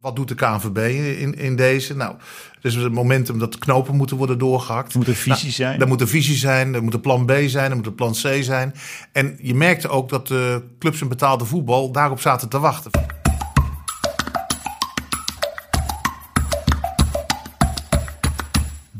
Wat 0.00 0.16
doet 0.16 0.28
de 0.28 0.34
KNVB 0.34 0.76
in, 1.18 1.34
in 1.34 1.56
deze? 1.56 1.96
Nou, 1.96 2.14
dus 2.60 2.74
het 2.74 2.92
momentum 2.92 3.38
dat 3.38 3.52
de 3.52 3.58
knopen 3.58 3.96
moeten 3.96 4.16
worden 4.16 4.38
doorgehakt. 4.38 4.92
Er 4.92 4.98
moet 4.98 5.08
een 5.08 5.14
visie 5.14 5.42
Nou, 5.42 5.52
zijn. 5.52 5.80
Er 5.80 5.88
moet 5.88 6.00
een 6.00 6.08
visie 6.08 6.36
zijn, 6.36 6.74
er 6.74 6.82
moet 6.82 6.94
een 6.94 7.00
plan 7.00 7.26
B 7.26 7.32
zijn, 7.46 7.70
er 7.70 7.76
moet 7.76 7.86
een 7.86 7.94
plan 7.94 8.12
C 8.12 8.42
zijn. 8.42 8.74
En 9.12 9.38
je 9.42 9.54
merkte 9.54 9.88
ook 9.88 10.08
dat 10.08 10.26
de 10.26 10.62
clubs 10.78 11.00
in 11.00 11.08
betaalde 11.08 11.44
voetbal 11.44 11.92
daarop 11.92 12.20
zaten 12.20 12.48
te 12.48 12.58
wachten. 12.58 13.19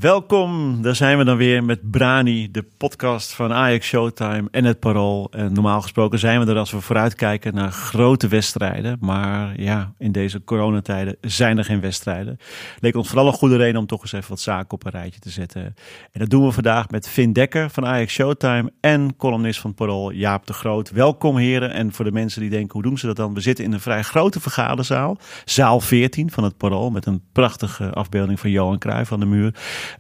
Welkom, 0.01 0.83
daar 0.83 0.97
zijn 0.97 1.19
we 1.19 1.25
dan 1.25 1.37
weer 1.37 1.65
met 1.65 1.91
Brani, 1.91 2.51
de 2.51 2.65
podcast 2.77 3.33
van 3.33 3.53
Ajax 3.53 3.87
Showtime 3.87 4.49
en 4.51 4.65
het 4.65 4.79
Parool. 4.79 5.29
En 5.31 5.53
normaal 5.53 5.81
gesproken 5.81 6.19
zijn 6.19 6.45
we 6.45 6.51
er 6.51 6.59
als 6.59 6.71
we 6.71 6.81
vooruitkijken 6.81 7.55
naar 7.55 7.71
grote 7.71 8.29
wedstrijden. 8.29 8.97
Maar 9.01 9.61
ja, 9.61 9.93
in 9.99 10.13
deze 10.13 10.45
coronatijden 10.45 11.17
zijn 11.21 11.59
er 11.59 11.65
geen 11.65 11.81
wedstrijden. 11.81 12.37
Leek 12.79 12.97
ons 12.97 13.09
vooral 13.09 13.27
een 13.27 13.33
goede 13.33 13.57
reden 13.57 13.81
om 13.81 13.87
toch 13.87 14.03
eens 14.03 14.13
even 14.13 14.29
wat 14.29 14.41
zaken 14.41 14.71
op 14.71 14.85
een 14.85 14.91
rijtje 14.91 15.21
te 15.21 15.31
zetten. 15.31 15.63
En 16.13 16.21
dat 16.21 16.31
doen 16.31 16.45
we 16.45 16.53
vandaag 16.53 16.89
met 16.89 17.09
Vin 17.09 17.33
Dekker 17.33 17.71
van 17.71 17.87
Ajax 17.87 18.13
Showtime 18.13 18.73
en 18.81 19.17
columnist 19.17 19.61
van 19.61 19.75
Parool 19.75 20.13
Jaap 20.13 20.47
de 20.47 20.53
Groot. 20.53 20.91
Welkom 20.91 21.37
heren. 21.37 21.73
En 21.73 21.93
voor 21.93 22.05
de 22.05 22.13
mensen 22.13 22.41
die 22.41 22.51
denken, 22.51 22.73
hoe 22.73 22.83
doen 22.83 22.99
ze 22.99 23.07
dat 23.07 23.17
dan? 23.17 23.35
We 23.35 23.41
zitten 23.41 23.65
in 23.65 23.73
een 23.73 23.81
vrij 23.81 24.03
grote 24.03 24.41
vergaderzaal. 24.41 25.19
Zaal 25.45 25.81
14 25.81 26.31
van 26.31 26.45
het 26.45 26.57
Parool 26.57 26.91
met 26.91 27.07
een 27.07 27.23
prachtige 27.33 27.91
afbeelding 27.91 28.41
van 28.41 28.51
Johan 28.51 28.79
Cruijff 28.79 29.13
aan 29.13 29.21
de 29.21 29.27
muur. 29.27 29.55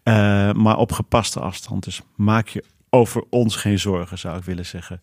Uh, 0.04 0.52
maar 0.52 0.76
op 0.76 0.92
gepaste 0.92 1.40
afstand. 1.40 1.84
Dus 1.84 2.02
maak 2.16 2.48
je 2.48 2.64
over 2.90 3.24
ons 3.30 3.56
geen 3.56 3.78
zorgen, 3.78 4.18
zou 4.18 4.36
ik 4.36 4.44
willen 4.44 4.66
zeggen. 4.66 5.00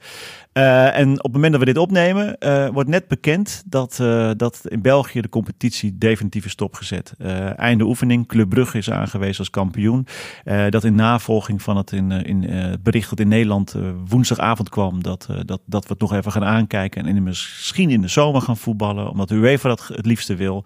Uh, 0.54 0.98
en 0.98 1.10
op 1.18 1.24
het 1.24 1.34
moment 1.34 1.52
dat 1.52 1.60
we 1.60 1.66
dit 1.66 1.78
opnemen, 1.78 2.36
uh, 2.40 2.68
wordt 2.68 2.90
net 2.90 3.08
bekend 3.08 3.64
dat, 3.66 3.98
uh, 4.02 4.32
dat 4.38 4.62
in 4.64 4.82
België 4.82 5.22
de 5.22 5.30
competitie 5.30 5.98
definitief 5.98 6.46
is 6.46 6.52
stopgezet. 6.52 7.14
einde 7.56 7.84
oefening, 7.84 8.28
Club 8.28 8.50
Brugge 8.50 8.78
is 8.78 8.92
aangewezen 8.92 9.40
als 9.40 9.50
kampioen. 9.50 10.08
dat 10.70 10.84
in 10.84 10.96
navolging 10.96 11.62
van 11.62 11.78
het 11.78 11.92
in, 11.92 12.12
in, 12.12 12.50
bericht 12.84 13.10
dat 13.10 13.20
in 13.20 13.28
Nederland 13.28 13.76
woensdagavond 14.08 14.70
kwam, 14.70 15.04
dat, 15.04 15.28
dat, 15.46 15.62
dat 15.66 15.84
we 15.84 15.90
het 15.90 16.00
nog 16.00 16.14
even 16.14 16.32
gaan 16.32 16.46
aankijken 16.46 17.06
en 17.06 17.16
in, 17.16 17.24
misschien 17.24 17.90
in 17.90 18.02
de 18.02 18.08
zomer 18.08 18.42
gaan 18.42 18.58
voetballen, 18.58 19.10
omdat 19.10 19.28
de 19.28 19.36
UEFA 19.36 19.70
dat 19.70 19.88
het 19.88 20.06
liefste 20.06 20.36
wil. 20.36 20.66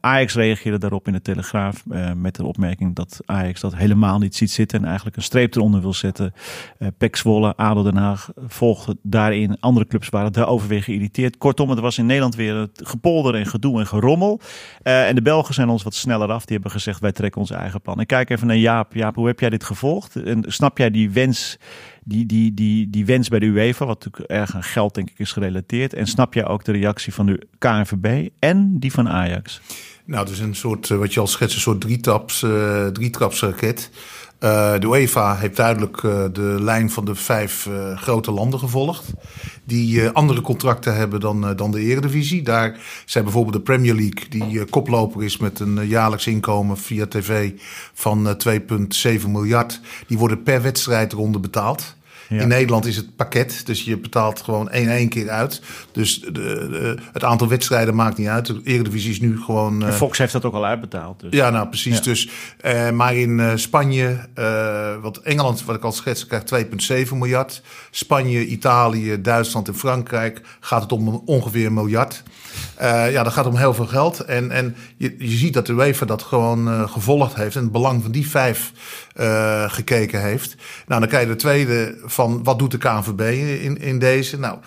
Ajax 0.00 0.34
reageerde 0.34 0.78
daarop 0.78 1.06
in 1.06 1.12
de 1.12 1.22
Telegraaf 1.22 1.84
met 2.16 2.34
de 2.34 2.44
opmerking 2.44 2.94
dat 2.94 3.20
Ajax 3.24 3.60
dat 3.60 3.76
helemaal 3.76 4.18
niet 4.18 4.36
ziet 4.36 4.50
zitten 4.50 4.78
en 4.78 4.84
eigenlijk 4.84 5.16
een 5.16 5.22
streep 5.22 5.54
eronder 5.54 5.80
wil 5.80 5.94
zetten. 5.94 6.32
Uh, 6.78 6.88
Pek 6.98 7.22
ADO 7.56 7.82
Den 7.82 7.96
Haag 7.96 8.30
volgden 8.46 8.98
daarin. 9.02 9.56
Andere 9.60 9.86
clubs 9.86 10.08
waren 10.08 10.32
daarover 10.32 10.68
weer 10.68 10.82
geïrriteerd. 10.82 11.38
Kortom, 11.38 11.70
het 11.70 11.78
was 11.78 11.98
in 11.98 12.06
Nederland 12.06 12.34
weer 12.34 12.68
gepolder 12.74 13.34
en 13.34 13.46
gedoe 13.46 13.78
en 13.80 13.86
gerommel. 13.86 14.40
Uh, 14.82 15.08
en 15.08 15.14
de 15.14 15.22
Belgen 15.22 15.54
zijn 15.54 15.68
ons 15.68 15.82
wat 15.82 15.94
sneller 15.94 16.28
af. 16.28 16.44
Die 16.44 16.54
hebben 16.54 16.70
gezegd, 16.72 17.00
wij 17.00 17.12
trekken 17.12 17.40
onze 17.40 17.54
eigen 17.54 17.80
plan. 17.80 18.00
Ik 18.00 18.06
kijk 18.06 18.30
even 18.30 18.46
naar 18.46 18.56
Jaap. 18.56 18.94
Jaap, 18.94 19.14
hoe 19.14 19.26
heb 19.26 19.40
jij 19.40 19.50
dit 19.50 19.64
gevolgd? 19.64 20.16
En 20.16 20.44
snap 20.46 20.78
jij 20.78 20.90
die 20.90 21.10
wens, 21.10 21.58
die, 22.04 22.26
die, 22.26 22.54
die, 22.54 22.90
die 22.90 23.06
wens 23.06 23.28
bij 23.28 23.38
de 23.38 23.46
UEFA, 23.46 23.86
wat 23.86 24.04
natuurlijk 24.04 24.30
erg 24.30 24.54
aan 24.54 24.62
geld 24.62 24.94
denk 24.94 25.10
ik 25.10 25.18
is 25.18 25.32
gerelateerd. 25.32 25.94
En 25.94 26.06
snap 26.06 26.34
jij 26.34 26.46
ook 26.46 26.64
de 26.64 26.72
reactie 26.72 27.14
van 27.14 27.26
de 27.26 27.46
KNVB 27.58 28.28
en 28.38 28.78
die 28.78 28.92
van 28.92 29.08
Ajax? 29.08 29.60
Nou, 30.04 30.24
het 30.24 30.32
is 30.32 30.38
een 30.38 30.54
soort, 30.54 30.88
wat 30.88 31.14
je 31.14 31.20
al 31.20 31.26
schetst, 31.26 31.54
een 31.54 31.60
soort 31.60 31.80
drietraps, 31.80 32.42
uh, 32.42 32.86
drietrapsraket. 32.86 33.90
Uh, 34.40 34.78
de 34.78 34.86
UEFA 34.86 35.36
heeft 35.36 35.56
duidelijk 35.56 36.02
uh, 36.02 36.24
de 36.32 36.56
lijn 36.60 36.90
van 36.90 37.04
de 37.04 37.14
vijf 37.14 37.66
uh, 37.66 37.96
grote 37.96 38.32
landen 38.32 38.58
gevolgd. 38.58 39.12
Die 39.64 40.08
andere 40.08 40.40
contracten 40.40 40.96
hebben 40.96 41.20
dan, 41.20 41.56
dan 41.56 41.70
de 41.70 41.80
Eredivisie. 41.80 42.42
Daar 42.42 42.80
zijn 43.04 43.24
bijvoorbeeld 43.24 43.54
de 43.54 43.62
Premier 43.62 43.94
League, 43.94 44.28
die 44.28 44.64
koploper 44.64 45.24
is 45.24 45.36
met 45.36 45.60
een 45.60 45.86
jaarlijks 45.86 46.26
inkomen 46.26 46.76
via 46.76 47.06
tv 47.06 47.50
van 47.94 48.36
2,7 48.48 49.28
miljard. 49.28 49.80
Die 50.06 50.18
worden 50.18 50.42
per 50.42 50.62
wedstrijdronde 50.62 51.38
betaald. 51.38 51.96
Ja. 52.28 52.40
In 52.42 52.48
Nederland 52.48 52.86
is 52.86 52.96
het 52.96 53.16
pakket, 53.16 53.66
dus 53.66 53.84
je 53.84 53.98
betaalt 53.98 54.40
gewoon 54.40 54.70
één 54.70 54.88
één 54.88 55.08
keer 55.08 55.30
uit. 55.30 55.62
Dus 55.92 56.20
de, 56.20 56.32
de, 56.32 56.96
het 57.12 57.24
aantal 57.24 57.48
wedstrijden 57.48 57.94
maakt 57.94 58.18
niet 58.18 58.28
uit. 58.28 58.46
De 58.46 58.60
Eredivisie 58.64 59.10
is 59.10 59.20
nu 59.20 59.40
gewoon... 59.40 59.82
Uh, 59.82 59.90
Fox 59.90 60.18
heeft 60.18 60.32
dat 60.32 60.44
ook 60.44 60.54
al 60.54 60.66
uitbetaald. 60.66 61.20
Dus. 61.20 61.32
Ja, 61.32 61.50
nou 61.50 61.68
precies. 61.68 61.96
Ja. 61.96 62.02
Dus, 62.02 62.28
uh, 62.64 62.90
maar 62.90 63.16
in 63.16 63.38
uh, 63.38 63.52
Spanje, 63.54 64.28
wat 65.02 65.16
Engeland, 65.16 65.64
wat 65.64 65.76
ik 65.76 65.82
al 65.82 65.92
schetste, 65.92 66.26
krijgt 66.26 66.54
2,7 67.08 67.12
miljard. 67.12 67.62
Spanje, 67.90 68.46
Italië, 68.46 69.20
Duitsland 69.20 69.68
en 69.68 69.74
Frankrijk 69.74 70.40
gaat 70.60 70.82
het 70.82 70.92
om 70.92 71.22
ongeveer 71.24 71.66
een 71.66 71.74
miljard. 71.74 72.22
Ja, 73.10 73.22
dat 73.22 73.32
gaat 73.32 73.46
om 73.46 73.56
heel 73.56 73.74
veel 73.74 73.86
geld. 73.86 74.20
En, 74.20 74.50
en 74.50 74.76
je, 74.96 75.14
je 75.18 75.36
ziet 75.36 75.54
dat 75.54 75.66
de 75.66 75.72
UEFA 75.72 76.06
dat 76.06 76.22
gewoon 76.22 76.88
gevolgd 76.88 77.34
heeft. 77.34 77.56
En 77.56 77.62
het 77.62 77.72
belang 77.72 78.02
van 78.02 78.10
die 78.10 78.28
vijf 78.28 78.72
gekeken 79.66 80.22
heeft. 80.22 80.56
Nou, 80.86 81.00
dan 81.00 81.08
krijg 81.08 81.26
je 81.26 81.32
de 81.32 81.38
tweede 81.38 81.98
van 82.04 82.44
wat 82.44 82.58
doet 82.58 82.70
de 82.70 82.78
KNVB 82.78 83.20
in, 83.62 83.80
in 83.80 83.98
deze? 83.98 84.38
Nou, 84.38 84.58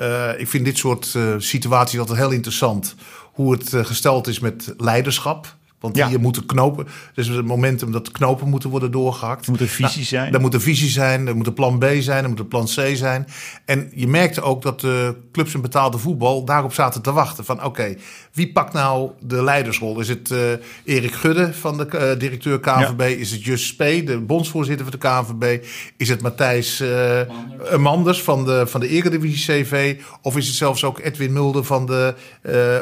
uh, 0.00 0.40
ik 0.40 0.48
vind 0.48 0.64
dit 0.64 0.78
soort 0.78 1.14
uh, 1.16 1.34
situaties 1.38 1.98
altijd 1.98 2.18
heel 2.18 2.30
interessant. 2.30 2.94
Hoe 3.32 3.52
het 3.52 3.72
uh, 3.72 3.84
gesteld 3.84 4.26
is 4.26 4.38
met 4.38 4.74
leiderschap. 4.76 5.56
Want 5.80 5.96
ja. 5.96 6.08
hier 6.08 6.20
moeten 6.20 6.46
knopen. 6.46 6.86
Dus 7.14 7.28
het 7.28 7.44
momentum 7.44 7.92
dat 7.92 8.10
knopen 8.10 8.48
moeten 8.48 8.70
worden 8.70 8.90
doorgehakt. 8.90 9.44
Er 9.44 9.50
moet 9.50 9.60
een 9.60 9.68
visie 9.68 9.96
nou, 9.96 10.04
zijn. 10.04 10.34
Er 10.34 10.40
moet 10.40 10.54
een 10.54 10.60
visie 10.60 10.88
zijn. 10.88 11.26
Er 11.26 11.36
moet 11.36 11.46
een 11.46 11.54
plan 11.54 11.78
B 11.78 11.84
zijn. 11.98 12.22
Er 12.22 12.28
moet 12.28 12.38
een 12.38 12.48
plan 12.48 12.64
C 12.64 12.96
zijn. 12.96 13.26
En 13.64 13.90
je 13.94 14.08
merkte 14.08 14.42
ook 14.42 14.62
dat 14.62 14.80
de 14.80 15.16
clubs 15.32 15.54
in 15.54 15.60
betaalde 15.60 15.98
voetbal 15.98 16.44
daarop 16.44 16.72
zaten 16.72 17.02
te 17.02 17.12
wachten. 17.12 17.44
Van 17.44 17.56
oké, 17.56 17.66
okay, 17.66 17.98
wie 18.32 18.52
pakt 18.52 18.72
nou 18.72 19.10
de 19.20 19.42
leidersrol? 19.42 20.00
Is 20.00 20.08
het 20.08 20.30
uh, 20.30 20.38
Erik 20.84 21.12
Gudde 21.12 21.54
van 21.54 21.76
de 21.76 21.86
uh, 21.94 22.18
directeur 22.18 22.60
KNVB? 22.60 23.00
Ja. 23.00 23.06
Is 23.06 23.30
het 23.30 23.44
Just 23.44 23.64
Spee, 23.64 24.02
de 24.02 24.18
bondsvoorzitter 24.18 24.86
van 24.86 24.98
de 25.00 25.08
KNVB? 25.08 25.64
Is 25.96 26.08
het 26.08 26.22
Matthijs 26.22 26.80
uh, 26.80 26.88
Manders. 27.28 27.78
Manders 27.78 28.22
van 28.22 28.44
de, 28.44 28.66
van 28.66 28.80
de 28.80 28.88
Eredivisie 28.88 29.62
CV? 29.62 29.96
Of 30.22 30.36
is 30.36 30.46
het 30.46 30.56
zelfs 30.56 30.84
ook 30.84 30.98
Edwin 30.98 31.32
Mulder 31.32 31.64
van 31.64 31.86
de... 31.86 32.14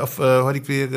of 0.03 0.17
hoe 0.17 0.25
had 0.27 0.55
ik 0.55 0.67
weer? 0.67 0.89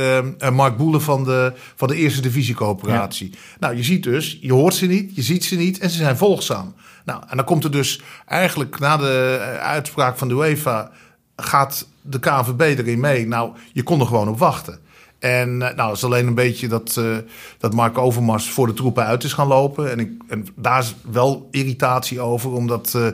Mark 0.54 0.78
Boelen 0.78 1.02
van 1.02 1.24
de... 1.24 1.54
Van 1.76 1.91
de 1.91 1.97
eerste 1.97 2.22
divisiecoöperatie. 2.22 3.29
Ja. 3.31 3.38
Nou, 3.59 3.75
je 3.75 3.84
ziet 3.84 4.03
dus, 4.03 4.38
je 4.41 4.53
hoort 4.53 4.74
ze 4.74 4.85
niet, 4.85 5.16
je 5.16 5.22
ziet 5.22 5.46
ze 5.46 5.56
niet 5.56 5.79
en 5.79 5.90
ze 5.90 5.97
zijn 5.97 6.18
volgzaam. 6.18 6.74
Nou, 7.06 7.24
en 7.28 7.35
dan 7.35 7.46
komt 7.46 7.63
er 7.63 7.72
dus 7.72 8.02
eigenlijk 8.25 8.79
na 8.79 8.97
de 8.97 9.40
uitspraak 9.62 10.18
van 10.18 10.28
de 10.28 10.34
UEFA 10.34 10.91
gaat 11.35 11.88
de 12.02 12.19
KNVB 12.19 12.62
erin 12.62 13.00
mee. 13.00 13.28
Nou, 13.28 13.52
je 13.74 13.84
kon 13.84 14.00
er 14.00 14.06
gewoon 14.06 14.28
op 14.28 14.40
wachten. 14.40 14.79
En 15.22 15.57
nou, 15.57 15.75
dat 15.75 15.96
is 15.96 16.03
alleen 16.03 16.28
een 16.28 16.35
beetje 16.35 16.68
dat, 16.68 16.96
uh, 17.00 17.18
dat 17.57 17.74
Mark 17.74 17.97
Overmars 17.97 18.50
voor 18.50 18.68
de 18.68 18.73
troepen 18.73 19.06
uit 19.06 19.23
is 19.23 19.34
gaan 19.34 19.47
lopen. 19.47 19.91
En, 19.91 20.00
ik, 20.00 20.12
en 20.28 20.47
daar 20.56 20.79
is 20.79 20.96
wel 21.12 21.47
irritatie 21.52 22.19
over, 22.19 22.52
omdat... 22.52 22.94
Uh, 22.96 23.08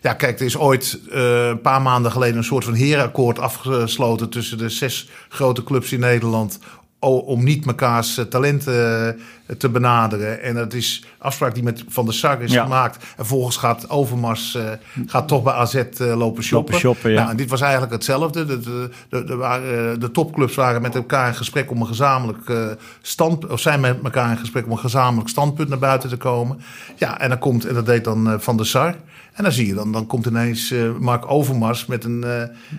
ja, 0.00 0.14
kijk, 0.14 0.40
er 0.40 0.46
is 0.46 0.56
ooit 0.56 1.00
uh, 1.12 1.46
een 1.46 1.60
paar 1.60 1.82
maanden 1.82 2.12
geleden 2.12 2.36
een 2.36 2.44
soort 2.44 2.64
van 2.64 2.74
herenakkoord 2.74 3.38
afgesloten... 3.38 4.28
tussen 4.28 4.58
de 4.58 4.68
zes 4.68 5.08
grote 5.28 5.64
clubs 5.64 5.92
in 5.92 6.00
Nederland 6.00 6.58
om 7.00 7.44
niet 7.44 7.64
mekaars 7.64 8.20
talenten 8.28 9.18
te 9.58 9.68
benaderen. 9.68 10.42
En 10.42 10.54
dat 10.54 10.72
is 10.72 11.04
afspraak 11.18 11.54
die 11.54 11.62
met 11.62 11.84
Van 11.88 12.04
der 12.04 12.14
Sar 12.14 12.42
is 12.42 12.52
ja. 12.52 12.62
gemaakt. 12.62 12.96
En 12.96 13.02
vervolgens 13.16 13.56
gaat 13.56 13.90
Overmars 13.90 14.54
uh, 14.54 14.62
gaat 15.06 15.28
toch 15.28 15.42
bij 15.42 15.52
AZ 15.52 15.74
uh, 15.74 16.16
lopen 16.16 16.42
shoppen. 16.42 16.74
Lopen 16.74 16.74
shoppen 16.74 17.10
ja. 17.10 17.16
nou, 17.16 17.30
en 17.30 17.36
dit 17.36 17.50
was 17.50 17.60
eigenlijk 17.60 17.92
hetzelfde. 17.92 18.44
De, 18.44 18.60
de, 18.60 18.90
de, 19.08 19.24
de, 19.24 19.36
waren, 19.36 20.00
de 20.00 20.10
topclubs 20.10 20.54
waren 20.54 20.82
met 20.82 20.94
elkaar 20.94 21.28
in 21.28 21.34
gesprek 21.34 21.70
om 21.70 21.80
een 21.80 21.86
gezamenlijk 21.86 22.48
uh, 22.48 22.66
stand... 23.00 23.46
of 23.46 23.60
zijn 23.60 23.80
met 23.80 23.98
elkaar 24.02 24.30
in 24.30 24.38
gesprek 24.38 24.64
om 24.64 24.70
een 24.70 24.78
gezamenlijk 24.78 25.28
standpunt 25.28 25.68
naar 25.68 25.78
buiten 25.78 26.08
te 26.08 26.16
komen. 26.16 26.60
Ja, 26.96 27.20
en 27.20 27.28
dan 27.28 27.38
komt, 27.38 27.66
en 27.66 27.74
dat 27.74 27.86
deed 27.86 28.04
dan 28.04 28.36
Van 28.40 28.56
der 28.56 28.66
Sar... 28.66 28.94
En 29.30 29.42
dan 29.42 29.52
zie 29.52 29.66
je 29.66 29.74
dan, 29.74 29.92
dan 29.92 30.06
komt 30.06 30.26
ineens 30.26 30.74
Mark 30.98 31.30
Overmars 31.30 31.86
met, 31.86 32.04
een, 32.04 32.24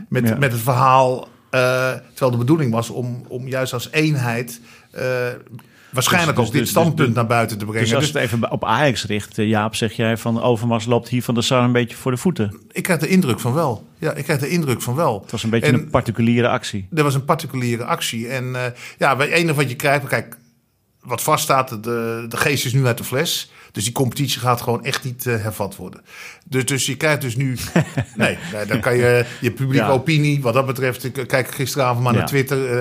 met, 0.10 0.28
ja. 0.28 0.36
met 0.38 0.52
het 0.52 0.62
verhaal... 0.62 1.28
Uh, 1.52 1.92
terwijl 1.92 2.32
de 2.32 2.38
bedoeling 2.38 2.72
was 2.72 2.90
om, 2.90 3.26
om 3.28 3.48
juist 3.48 3.74
als 3.74 3.92
eenheid 3.92 4.62
uh, 4.96 5.02
waarschijnlijk 5.92 6.38
dus, 6.38 6.46
ook 6.46 6.52
dit 6.52 6.62
dus, 6.62 6.70
standpunt 6.70 7.08
dus, 7.08 7.16
naar 7.16 7.28
buiten 7.28 7.58
te 7.58 7.66
brengen. 7.66 7.84
Dus 7.84 7.96
als 7.96 8.08
het 8.08 8.16
even 8.16 8.52
op 8.52 8.66
Ajax 8.66 9.06
richt, 9.06 9.36
Jaap, 9.36 9.76
zeg 9.76 9.94
jij 9.94 10.18
van 10.18 10.42
Overmars 10.42 10.86
loopt 10.86 11.08
hier 11.08 11.24
van 11.24 11.34
de 11.34 11.42
Sar 11.42 11.64
een 11.64 11.72
beetje 11.72 11.98
voor 11.98 12.12
de 12.12 12.18
voeten. 12.18 12.60
Ik 12.72 12.84
krijg 12.84 13.00
de 13.00 13.08
indruk 13.08 13.40
van 13.40 13.54
wel. 13.54 13.88
Ja, 13.98 14.14
ik 14.14 14.24
krijg 14.24 14.40
de 14.40 14.50
indruk 14.50 14.82
van 14.82 14.96
wel. 14.96 15.22
Het 15.22 15.32
was 15.32 15.44
een 15.44 15.50
beetje 15.50 15.68
en, 15.68 15.74
een 15.74 15.90
particuliere 15.90 16.48
actie. 16.48 16.88
Er 16.94 17.04
was 17.04 17.16
een 17.16 17.26
particuliere 17.26 17.84
actie. 17.84 18.28
En 18.28 18.46
uh, 18.46 18.62
ja, 18.98 19.18
het 19.18 19.30
enige 19.30 19.56
wat 19.56 19.70
je 19.70 19.76
krijgt, 19.76 20.08
kijk, 20.08 20.38
wat 21.02 21.22
vaststaat, 21.22 21.70
de, 21.70 22.26
de 22.30 22.38
geest 22.38 22.66
is 22.66 22.74
nu 22.74 22.86
uit 22.86 22.98
de 22.98 23.04
fles. 23.04 23.52
Dus 23.72 23.84
die 23.84 23.94
competitie 23.94 24.40
gaat 24.40 24.62
gewoon 24.62 24.84
echt 24.84 25.04
niet 25.04 25.26
uh, 25.26 25.42
hervat 25.42 25.76
worden. 25.76 26.02
Dus, 26.46 26.66
dus 26.66 26.86
je 26.86 26.98
krijgt 26.98 27.22
dus 27.22 27.36
nu... 27.36 27.58
nee, 28.16 28.38
nee, 28.54 28.66
dan 28.66 28.80
kan 28.80 28.98
je 28.98 29.26
je 29.40 29.52
publieke 29.52 29.86
ja. 29.86 29.92
opinie... 29.92 30.42
wat 30.42 30.54
dat 30.54 30.66
betreft, 30.66 31.04
ik 31.04 31.28
kijk 31.28 31.52
gisteravond 31.52 32.04
maar 32.04 32.14
ja. 32.14 32.20
naar 32.20 32.28
Twitter... 32.28 32.58
Uh, 32.58 32.72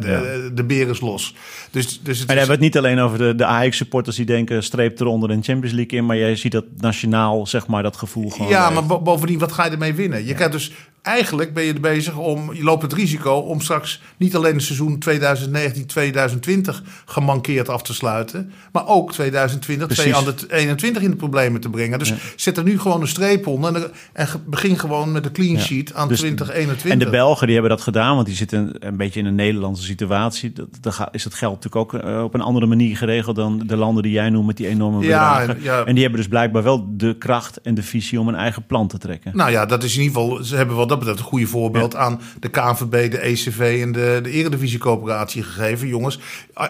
de, 0.00 0.48
ja. 0.48 0.54
de 0.54 0.64
beer 0.64 0.88
is 0.88 1.00
los. 1.00 1.34
Dus, 1.70 2.00
dus 2.02 2.18
het 2.18 2.28
en 2.28 2.36
hebben 2.36 2.58
we 2.58 2.64
het 2.64 2.74
niet 2.74 2.84
alleen 2.84 2.98
over 2.98 3.18
de, 3.18 3.34
de 3.34 3.44
Ajax-supporters... 3.44 4.16
die 4.16 4.26
denken, 4.26 4.62
streep 4.62 5.00
eronder 5.00 5.30
een 5.30 5.42
Champions 5.42 5.74
League 5.74 5.98
in... 5.98 6.06
maar 6.06 6.16
jij 6.16 6.36
ziet 6.36 6.52
dat 6.52 6.64
nationaal, 6.76 7.46
zeg 7.46 7.66
maar, 7.66 7.82
dat 7.82 7.96
gevoel 7.96 8.30
gewoon... 8.30 8.48
Ja, 8.48 8.70
maar 8.70 9.02
bovendien, 9.02 9.38
wat 9.38 9.52
ga 9.52 9.64
je 9.64 9.70
ermee 9.70 9.94
winnen? 9.94 10.24
Je 10.24 10.34
krijgt 10.34 10.52
dus 10.52 10.72
eigenlijk 11.02 11.54
ben 11.54 11.64
je 11.64 11.72
er 11.72 11.80
bezig 11.80 12.16
om, 12.16 12.54
je 12.54 12.62
loopt 12.62 12.82
het 12.82 12.92
risico 12.92 13.32
om 13.32 13.60
straks 13.60 14.02
niet 14.16 14.36
alleen 14.36 14.54
het 14.54 14.62
seizoen 14.62 14.98
2019-2020 15.08 16.82
gemankeerd 17.04 17.68
af 17.68 17.82
te 17.82 17.94
sluiten, 17.94 18.52
maar 18.72 18.86
ook 18.88 19.12
2020, 19.12 19.86
Precies. 19.86 20.02
2021 20.04 21.02
in 21.02 21.10
de 21.10 21.16
problemen 21.16 21.60
te 21.60 21.68
brengen. 21.70 21.98
Dus 21.98 22.12
zet 22.36 22.56
er 22.56 22.64
nu 22.64 22.78
gewoon 22.78 23.00
een 23.00 23.08
streep 23.08 23.46
onder 23.46 23.74
en, 23.74 23.90
en 24.12 24.28
begin 24.46 24.78
gewoon 24.78 25.12
met 25.12 25.24
een 25.24 25.32
clean 25.32 25.52
Ja. 25.52 25.58
sheet 25.60 25.94
aan 25.94 26.08
Dus- 26.08 26.18
2021. 26.18 26.90
En 26.92 26.98
de 26.98 27.10
Belgen 27.10 27.46
die 27.46 27.54
hebben 27.56 27.76
dat 27.76 27.84
gedaan, 27.84 28.14
want 28.14 28.26
die 28.26 28.36
zitten 28.36 28.72
een 28.78 28.96
beetje 28.96 29.20
in 29.20 29.26
een 29.26 29.34
Nederlandse 29.34 29.84
situatie. 29.84 30.52
Dat, 30.80 30.94
ga- 30.94 31.08
is 31.12 31.24
het 31.24 31.34
geld 31.34 31.54
natuurlijk 31.64 31.94
ook 31.94 32.02
eh, 32.02 32.22
op 32.22 32.34
een 32.34 32.40
andere 32.40 32.66
manier 32.66 32.96
geregeld 32.96 33.36
dan 33.36 33.62
de 33.66 33.76
landen 33.76 34.02
die 34.02 34.12
jij 34.12 34.30
noemt 34.30 34.46
met 34.46 34.56
die 34.56 34.66
enorme 34.66 35.04
Ja, 35.06 35.46
bedragen. 35.46 35.86
En 35.86 35.92
die 35.94 36.02
hebben 36.02 36.20
dus 36.20 36.28
blijkbaar 36.28 36.62
wel 36.62 36.86
de 36.96 37.16
kracht 37.18 37.60
en 37.60 37.74
de 37.74 37.82
visie 37.82 38.20
om 38.20 38.28
een 38.28 38.34
eigen 38.34 38.66
plan 38.66 38.88
te 38.88 38.98
trekken. 38.98 39.36
Nou 39.36 39.50
ja, 39.50 39.66
dat 39.66 39.82
is 39.84 39.96
in 39.96 40.02
ieder 40.02 40.20
geval, 40.20 40.44
ze 40.44 40.56
hebben 40.56 40.76
wat 40.76 40.88
dat 40.90 40.98
betreft 40.98 41.20
een 41.20 41.26
goede 41.30 41.46
voorbeeld 41.46 41.96
aan 41.96 42.20
de 42.40 42.48
KNVB, 42.48 43.10
de 43.10 43.18
ECV 43.18 43.80
en 43.82 43.92
de, 43.92 44.20
de 44.22 44.30
Eredivisie-coöperatie 44.30 45.42
gegeven. 45.42 45.88
Jongens, 45.88 46.18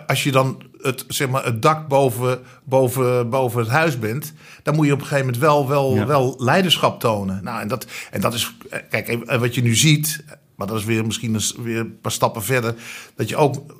als 0.07 0.23
je 0.23 0.33
dan 0.33 0.63
het, 0.83 1.05
zeg 1.09 1.29
maar, 1.29 1.45
het 1.45 1.63
dak 1.63 1.89
boven, 1.89 2.41
boven, 2.65 3.31
boven 3.31 3.61
het 3.61 3.69
huis 3.69 3.99
bent, 3.99 4.33
dan 4.63 4.75
moet 4.75 4.87
je 4.87 4.93
op 4.93 5.01
een 5.01 5.07
gegeven 5.07 5.25
moment 5.27 5.43
wel, 5.43 5.69
wel, 5.69 5.95
Ja. 5.95 6.07
wel 6.07 6.35
leiderschap 6.39 7.01
tonen. 7.01 7.41
Nou, 7.45 7.61
en 7.61 7.69
dat, 7.69 7.87
en 8.11 8.21
dat 8.21 8.35
is, 8.35 8.55
eh, 8.71 8.79
kijk, 8.91 9.09
en 9.09 9.41
wat 9.41 9.55
je 9.55 9.63
nu 9.63 9.75
ziet, 9.75 10.25
maar 10.57 10.67
dat 10.67 10.79
is 10.79 10.85
weer 10.85 11.07
misschien 11.07 11.35
eens 11.35 11.55
weer 11.63 11.79
een 11.79 12.01
paar 12.01 12.13
stappen 12.13 12.43
verder, 12.43 12.75
dat 13.17 13.29
je 13.29 13.37
ook 13.37 13.80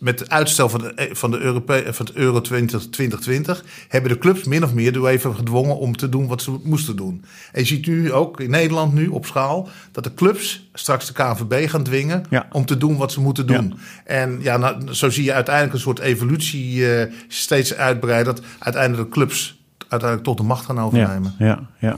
met 0.00 0.20
het 0.20 0.30
uitstel 0.30 0.68
van, 0.68 0.80
de, 0.80 1.10
van, 1.12 1.30
de 1.30 1.38
Europe, 1.38 1.84
van 1.90 2.06
het 2.06 2.14
Euro 2.14 2.40
20, 2.40 2.80
2020 2.90 3.64
hebben 3.88 4.10
de 4.10 4.18
clubs 4.18 4.44
min 4.44 4.64
of 4.64 4.74
meer 4.74 4.92
door 4.92 5.08
even 5.08 5.34
gedwongen 5.34 5.76
om 5.78 5.96
te 5.96 6.08
doen 6.08 6.26
wat 6.26 6.42
ze 6.42 6.60
moesten 6.62 6.96
doen. 6.96 7.24
En 7.52 7.60
je 7.60 7.66
ziet 7.66 7.86
nu 7.86 8.12
ook 8.12 8.40
in 8.40 8.50
Nederland 8.50 8.92
nu 8.94 9.06
op 9.06 9.26
schaal 9.26 9.68
dat 9.92 10.04
de 10.04 10.14
clubs 10.14 10.68
straks 10.74 11.06
de 11.06 11.12
KNVB 11.12 11.68
gaan 11.68 11.82
dwingen 11.82 12.24
Ja. 12.30 12.46
om 12.52 12.64
te 12.66 12.76
doen 12.76 12.96
wat 12.96 13.12
ze 13.12 13.20
moeten 13.20 13.46
doen. 13.46 13.74
En 14.04 14.38
ja, 14.42 14.56
nou, 14.56 14.94
zo 14.94 15.10
zie 15.10 15.24
je 15.24 15.32
uiteindelijk 15.32 15.74
een 15.74 15.80
soort 15.80 15.98
evolutie 15.98 16.94
eh, 16.94 17.12
steeds 17.28 17.74
uitbreiden. 17.74 18.34
Dat 18.34 18.44
uiteindelijk 18.58 19.08
de 19.08 19.14
clubs 19.14 19.58
uiteindelijk 19.78 20.28
tot 20.28 20.36
de 20.36 20.42
macht 20.42 20.64
gaan 20.64 20.80
overnemen. 20.80 21.34
Ja, 21.38 21.46
ja, 21.46 21.60
ja. 21.78 21.96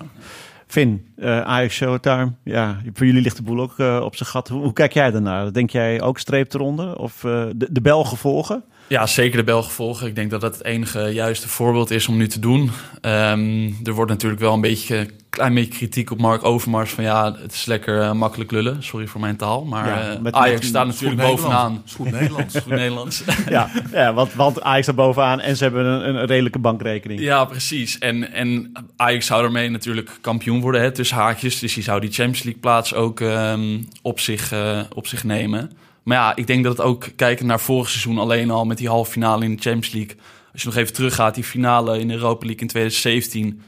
Finn, 0.72 1.06
eh 1.16 1.40
Ajax 1.40 1.74
Showtime. 1.74 2.32
Ja, 2.44 2.80
voor 2.92 3.06
jullie 3.06 3.22
ligt 3.22 3.36
de 3.36 3.42
boel 3.42 3.60
ook 3.60 3.78
eh, 3.78 4.00
op 4.04 4.16
zijn 4.16 4.28
gat. 4.28 4.48
Hoe, 4.48 4.72
kijk 4.72 4.92
jij 4.92 5.10
daarnaar? 5.10 5.52
Denk 5.52 5.70
jij 5.70 6.00
ook 6.00 6.18
streep 6.18 6.54
eronder? 6.54 6.98
Of 6.98 7.24
eh, 7.24 7.44
de, 7.56 7.68
de 7.70 7.80
Belgen 7.80 8.16
volgen? 8.16 8.64
Ja, 8.86 9.06
zeker 9.06 9.36
de 9.36 9.44
Belgen 9.44 9.72
volgen. 9.72 10.06
Ik 10.06 10.14
denk 10.14 10.30
dat 10.30 10.40
dat 10.40 10.54
het 10.54 10.64
enige 10.64 11.00
juiste 11.00 11.48
voorbeeld 11.48 11.90
is 11.90 12.08
om 12.08 12.16
nu 12.16 12.28
te 12.28 12.40
doen. 12.40 12.70
Ehm, 13.00 13.70
er 13.84 13.92
wordt 13.92 14.10
natuurlijk 14.10 14.40
wel 14.40 14.54
een 14.54 14.60
beetje, 14.60 15.08
klein 15.36 15.54
beetje 15.54 15.72
kritiek 15.72 16.10
op 16.10 16.20
Mark 16.20 16.44
Overmars. 16.44 16.90
Van 16.90 17.04
ja, 17.04 17.34
het 17.42 17.52
is 17.52 17.64
lekker 17.64 18.00
eh, 18.02 18.12
makkelijk 18.12 18.50
lullen. 18.50 18.82
Sorry 18.82 19.06
voor 19.06 19.20
mijn 19.20 19.36
taal. 19.36 19.64
Maar 19.64 19.86
Ja, 19.88 20.10
eh, 20.10 20.20
met- 20.20 20.34
Ajax 20.34 20.58
met- 20.60 20.64
staat 20.68 20.86
natuurlijk 20.86 21.20
bovenaan. 21.22 21.82
Is 21.86 21.94
goed 21.94 22.10
Nederlands. 22.10 22.54
Goed 22.62 22.66
Nederlands. 22.72 23.22
Ja, 23.48 23.70
ja 23.92 24.14
want, 24.14 24.34
want 24.34 24.62
Ajax 24.62 24.82
staat 24.82 24.94
bovenaan 24.96 25.40
en 25.40 25.56
ze 25.56 25.62
hebben 25.64 25.84
een, 25.86 26.14
een 26.14 26.26
redelijke 26.26 26.58
bankrekening. 26.58 27.20
Ja, 27.20 27.44
precies. 27.44 27.98
En, 27.98 28.32
en 28.32 28.72
Ajax 28.96 29.26
zou 29.26 29.42
daarmee 29.42 29.68
natuurlijk 29.70 30.10
kampioen 30.20 30.60
worden, 30.60 30.80
hè, 30.80 30.90
tussen 30.92 31.16
haakjes. 31.16 31.58
Dus 31.58 31.74
die 31.74 31.82
zou 31.82 32.00
die 32.00 32.10
Champions 32.12 32.42
League 32.42 32.60
plaats 32.60 32.94
ook 32.94 33.20
ehm, 33.20 33.80
op, 34.02 34.20
zich, 34.20 34.52
eh, 34.52 34.80
op 34.94 35.06
zich 35.06 35.24
nemen. 35.24 35.70
Maar 36.02 36.16
ja, 36.16 36.36
ik 36.36 36.46
denk 36.46 36.64
dat 36.64 36.76
het 36.76 36.86
ook, 36.86 37.08
kijken 37.16 37.46
naar 37.46 37.60
vorig 37.60 37.88
seizoen 37.88 38.18
alleen 38.18 38.50
al 38.50 38.64
met 38.64 38.78
die 38.78 38.88
halve 38.88 39.10
finale 39.10 39.44
in 39.44 39.56
de 39.56 39.62
Champions 39.62 39.92
League. 39.94 40.16
Als 40.52 40.62
je 40.62 40.68
nog 40.68 40.76
even 40.76 40.92
teruggaat, 40.92 41.34
die 41.34 41.44
finale 41.44 41.98
in 41.98 42.08
de 42.08 42.14
Europa 42.14 42.46
League 42.46 42.60
in 42.62 42.66
2017. 42.68 43.62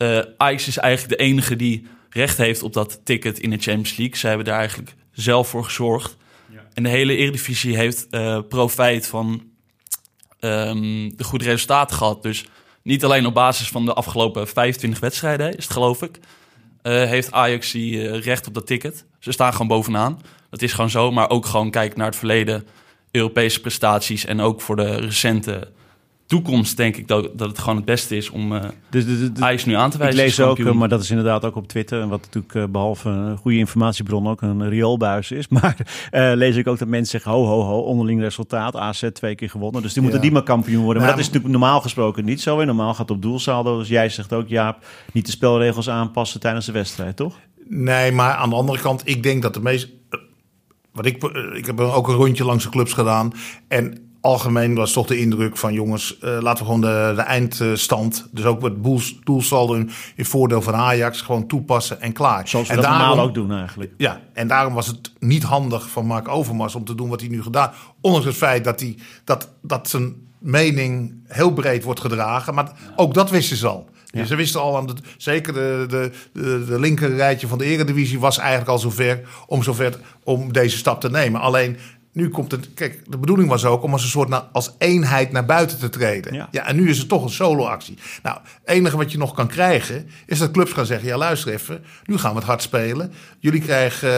Eh 0.00 0.20
Ajax 0.36 0.68
is 0.68 0.76
eigenlijk 0.76 1.18
de 1.18 1.24
enige 1.24 1.56
die 1.56 1.86
recht 2.10 2.36
heeft 2.36 2.62
op 2.62 2.72
dat 2.72 3.00
ticket 3.04 3.38
in 3.38 3.50
de 3.50 3.58
Champions 3.58 3.96
League. 3.96 4.16
Zij 4.16 4.28
hebben 4.28 4.46
daar 4.46 4.58
eigenlijk 4.58 4.94
zelf 5.12 5.48
voor 5.48 5.64
gezorgd. 5.64 6.16
En 6.74 6.82
de 6.82 6.88
hele 6.88 7.16
Eredivisie 7.16 7.76
heeft 7.76 8.06
eh, 8.10 8.38
profijt 8.48 9.06
van 9.06 9.42
ehm, 10.40 11.10
de 11.16 11.24
goede 11.24 11.44
resultaten 11.44 11.96
gehad. 11.96 12.22
Dus 12.22 12.44
niet 12.82 13.04
alleen 13.04 13.26
op 13.26 13.34
basis 13.34 13.68
van 13.68 13.84
de 13.84 13.94
afgelopen 13.94 14.48
25 14.48 15.00
wedstrijden, 15.00 15.56
is 15.56 15.64
het 15.64 15.72
geloof 15.72 16.02
ik, 16.02 16.18
eh, 16.82 16.92
heeft 16.92 17.32
Ajax 17.32 17.70
die 17.70 18.18
recht 18.18 18.46
op 18.46 18.54
dat 18.54 18.66
ticket. 18.66 19.04
Ze 19.18 19.32
staan 19.32 19.52
gewoon 19.52 19.68
bovenaan. 19.68 20.20
Dat 20.50 20.62
is 20.62 20.72
gewoon 20.72 20.90
zo. 20.90 21.10
Maar 21.10 21.30
ook 21.30 21.46
gewoon 21.46 21.70
kijk 21.70 21.96
naar 21.96 22.06
het 22.06 22.16
verleden, 22.16 22.66
Europese 23.10 23.60
prestaties 23.60 24.24
en 24.24 24.40
ook 24.40 24.60
voor 24.60 24.76
de 24.76 24.94
recente 24.94 25.72
toekomst 26.30 26.76
denk 26.76 26.96
ik 26.96 27.08
dat, 27.08 27.30
dat 27.38 27.48
het 27.48 27.58
gewoon 27.58 27.76
het 27.76 27.84
beste 27.84 28.16
is 28.16 28.30
om 28.30 28.54
eh 28.56 28.64
Dus, 28.90 29.06
dus- 29.06 29.18
dus- 29.32 29.42
Ajax 29.42 29.64
nu 29.64 29.74
aan 29.74 29.90
te 29.90 29.96
ik 29.96 30.02
wijzen. 30.02 30.24
als 30.24 30.36
lees 30.36 30.46
ook, 30.46 30.58
eh, 30.58 30.72
maar 30.72 30.88
dat 30.88 31.02
is 31.02 31.10
inderdaad 31.10 31.44
ook 31.44 31.56
op 31.56 31.68
Twitter. 31.68 32.00
En 32.00 32.08
wat 32.08 32.20
natuurlijk 32.20 32.54
eh, 32.54 32.64
behalve 32.64 33.08
een 33.08 33.36
goede 33.36 33.56
informatiebron 33.58 34.28
ook 34.28 34.42
een 34.42 34.68
rioolbuis 34.68 35.30
is. 35.30 35.48
Maar 35.60 35.76
eh, 36.10 36.30
lees 36.34 36.56
ik 36.56 36.66
ook 36.66 36.78
dat 36.78 36.88
mensen 36.88 37.10
zeggen, 37.10 37.32
ho, 37.32 37.44
ho, 37.46 37.62
ho, 37.62 37.78
onderling 37.80 38.20
resultaat. 38.20 38.76
AZ 38.76 39.04
twee 39.12 39.34
keer 39.34 39.50
gewonnen. 39.50 39.82
Dus 39.82 39.92
die 39.92 40.02
moeten 40.02 40.20
Ja. 40.20 40.26
die 40.26 40.34
maar 40.34 40.44
kampioen 40.44 40.82
worden. 40.84 41.02
Maar 41.02 41.10
Nou, 41.12 41.20
dat 41.20 41.20
is 41.20 41.26
natuurlijk 41.32 41.60
normaal 41.60 41.80
gesproken 41.80 42.24
niet 42.24 42.40
zo. 42.40 42.60
En 42.60 42.66
normaal 42.66 42.90
gaat 42.94 43.08
het 43.08 43.16
op 43.16 43.22
doelsaldo. 43.22 43.78
Dus 43.78 43.88
jij 43.88 44.08
zegt 44.08 44.32
ook, 44.32 44.48
Jaap, 44.48 44.84
niet 45.12 45.26
de 45.26 45.32
spelregels 45.32 45.88
aanpassen 45.88 46.40
tijdens 46.40 46.66
de 46.66 46.72
wedstrijd, 46.72 47.16
toch? 47.16 47.38
Nee, 47.68 48.12
maar 48.12 48.34
aan 48.34 48.50
de 48.50 48.56
andere 48.56 48.78
kant, 48.78 49.02
ik 49.04 49.22
denk 49.22 49.42
dat 49.42 49.54
de 49.54 49.60
meest. 49.60 49.88
Wat 50.92 51.06
ik, 51.06 51.24
ik 51.54 51.66
heb 51.66 51.80
ook 51.80 52.08
een 52.08 52.14
rondje 52.14 52.44
langs 52.44 52.64
de 52.64 52.70
clubs 52.70 52.92
gedaan. 52.92 53.32
En 53.68 54.09
algemeen 54.20 54.74
was 54.74 54.92
toch 54.92 55.06
de 55.06 55.18
indruk 55.18 55.56
van 55.56 55.72
jongens, 55.72 56.18
eh, 56.18 56.38
laten 56.40 56.64
we 56.64 56.70
gewoon 56.70 56.80
de, 56.80 57.12
de 57.16 57.22
eindstand. 57.22 58.28
Dus 58.30 58.44
ook 58.44 58.62
het 58.62 58.74
doelsaldo 59.24 59.74
in, 59.74 59.90
in 60.16 60.24
voordeel 60.24 60.62
van 60.62 60.74
Ajax 60.74 61.20
gewoon 61.20 61.46
toepassen 61.46 62.00
en 62.00 62.12
klaar. 62.12 62.48
Zoals 62.48 62.68
we 62.68 62.74
en 62.74 62.80
dat 62.80 62.90
normaal 62.90 63.20
ook 63.20 63.34
doen 63.34 63.52
eigenlijk. 63.52 63.92
Ja, 63.96 64.20
en 64.32 64.48
daarom 64.48 64.74
was 64.74 64.86
het 64.86 65.12
niet 65.18 65.42
handig 65.42 65.90
van 65.90 66.06
Mark 66.06 66.28
Overmars 66.28 66.74
om 66.74 66.84
te 66.84 66.94
doen 66.94 67.08
wat 67.08 67.20
hij 67.20 67.28
nu 67.28 67.42
gedaan. 67.42 67.72
Ondanks 68.00 68.26
het 68.26 68.36
feit 68.36 68.64
dat, 68.64 68.80
hij, 68.80 68.96
dat, 69.24 69.48
dat 69.62 69.88
zijn 69.88 70.14
mening 70.38 71.14
heel 71.26 71.52
breed 71.52 71.84
wordt 71.84 72.00
gedragen. 72.00 72.54
Maar 72.54 72.72
ook 72.96 73.14
dat 73.14 73.30
wisten 73.30 73.56
ze 73.56 73.66
al. 73.66 73.88
Dus 74.10 74.28
ze 74.28 74.36
wisten 74.36 74.60
al, 74.60 74.76
aan 74.76 74.86
de, 74.86 74.94
zeker 75.16 75.52
de, 75.52 75.84
de, 75.88 76.10
de, 76.32 76.64
de 76.64 76.80
linker 76.80 77.14
rijtje 77.16 77.46
van 77.46 77.58
de 77.58 77.64
eredivisie 77.64 78.20
was 78.20 78.38
eigenlijk 78.38 78.70
al 78.70 78.78
zover 78.78 79.20
om, 79.46 79.62
zover 79.62 79.98
om 80.24 80.52
deze 80.52 80.76
stap 80.76 81.00
te 81.00 81.10
nemen. 81.10 81.40
Alleen 81.40 81.76
nu 82.12 82.28
komt 82.28 82.50
het, 82.50 82.68
kijk, 82.74 83.00
de 83.10 83.18
bedoeling 83.18 83.48
was 83.48 83.64
ook 83.64 83.82
om 83.82 83.92
als 83.92 84.02
een 84.02 84.08
soort 84.08 84.52
als 84.52 84.74
eenheid 84.78 85.32
naar 85.32 85.44
buiten 85.44 85.78
te 85.78 85.88
treden. 85.88 86.34
Ja. 86.34 86.48
Ja. 86.50 86.66
en 86.66 86.76
nu 86.76 86.88
is 86.90 86.98
het 86.98 87.08
toch 87.08 87.22
een 87.24 87.30
solo-actie. 87.30 87.98
Nou, 88.22 88.38
het 88.44 88.68
enige 88.76 88.96
wat 88.96 89.12
je 89.12 89.18
nog 89.18 89.34
kan 89.34 89.46
krijgen 89.48 90.08
is 90.26 90.38
dat 90.38 90.50
clubs 90.50 90.72
gaan 90.72 90.86
zeggen: 90.86 91.08
ja, 91.08 91.16
luister 91.16 91.52
even, 91.52 91.84
nu 92.04 92.18
gaan 92.18 92.30
we 92.30 92.36
het 92.38 92.46
hard 92.46 92.62
spelen. 92.62 93.12
Jullie 93.38 93.60
krijgen 93.60 94.10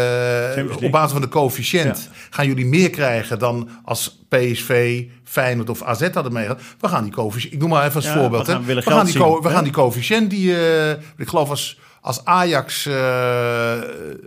eh, 0.57 0.77
op 0.85 0.91
basis 0.91 1.13
van 1.13 1.21
de 1.21 1.29
coëfficiënt 1.29 2.09
gaan 2.31 2.47
jullie 2.47 2.67
meer 2.67 2.91
krijgen 2.91 3.39
dan 3.39 3.69
als 3.85 4.25
PSV, 4.29 5.03
Feyenoord 5.25 5.71
of 5.71 5.83
AZ 5.83 6.09
hadden 6.13 6.33
meegedaan. 6.33 6.63
We 6.81 6.89
gaan 6.89 7.05
die 7.05 7.13
coëfficiënt, 7.13 7.53
ik 7.55 7.61
noem 7.61 7.69
maar 7.71 7.83
even 7.85 7.97
als 7.97 8.05
Ja, 8.05 8.15
voorbeeld. 8.15 8.47
we 8.47 8.53
gaan- 8.53 8.65
hè. 8.65 8.75
we, 8.75 8.83
gaan 8.83 9.05
die 9.05 9.13
zien, 9.13 9.41
we 9.43 9.49
gaan 9.49 9.65
die 9.65 9.73
coëfficiënt 9.73 10.31
die, 10.31 10.67
eh, 10.67 10.91
ik 11.17 11.29
geloof 11.29 11.51
als 11.51 11.79
als 12.03 12.25
Ajax 12.25 12.87
eh, 12.87 13.79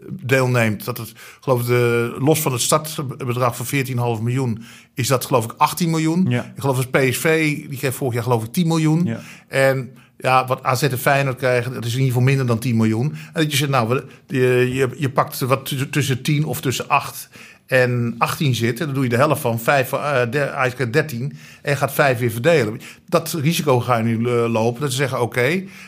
deelneemt, 0.09 0.85
dat 0.85 0.97
het 0.97 1.13
geloof 1.39 1.59
ik 1.61 1.65
de, 1.67 2.15
los 2.19 2.41
van 2.41 2.51
het 2.51 2.61
startbedrag 2.61 3.55
van 3.55 3.65
14,5 3.65 4.23
miljoen, 4.23 4.63
is 4.93 5.07
dat 5.07 5.25
geloof 5.25 5.43
ik 5.45 5.53
18 5.57 5.89
miljoen. 5.89 6.25
Ja. 6.29 6.43
Ik 6.55 6.61
geloof 6.61 6.75
als 6.77 6.87
PSV, 6.87 7.55
die 7.69 7.77
kreeg 7.77 7.95
vorig 7.95 8.13
jaar 8.13 8.23
geloof 8.23 8.43
ik 8.43 8.53
10 8.53 8.67
miljoen. 8.67 9.03
Ja. 9.05 9.19
En 9.47 9.91
ja, 10.17 10.45
wat 10.47 10.63
AZ 10.63 10.83
en 10.83 10.99
Feyenoord 10.99 11.37
krijgen, 11.37 11.73
dat 11.73 11.85
is 11.85 11.91
in 11.93 11.99
ieder 11.99 12.13
geval 12.13 12.27
minder 12.27 12.45
dan 12.45 12.59
10 12.59 12.75
miljoen. 12.77 13.11
En 13.11 13.41
dat 13.41 13.51
je 13.51 13.57
zegt, 13.57 13.71
nou, 13.71 14.01
je, 14.27 14.69
je, 14.73 14.89
je 14.97 15.09
pakt 15.09 15.39
wat 15.39 15.65
tussen- 15.65 15.89
tussen 15.89 16.21
10 16.21 16.45
of 16.45 16.61
tussen 16.61 16.87
8 16.89 17.29
en 17.67 18.15
18 18.17 18.55
zit. 18.55 18.79
En 18.79 18.85
dan 18.85 18.95
doe 18.95 19.03
je 19.03 19.09
de 19.09 19.15
helft 19.15 19.41
van 19.41 19.59
5, 19.59 19.91
uh, 19.91 19.99
Ajax 19.99 20.73
krijgt 20.73 20.93
13 20.93 21.37
en 21.61 21.77
gaat 21.77 21.93
5 21.93 22.19
weer 22.19 22.31
verdelen. 22.31 22.79
Dat 23.05 23.37
risico 23.41 23.79
ga 23.79 23.97
je 23.97 24.03
nu 24.03 24.29
eh, 24.29 24.51
lopen. 24.51 24.81
Dat 24.81 24.91
ze 24.91 24.97
zeggen, 24.97 25.21
oké, 25.21 25.45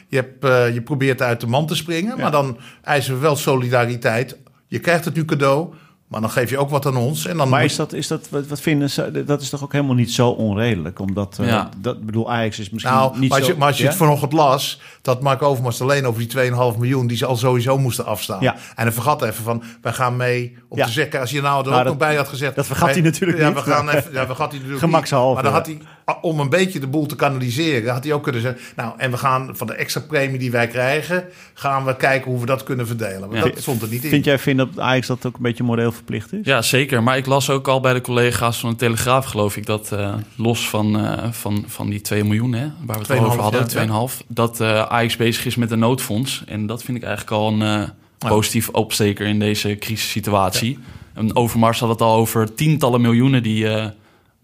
je, 0.08 0.16
hebt, 0.16 0.44
eh, 0.44 0.74
je 0.74 0.82
probeert 0.82 1.22
uit 1.22 1.40
de 1.40 1.48
man 1.48 1.68
te 1.68 1.76
springen. 1.76 2.20
Maar 2.20 2.32
dan 2.32 2.58
eisen 2.84 3.14
we 3.14 3.20
wel 3.20 3.36
solidariteit. 3.36 4.38
Je 4.68 4.80
krijgt 4.80 5.06
het 5.06 5.16
nu 5.16 5.26
cadeau, 5.26 5.74
maar 6.08 6.22
dan 6.22 6.30
geef 6.30 6.50
je 6.50 6.58
ook 6.58 6.70
wat 6.70 6.86
aan 6.86 6.96
ons. 6.98 7.26
En 7.26 7.38
dan 7.38 7.50
Maar 7.50 7.62
moet- 7.62 7.70
is 7.70 7.76
dat, 7.76 7.94
is 7.94 8.08
dat 8.08 8.28
wat, 8.30 8.62
vinden 8.62 8.90
ze? 8.90 9.24
Dat 9.26 9.42
is 9.42 9.50
toch 9.50 9.64
ook 9.64 9.72
helemaal 9.72 9.96
niet 9.96 10.12
zo 10.12 10.30
onredelijk? 10.30 11.00
Omdat, 11.00 11.38
eh, 11.42 11.48
Ja. 11.48 11.70
dat 11.78 12.06
bedoel, 12.06 12.32
Ajax 12.32 12.60
is 12.60 12.70
misschien 12.70 12.94
Nou, 12.96 13.20
niet 13.20 13.30
maar 13.30 13.38
als 13.38 13.48
zo... 13.48 13.54
je, 13.54 13.60
maar 13.60 13.68
als 13.68 13.78
je 13.78 13.84
Ja? 13.84 13.90
het 13.90 13.98
vanochtend 13.98 14.34
las, 14.34 14.82
dat 15.02 15.22
Mark 15.22 15.42
Overmars 15.42 15.82
alleen 15.82 16.06
over 16.06 16.20
die 16.20 16.28
2,5 16.28 16.78
miljoen, 16.78 17.08
die 17.08 17.18
ze 17.18 17.26
al 17.26 17.36
sowieso 17.38 17.78
moesten 17.78 18.06
afstaan. 18.06 18.42
Ja. 18.42 18.54
En 18.54 18.84
hij 18.84 18.92
vergat 18.92 19.22
even 19.22 19.44
van, 19.44 19.64
wij 19.82 19.94
gaan 19.94 20.16
mee 20.16 20.58
om 20.70 20.78
Ja. 20.78 20.86
te 20.86 20.92
zeggen, 20.92 21.20
als 21.20 21.32
je 21.32 21.42
nou 21.42 21.58
er 21.58 21.64
Nou, 21.66 21.78
ook 21.78 21.84
dat- 21.84 21.86
nog 21.98 21.98
bij 22.08 22.16
had 22.16 22.28
gezegd. 22.28 22.56
dat 22.56 22.66
vergat 22.66 22.90
hij 22.90 23.02
natuurlijk 23.02 23.40
ja, 23.40 23.48
niet. 23.50 23.64
We 23.64 23.72
gaan 23.72 23.90
even, 23.90 24.14
ja, 24.14 24.28
we 24.28 24.36
gaat 24.36 24.50
hij 24.52 24.60
natuurlijk 24.60 24.80
Gemakshalve, 24.80 25.26
niet. 25.28 25.36
Maar 25.36 25.44
dan 25.44 25.54
had 25.54 25.66
hij, 25.66 25.78
om 26.22 26.40
een 26.40 26.50
beetje 26.50 26.80
de 26.80 26.88
boel 26.88 27.06
te 27.06 27.16
kanaliseren, 27.16 27.94
had 27.94 28.04
hij 28.04 28.14
ook 28.14 28.24
kunnen 28.24 28.42
zeggen, 28.42 28.62
nou, 28.76 28.94
en 28.98 29.12
we 29.12 29.18
gaan 29.18 29.50
van 29.54 29.68
de 29.68 29.74
extra 29.74 30.02
premie 30.02 30.40
die 30.40 30.52
wij 30.52 30.68
krijgen, 30.68 31.26
gaan 31.54 31.86
we 31.86 31.96
kijken 31.96 32.32
hoe 32.32 32.40
we 32.40 32.46
dat 32.46 32.64
kunnen 32.64 32.88
verdelen. 32.88 33.30
Maar 33.30 33.38
Ja. 33.38 33.44
dat 33.44 33.62
stond 33.62 33.82
er 33.82 33.88
niet 33.88 34.04
in. 34.04 34.10
Vind 34.10 34.26
jij 34.26 34.40
vind 34.40 34.58
dat 34.58 34.80
Ajax 34.80 35.08
dat 35.08 35.26
ook 35.26 35.36
een 35.36 35.42
beetje 35.42 35.64
moreel 35.64 35.92
verplicht 35.92 36.34
is? 36.34 36.40
Ja, 36.44 36.62
zeker. 36.62 37.04
Maar 37.04 37.18
ik 37.18 37.26
las 37.26 37.50
ook 37.50 37.68
al 37.68 37.80
bij 37.80 37.94
de 37.94 38.02
collega's 38.02 38.60
van 38.60 38.70
de 38.70 38.76
Telegraaf, 38.76 39.26
geloof 39.26 39.58
ik, 39.58 39.66
dat 39.66 39.92
eh, 39.92 40.14
los 40.36 40.70
van, 40.70 41.00
eh, 41.00 41.32
van, 41.32 41.64
van 41.68 41.90
die 41.90 42.02
2 42.02 42.24
miljoen, 42.24 42.54
hè, 42.54 42.68
waar 42.86 42.96
we 43.00 43.02
het 43.02 43.12
al 43.12 43.18
2,5, 43.18 43.28
over 43.28 43.42
hadden, 43.42 43.62
ja. 43.62 43.66
2,5, 43.68 44.24
dat 44.28 44.60
eh 44.62 44.82
Ajax 44.82 45.16
bezig 45.16 45.46
is 45.46 45.56
met 45.56 45.72
een 45.72 45.80
noodfonds. 45.80 46.44
En 46.46 46.66
dat 46.66 46.84
vind 46.84 46.98
ik 46.98 47.04
eigenlijk 47.04 47.38
al 47.38 47.62
een, 47.62 47.90
positief 48.18 48.70
opsteker 48.70 49.26
in 49.28 49.40
deze 49.40 49.76
crisissituatie. 49.80 50.80
En 51.14 51.36
Overmars 51.36 51.80
had 51.80 51.90
het 51.90 52.02
al 52.02 52.16
over 52.16 52.54
tientallen 52.54 53.02
miljoenen 53.02 53.44
die, 53.44 53.68
eh, 53.68 53.88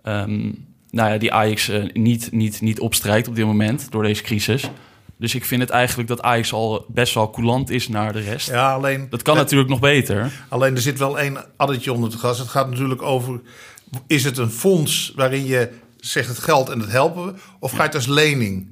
ehm, 0.04 0.52
nou 0.94 1.12
ja, 1.12 1.18
die 1.18 1.34
Ajax 1.34 1.70
eh, 1.70 1.84
niet, 1.94 2.32
niet, 2.32 2.62
niet 2.62 2.80
opstrijkt 2.80 3.28
op 3.28 3.36
dit 3.36 3.46
moment 3.46 3.92
door 3.92 4.04
deze 4.04 4.22
crisis. 4.22 4.70
Dus 5.18 5.36
ik 5.36 5.46
vind 5.46 5.62
het 5.62 5.70
eigenlijk 5.70 6.10
dat 6.10 6.22
Ajax 6.22 6.54
al 6.54 6.86
best 6.88 7.14
wel 7.14 7.30
coulant 7.30 7.70
is 7.70 7.88
naar 7.88 8.14
de 8.14 8.20
rest. 8.20 8.48
Ja, 8.50 8.74
alleen, 8.74 9.08
Dat 9.10 9.22
kan 9.22 9.36
natuurlijk 9.36 9.70
nog 9.70 9.80
beter. 9.80 10.32
alleen 10.50 10.76
er 10.76 10.82
zit 10.82 11.00
wel 11.00 11.20
één 11.20 11.46
addertje 11.58 11.94
onder 11.94 12.10
het 12.12 12.20
gas. 12.20 12.40
Het 12.40 12.48
gaat 12.48 12.70
natuurlijk 12.70 13.02
over, 13.02 13.42
is 14.08 14.24
het 14.24 14.38
een 14.38 14.50
fonds 14.52 15.12
waarin 15.16 15.46
je 15.46 15.70
zegt 16.00 16.28
het 16.28 16.40
geld 16.40 16.70
en 16.70 16.80
het 16.80 16.92
helpen 16.92 17.26
we? 17.26 17.34
Of 17.60 17.72
ga 17.72 17.78
je 17.78 17.84
het 17.84 17.96
als 17.96 18.08
lening 18.08 18.68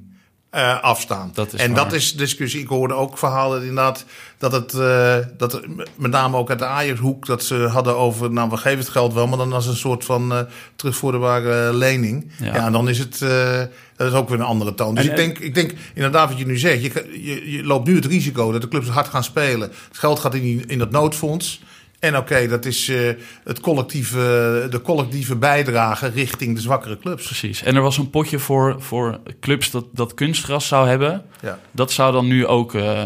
eh, 0.52 0.82
afstaan? 0.82 1.30
Dat 1.34 1.52
is 1.52 1.60
en 1.60 1.72
waar. 1.72 1.84
dat 1.84 1.92
is 1.92 2.12
discussie. 2.12 2.60
Ik 2.60 2.68
hoorde 2.68 2.94
ook 2.94 3.18
verhalen 3.18 3.60
inderdaad 3.60 4.04
dat 4.38 4.52
het, 4.52 4.74
eh, 4.74 5.16
dat 5.36 5.52
er 5.52 5.64
met 5.96 6.10
name 6.10 6.36
ook 6.36 6.50
uit 6.50 6.58
de 6.58 6.64
Ajax-hoek, 6.64 7.26
dat 7.26 7.44
ze 7.44 7.54
hadden 7.54 7.96
over, 7.96 8.32
nou 8.32 8.50
we 8.50 8.56
geven 8.56 8.78
het 8.78 8.88
geld 8.88 9.14
wel, 9.14 9.26
maar 9.26 9.38
dan 9.38 9.52
als 9.52 9.66
een 9.66 9.76
soort 9.76 10.04
van 10.04 10.32
eh 10.32 10.40
terugvorderbare 10.76 11.74
lening. 11.74 12.30
Ja. 12.38 12.54
Ja. 12.54 12.66
en 12.66 12.72
dan 12.72 12.88
is 12.88 12.98
het, 12.98 13.22
eh, 13.22 13.62
dat 13.96 14.06
is 14.08 14.12
ook 14.12 14.28
weer 14.28 14.38
een 14.38 14.44
andere 14.44 14.74
toon. 14.74 14.94
Dus 14.94 15.04
En- 15.04 15.10
ik, 15.10 15.16
denk, 15.16 15.38
ik 15.38 15.54
denk 15.54 15.72
inderdaad 15.94 16.28
wat 16.28 16.38
je 16.38 16.46
nu 16.46 16.58
zegt, 16.58 16.82
je, 16.82 17.20
je, 17.22 17.50
je 17.52 17.64
loopt 17.64 17.86
nu 17.86 17.94
het 17.94 18.06
risico 18.06 18.52
dat 18.52 18.60
de 18.60 18.68
clubs 18.68 18.88
hard 18.88 19.08
gaan 19.08 19.24
spelen. 19.24 19.68
Het 19.88 19.98
geld 19.98 20.18
gaat 20.18 20.34
in, 20.34 20.64
in 20.66 20.78
dat 20.78 20.90
noodfonds. 20.90 21.62
En 22.02 22.16
oké, 22.16 22.48
dat 22.48 22.64
is 22.64 22.88
eh, 22.88 22.96
het 23.44 23.60
collectieve, 23.60 24.16
de 24.70 24.80
collectieve 24.82 25.36
bijdrage 25.36 26.08
richting 26.08 26.54
de 26.54 26.60
zwakkere 26.60 26.98
clubs. 26.98 27.24
Precies. 27.26 27.62
En 27.62 27.76
er 27.76 27.82
was 27.82 27.98
een 27.98 28.10
potje 28.10 28.38
voor, 28.38 28.76
voor 28.78 29.18
clubs 29.40 29.70
dat, 29.70 29.84
dat 29.92 30.14
kunstgras 30.14 30.66
zou 30.68 30.88
hebben. 30.88 31.22
Ja. 31.42 31.58
Dat 31.70 31.92
zou 31.92 32.12
dan 32.12 32.26
nu 32.26 32.46
ook 32.46 32.74
eh, 32.74 33.02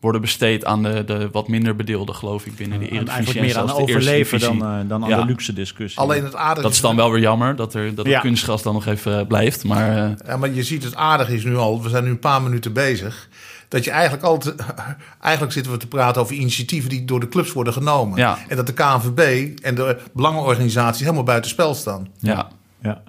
worden 0.00 0.20
besteed 0.20 0.64
aan 0.64 0.82
de, 0.82 1.04
de 1.04 1.28
wat 1.32 1.48
minder 1.48 1.76
bedeelden, 1.76 2.14
geloof 2.14 2.46
ik, 2.46 2.56
binnen 2.56 2.78
de 2.78 2.84
En 2.84 2.90
Eredivisie. 2.90 3.14
eigenlijk 3.16 3.46
meer 3.46 3.54
en 3.56 3.60
aan 3.60 3.68
zelfs 3.68 3.84
de 3.86 3.92
eerste 3.92 4.10
overleven 4.10 4.40
dan, 4.40 4.68
eh, 4.80 4.88
dan 4.88 5.02
aan 5.04 5.08
Ja. 5.08 5.20
de 5.20 5.26
luxe 5.26 5.52
discussie. 5.52 6.00
Alleen 6.00 6.24
het 6.24 6.34
aardige 6.36 6.62
Dat 6.62 6.72
is 6.72 6.80
dan 6.80 6.96
wel 6.96 7.10
weer 7.10 7.20
jammer 7.20 7.56
dat, 7.56 7.74
er, 7.74 7.94
dat 7.94 8.06
Ja. 8.06 8.12
het 8.12 8.20
kunstgras 8.20 8.62
dan 8.62 8.74
nog 8.74 8.86
even 8.86 9.26
blijft. 9.26 9.64
Maar 9.64 9.96
eh, 10.04 10.10
Ja, 10.26 10.36
maar 10.36 10.50
je 10.52 10.62
ziet 10.62 10.84
het 10.84 10.94
aardige 10.96 11.34
is 11.34 11.44
nu 11.44 11.56
al, 11.56 11.82
we 11.82 11.88
zijn 11.88 12.04
nu 12.04 12.10
een 12.10 12.18
paar 12.18 12.42
minuten 12.42 12.72
bezig. 12.72 13.28
Dat 13.70 13.84
je 13.84 13.90
eigenlijk 13.90 14.22
altijd, 14.22 14.54
eigenlijk 15.20 15.52
zitten 15.52 15.72
we 15.72 15.78
te 15.78 15.86
praten 15.86 16.22
over 16.22 16.34
initiatieven 16.34 16.90
die 16.90 17.04
door 17.04 17.20
de 17.20 17.28
clubs 17.28 17.52
worden 17.52 17.72
genomen. 17.72 18.18
Ja. 18.18 18.38
En 18.48 18.56
dat 18.56 18.66
de 18.66 18.72
KNVB 18.72 19.48
en 19.62 19.74
de 19.74 19.98
belangenorganisaties 20.12 21.00
helemaal 21.00 21.22
buiten 21.22 21.50
spel 21.50 21.74
staan. 21.74 22.08
ja. 22.18 22.48
Ja. 22.82 23.02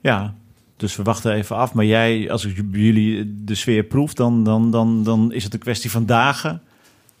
ja, 0.00 0.34
dus 0.76 0.96
we 0.96 1.02
wachten 1.02 1.32
even 1.32 1.56
af. 1.56 1.72
Maar 1.72 1.84
jij, 1.84 2.30
als 2.30 2.44
ik 2.44 2.64
jullie 2.72 3.34
de 3.44 3.54
sfeer 3.54 3.82
proef, 3.82 4.14
dan, 4.14 4.44
dan, 4.44 4.70
dan, 4.70 5.02
dan 5.02 5.32
is 5.32 5.44
het 5.44 5.54
een 5.54 5.58
kwestie 5.58 5.90
van 5.90 6.06
dagen... 6.06 6.62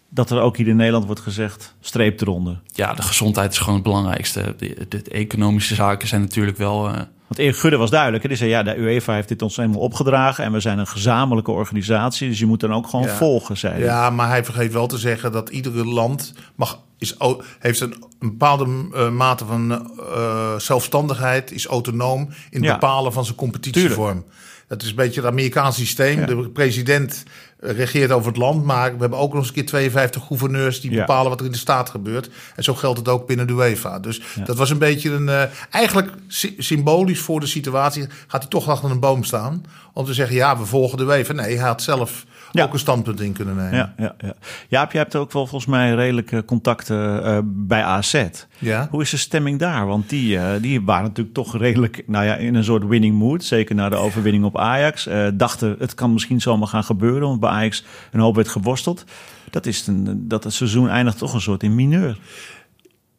dat 0.08 0.30
er 0.30 0.40
ook 0.40 0.56
hier 0.56 0.68
in 0.68 0.76
Nederland 0.76 1.04
wordt 1.04 1.20
gezegd, 1.20 1.74
streep 1.80 2.20
eronder. 2.20 2.60
ja, 2.72 2.94
de 2.94 3.02
gezondheid 3.02 3.52
is 3.52 3.58
gewoon 3.58 3.74
het 3.74 3.82
belangrijkste. 3.82 4.54
De, 4.58 4.86
de, 4.88 5.02
de 5.02 5.10
economische 5.10 5.74
zaken 5.74 6.08
zijn 6.08 6.20
natuurlijk 6.20 6.56
wel... 6.56 6.88
eh, 6.88 7.00
Want 7.34 7.46
Erik 7.46 7.56
Gudde 7.60 7.76
was 7.76 7.90
duidelijk. 7.90 8.22
hè. 8.22 8.28
Die 8.28 8.38
zei, 8.38 8.50
ja, 8.50 8.62
de 8.62 8.76
UEFA 8.78 9.14
heeft 9.14 9.28
dit 9.28 9.42
ons 9.42 9.56
helemaal 9.56 9.80
opgedragen... 9.80 10.44
en 10.44 10.52
we 10.52 10.60
zijn 10.60 10.78
een 10.78 10.86
gezamenlijke 10.86 11.50
organisatie... 11.50 12.28
dus 12.28 12.38
je 12.38 12.46
moet 12.46 12.60
dan 12.60 12.72
ook 12.74 12.86
gewoon 12.88 13.06
Ja. 13.06 13.14
volgen, 13.14 13.56
zei 13.56 13.72
hij. 13.74 13.82
Ja, 13.82 14.10
maar 14.10 14.28
hij 14.28 14.44
vergeet 14.44 14.72
wel 14.72 14.86
te 14.86 14.98
zeggen 14.98 15.32
dat 15.32 15.48
iedere 15.48 15.84
land 15.84 16.32
mag, 16.54 16.80
is, 16.98 17.16
heeft 17.58 17.80
een, 17.80 17.92
een 17.92 18.28
bepaalde 18.30 18.66
eh, 18.94 19.10
mate 19.10 19.44
van 19.44 19.88
eh, 20.14 20.56
zelfstandigheid, 20.58 21.52
is 21.52 21.66
autonoom 21.66 22.20
in 22.50 22.58
het 22.60 22.64
Ja. 22.64 22.72
bepalen 22.72 23.12
van 23.12 23.24
zijn 23.24 23.36
competitievorm. 23.36 24.24
Dat 24.68 24.82
is 24.82 24.88
een 24.88 24.94
beetje 24.96 25.20
het 25.20 25.30
Amerikaanse 25.30 25.80
systeem. 25.80 26.18
Ja. 26.20 26.26
De 26.26 26.48
president 26.50 27.22
regeert 27.66 28.10
over 28.10 28.28
het 28.28 28.36
land, 28.36 28.64
maar 28.64 28.92
we 28.94 29.00
hebben 29.00 29.18
ook 29.18 29.28
nog 29.32 29.38
eens 29.38 29.48
een 29.48 29.54
keer 29.54 29.66
52 29.66 30.22
gouverneurs 30.26 30.80
die 30.80 30.90
Ja. 30.90 30.98
bepalen 30.98 31.30
wat 31.30 31.40
er 31.40 31.46
in 31.46 31.52
de 31.52 31.58
staat 31.58 31.90
gebeurt. 31.90 32.30
En 32.56 32.64
zo 32.64 32.74
geldt 32.74 32.98
het 32.98 33.08
ook 33.08 33.26
binnen 33.26 33.46
de 33.46 33.52
UEFA. 33.52 33.98
Dus 33.98 34.20
Ja. 34.34 34.44
dat 34.44 34.56
was 34.56 34.70
een 34.70 34.78
beetje 34.78 35.10
een. 35.10 35.28
eh, 35.28 35.42
eigenlijk 35.70 36.10
sy- 36.28 36.54
symbolisch 36.58 37.20
voor 37.20 37.40
de 37.40 37.46
situatie 37.46 38.06
gaat 38.26 38.40
hij 38.40 38.50
toch 38.50 38.68
achter 38.68 38.90
een 38.90 39.00
boom 39.00 39.24
staan. 39.24 39.64
Om 39.92 40.04
te 40.04 40.14
zeggen: 40.14 40.36
ja, 40.36 40.58
we 40.58 40.64
volgen 40.64 40.98
de 40.98 41.04
UEFA. 41.04 41.32
Nee, 41.32 41.56
hij 41.56 41.66
had 41.66 41.82
zelf 41.82 42.24
Ja. 42.58 42.64
ook 42.64 42.72
een 42.72 42.78
standpunt 42.78 43.20
in 43.20 43.32
kunnen 43.32 43.56
nemen. 43.56 43.76
Ja, 43.76 43.94
ja, 43.96 44.14
ja. 44.18 44.34
Jaap, 44.68 44.92
je 44.92 44.98
hebt 44.98 45.16
ook 45.16 45.32
wel 45.32 45.46
volgens 45.46 45.70
mij 45.70 45.94
redelijke 45.94 46.44
contacten 46.44 47.24
eh, 47.24 47.38
bij 47.44 47.82
AZ. 47.82 48.24
Ja. 48.58 48.88
Hoe 48.90 49.02
is 49.02 49.10
de 49.10 49.16
stemming 49.16 49.58
daar? 49.58 49.86
Want 49.86 50.08
die, 50.08 50.38
eh, 50.38 50.62
die 50.62 50.82
waren 50.82 51.02
natuurlijk 51.04 51.34
toch 51.34 51.56
redelijk 51.56 52.02
nou 52.06 52.24
ja, 52.24 52.36
in 52.36 52.54
een 52.54 52.64
soort 52.64 52.86
winning 52.86 53.18
mood. 53.18 53.44
Zeker 53.44 53.74
na 53.74 53.88
de 53.88 53.96
overwinning 53.96 54.44
op 54.44 54.58
Ajax. 54.58 55.06
Eh, 55.06 55.28
dachten, 55.34 55.76
het 55.78 55.94
kan 55.94 56.12
misschien 56.12 56.40
zomaar 56.40 56.68
gaan 56.68 56.84
gebeuren. 56.84 57.28
Want 57.28 57.40
bij 57.40 57.50
Ajax 57.50 57.84
een 58.12 58.20
hoop 58.20 58.34
werd 58.34 58.48
geworsteld. 58.48 59.04
Dat, 59.50 59.66
is 59.66 59.86
een, 59.86 60.28
dat 60.28 60.44
het 60.44 60.52
seizoen 60.52 60.88
eindigt 60.88 61.18
toch 61.18 61.34
een 61.34 61.40
soort 61.40 61.62
in 61.62 61.74
mineur. 61.74 62.18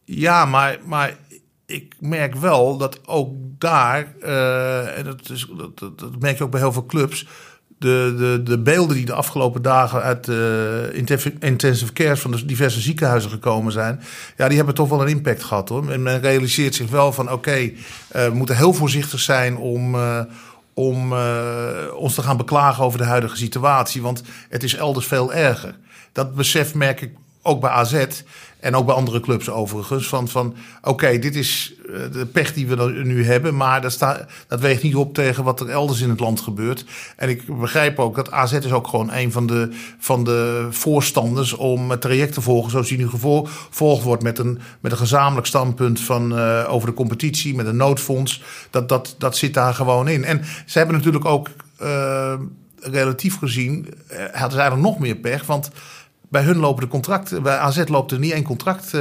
Ja, 0.04 0.46
maar, 0.46 0.78
maar 0.86 1.18
ik 1.66 1.96
merk 2.00 2.36
wel 2.36 2.78
dat 2.78 3.08
ook 3.08 3.34
daar, 3.58 4.16
en 4.96 5.04
dat, 5.04 5.30
is, 5.30 5.48
dat, 5.58 6.00
dat 6.00 6.20
merk 6.20 6.38
je 6.38 6.44
ook 6.44 6.52
bij 6.52 6.60
heel 6.60 6.74
veel 6.74 6.86
clubs, 6.86 7.28
de, 7.78 8.16
de, 8.18 8.42
de 8.44 8.60
beelden 8.60 8.96
die 8.96 9.06
de 9.06 9.14
afgelopen 9.14 9.62
dagen 9.62 10.02
uit 10.02 10.26
de 10.26 10.90
intensive, 10.94 11.36
intensive 11.40 11.94
care 11.94 12.18
van 12.18 12.32
de 12.32 12.46
diverse 12.46 12.82
ziekenhuizen 12.82 13.30
gekomen 13.30 13.72
zijn, 13.72 14.02
ja, 14.38 14.48
die 14.48 14.58
hebben 14.58 14.76
toch 14.76 14.90
wel 14.90 15.02
een 15.02 15.08
impact 15.08 15.44
gehad 15.44 15.70
hoor. 15.70 15.92
En 15.92 16.04
men 16.04 16.22
realiseert 16.22 16.76
zich 16.76 16.90
wel 16.90 17.12
van 17.14 17.32
oké, 17.32 17.52
eh, 17.52 17.72
we 18.10 18.34
moeten 18.34 18.58
heel 18.58 18.74
voorzichtig 18.74 19.20
zijn 19.20 19.58
om. 19.58 19.96
eh, 19.96 20.20
om 20.78 21.14
eh, 21.14 21.94
ons 21.96 22.14
te 22.14 22.22
gaan 22.22 22.38
beklagen 22.38 22.84
over 22.84 23.00
de 23.00 23.06
huidige 23.06 23.38
situatie, 23.38 24.02
want 24.02 24.24
het 24.50 24.64
is 24.64 24.76
elders 24.76 25.06
veel 25.06 25.34
erger. 25.34 25.78
Dat 26.12 26.36
besef 26.36 26.74
merk 26.74 27.02
ik 27.02 27.12
ook 27.42 27.62
bij 27.62 27.70
AZ 27.70 28.06
en 28.66 28.76
ook 28.76 28.86
bij 28.86 28.96
andere 28.96 29.20
clubs 29.20 29.50
overigens. 29.50 30.08
Van, 30.08 30.28
van 30.28 30.56
oké, 30.82 31.20
dit 31.20 31.36
is 31.36 31.74
eh, 31.88 31.94
de 32.12 32.26
pech 32.26 32.54
die 32.54 32.68
we 32.68 33.02
nu 33.04 33.26
hebben, 33.26 33.56
maar 33.56 33.82
dat, 33.82 33.92
staat, 33.92 34.26
dat 34.48 34.60
weegt 34.60 34.84
niet 34.84 34.96
op 34.96 35.14
tegen 35.14 35.44
wat 35.44 35.60
er 35.60 35.70
elders 35.70 36.02
in 36.02 36.10
het 36.10 36.20
land 36.20 36.42
gebeurt. 36.42 36.86
En 37.16 37.30
ik 37.30 37.60
begrijp 37.60 38.00
ook 38.00 38.16
dat 38.16 38.32
AZ 38.32 38.54
is 38.54 38.72
ook 38.72 38.88
gewoon 38.88 39.12
een 39.12 39.32
van 39.32 39.48
de, 39.48 39.70
van 40.00 40.24
de 40.24 40.68
voorstanders 40.70 41.54
om 41.54 41.92
het 41.92 42.02
traject 42.02 42.34
te 42.34 42.42
volgen 42.42 42.72
zoals 42.72 42.88
die 42.88 42.98
nu 42.98 43.10
gevo- 43.10 43.46
gevolgd 43.46 44.04
wordt 44.04 44.24
met 44.24 44.40
een, 44.40 44.60
met 44.80 44.92
een 44.92 44.98
gezamenlijk 44.98 45.48
standpunt 45.48 46.00
van, 46.00 46.38
eh, 46.38 46.66
over 46.68 46.88
de 46.88 46.96
competitie, 46.96 47.56
met 47.56 47.66
een 47.66 47.78
noodfonds. 47.78 48.44
Dat, 48.70 48.90
dat, 48.90 49.16
dat 49.18 49.38
zit 49.38 49.54
daar 49.54 49.74
gewoon 49.74 50.08
in. 50.08 50.24
En 50.24 50.42
ze 50.66 50.78
hebben 50.78 50.96
natuurlijk 50.96 51.26
ook 51.26 51.50
eh, 51.78 52.34
relatief 52.80 53.38
gezien, 53.38 53.94
hadden 54.08 54.52
ze 54.52 54.60
eigenlijk 54.60 54.90
nog 54.90 55.00
meer 55.00 55.16
pech, 55.16 55.46
want 55.46 55.72
bij 56.36 56.44
hun 56.44 56.58
lopen 56.58 56.84
de 56.84 56.90
contracten, 56.90 57.44
bij 57.44 57.58
AZ 57.58 57.84
loopt 57.88 58.12
er 58.12 58.20
niet 58.20 58.32
één 58.32 58.44
contract 58.44 58.86
eh, 58.86 58.92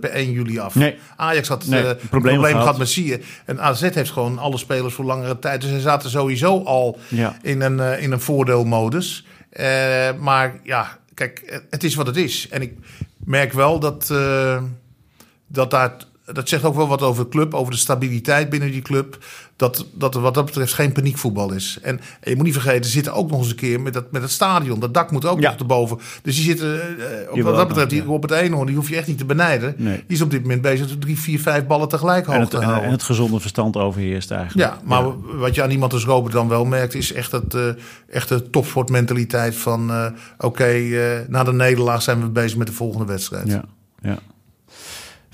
per 0.00 0.10
1 0.10 0.30
juli 0.32 0.58
af. 0.58 0.74
Nee. 0.74 0.98
Ajax 1.16 1.48
had 1.48 1.66
Nee, 1.66 1.80
eh, 1.86 1.96
probleem 2.08 2.34
probleem, 2.34 2.56
gehad. 2.56 2.78
met 2.78 2.88
Sier. 2.88 3.20
En 3.44 3.60
AZ 3.60 3.80
heeft 3.80 4.10
gewoon 4.10 4.38
alle 4.38 4.58
spelers 4.58 4.94
voor 4.94 5.04
langere 5.04 5.38
tijd. 5.38 5.60
Dus 5.60 5.70
ze 5.70 5.80
zaten 5.80 6.10
sowieso 6.10 6.62
al 6.64 6.98
Ja. 7.08 7.36
in 7.42 7.60
een, 7.60 7.80
eh, 7.80 8.02
in 8.02 8.12
een 8.12 8.20
voordeelmodus. 8.20 9.26
Maar 10.18 10.60
ja, 10.62 10.98
kijk, 11.14 11.62
het 11.70 11.84
is 11.84 11.94
wat 11.94 12.06
het 12.06 12.16
is. 12.16 12.48
En 12.50 12.62
ik 12.62 12.74
merk 13.24 13.52
wel 13.52 13.78
dat, 13.78 14.12
dat 15.46 15.70
daar... 15.70 15.92
Dat 16.32 16.48
zegt 16.48 16.64
ook 16.64 16.74
wel 16.74 16.88
wat 16.88 17.02
over 17.02 17.24
de 17.24 17.30
club, 17.30 17.54
over 17.54 17.72
de 17.72 17.78
stabiliteit 17.78 18.48
binnen 18.50 18.70
die 18.70 18.82
club. 18.82 19.18
Dat, 19.56 19.86
dat 19.94 20.14
er 20.14 20.20
wat 20.20 20.34
dat 20.34 20.44
betreft 20.44 20.72
geen 20.72 20.92
paniekvoetbal 20.92 21.52
is. 21.52 21.78
En, 21.82 22.00
je 22.22 22.36
moet 22.36 22.44
niet 22.44 22.52
vergeten, 22.52 22.84
ze 22.84 22.90
zitten 22.90 23.14
ook 23.14 23.30
nog 23.30 23.38
eens 23.38 23.50
een 23.50 23.56
keer 23.56 23.80
met, 23.80 23.92
dat, 23.92 24.12
met 24.12 24.22
het 24.22 24.30
stadion. 24.30 24.80
Dat 24.80 24.94
dak 24.94 25.10
moet 25.10 25.26
ook 25.26 25.40
Ja. 25.40 25.50
nog 25.50 25.58
erboven. 25.58 25.98
Dus 26.22 26.34
die 26.34 26.44
zitten, 26.44 26.80
eh, 26.80 27.28
op, 27.28 27.34
wil 27.34 27.44
wat 27.44 27.56
dat 27.56 27.68
betreft, 27.68 27.90
die, 27.90 28.02
ja. 28.02 28.08
op 28.08 28.22
het 28.22 28.30
ene 28.30 28.66
die 28.66 28.74
hoef 28.76 28.88
je 28.88 28.96
echt 28.96 29.06
niet 29.06 29.18
te 29.18 29.24
benijden. 29.24 29.74
Nee. 29.76 29.96
Die 30.06 30.16
is 30.16 30.22
op 30.22 30.30
dit 30.30 30.42
moment 30.42 30.62
bezig 30.62 30.88
met 30.88 31.00
drie, 31.00 31.18
vier, 31.18 31.40
vijf 31.40 31.66
ballen 31.66 31.88
tegelijk 31.88 32.26
En 32.26 32.32
hoog 32.32 32.40
het, 32.40 32.50
te 32.50 32.56
en, 32.56 32.62
houden. 32.62 32.84
en 32.84 32.90
het 32.92 33.02
gezonde 33.02 33.40
verstand 33.40 33.76
overheerst 33.76 34.30
eigenlijk. 34.30 34.70
Ja, 34.70 34.80
maar 34.84 35.04
wat 35.38 35.54
je 35.54 35.62
aan 35.62 35.70
iemand 35.70 35.92
als 35.92 36.04
Robert 36.04 36.32
dan 36.32 36.48
wel 36.48 36.64
merkt, 36.64 36.94
is 36.94 37.12
echt 37.12 37.32
het 37.32 37.54
eh 37.54 37.68
echte 38.10 38.50
topsportmentaliteit 38.50 39.56
van 39.56 39.90
eh, 39.90 40.06
oké, 40.38 40.64
eh, 40.64 41.28
na 41.28 41.44
de 41.44 41.52
nederlaag 41.52 42.02
zijn 42.02 42.20
we 42.20 42.28
bezig 42.28 42.58
met 42.58 42.66
de 42.66 42.72
volgende 42.72 43.06
wedstrijd. 43.06 43.46
Ja, 43.48 43.64
ja. 44.02 44.18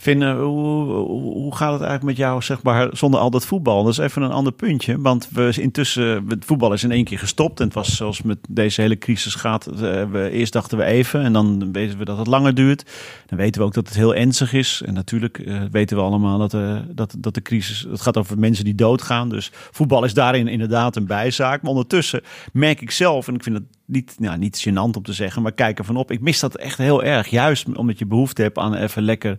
Hoe, 0.05 0.23
hoe, 0.23 1.33
hoe 1.33 1.57
gaat 1.57 1.73
het 1.73 1.81
eigenlijk 1.81 2.03
met 2.03 2.17
jou, 2.17 2.43
zeg 2.43 2.63
maar, 2.63 2.89
zonder 2.93 3.21
al 3.21 3.31
dat 3.31 3.47
voetbal? 3.47 3.83
Dat 3.83 3.93
is 3.93 3.99
even 3.99 4.23
een 4.23 4.31
ander 4.31 4.53
puntje, 4.53 5.01
want 5.01 5.29
we 5.33 5.55
intussen, 5.61 6.25
het 6.29 6.45
voetbal 6.45 6.73
is 6.73 6.85
in 6.85 6.91
één 6.91 7.05
keer 7.05 7.19
gestopt. 7.19 7.61
En 7.61 7.67
het 7.67 7.75
was 7.75 7.97
zoals 7.97 8.23
met 8.23 8.39
deze 8.49 8.81
hele 8.81 8.99
crisis 8.99 9.35
gaat, 9.35 9.67
eh, 9.67 10.05
we, 10.11 10.29
eerst 10.33 10.53
dachten 10.53 10.79
we 10.79 10.85
even 10.85 11.23
en 11.23 11.33
dan 11.33 11.73
weten 11.73 11.99
we 11.99 12.05
dat 12.05 12.19
het 12.19 12.27
langer 12.27 12.55
duurt. 12.55 12.85
Dan 13.27 13.39
weten 13.39 13.61
we 13.61 13.67
ook 13.67 13.75
dat 13.75 13.87
het 13.87 13.97
heel 13.97 14.15
ernstig 14.15 14.53
is. 14.53 14.83
En 14.85 14.95
natuurlijk 14.95 15.39
eh, 15.39 15.63
weten 15.71 15.97
we 15.97 16.03
allemaal 16.03 16.39
dat, 16.39 16.55
eh, 16.55 16.79
dat, 16.89 17.15
dat 17.19 17.35
de 17.35 17.43
crisis, 17.43 17.87
het 17.91 18.01
gaat 18.01 18.17
over 18.17 18.39
mensen 18.39 18.65
die 18.65 18.75
doodgaan. 18.75 19.29
Dus 19.29 19.51
voetbal 19.53 20.05
is 20.05 20.15
daarin 20.15 20.49
inderdaad 20.49 20.97
een 20.97 21.07
bijzaak. 21.07 21.63
Maar 21.63 21.71
ondertussen 21.71 22.23
merk 22.53 22.81
ik 22.81 22.91
zelf, 22.91 23.29
en 23.29 23.35
ik 23.35 23.43
vind 23.43 23.57
het 23.57 23.65
niet, 23.85 24.15
nou, 24.19 24.39
niet 24.39 24.69
gênant 24.69 24.97
om 24.97 25.03
te 25.03 25.13
zeggen, 25.13 25.43
maar 25.43 25.53
kijk 25.53 25.79
ervan 25.79 25.97
op. 25.97 26.11
Ik 26.11 26.21
mis 26.21 26.41
dat 26.41 26.57
echt 26.57 26.79
heel 26.79 27.05
erg, 27.05 27.29
juist 27.29 27.77
omdat 27.77 27.99
je 27.99 28.07
behoefte 28.07 28.43
hebt 28.43 28.59
aan 28.59 28.75
even 28.75 29.03
lekker 29.03 29.39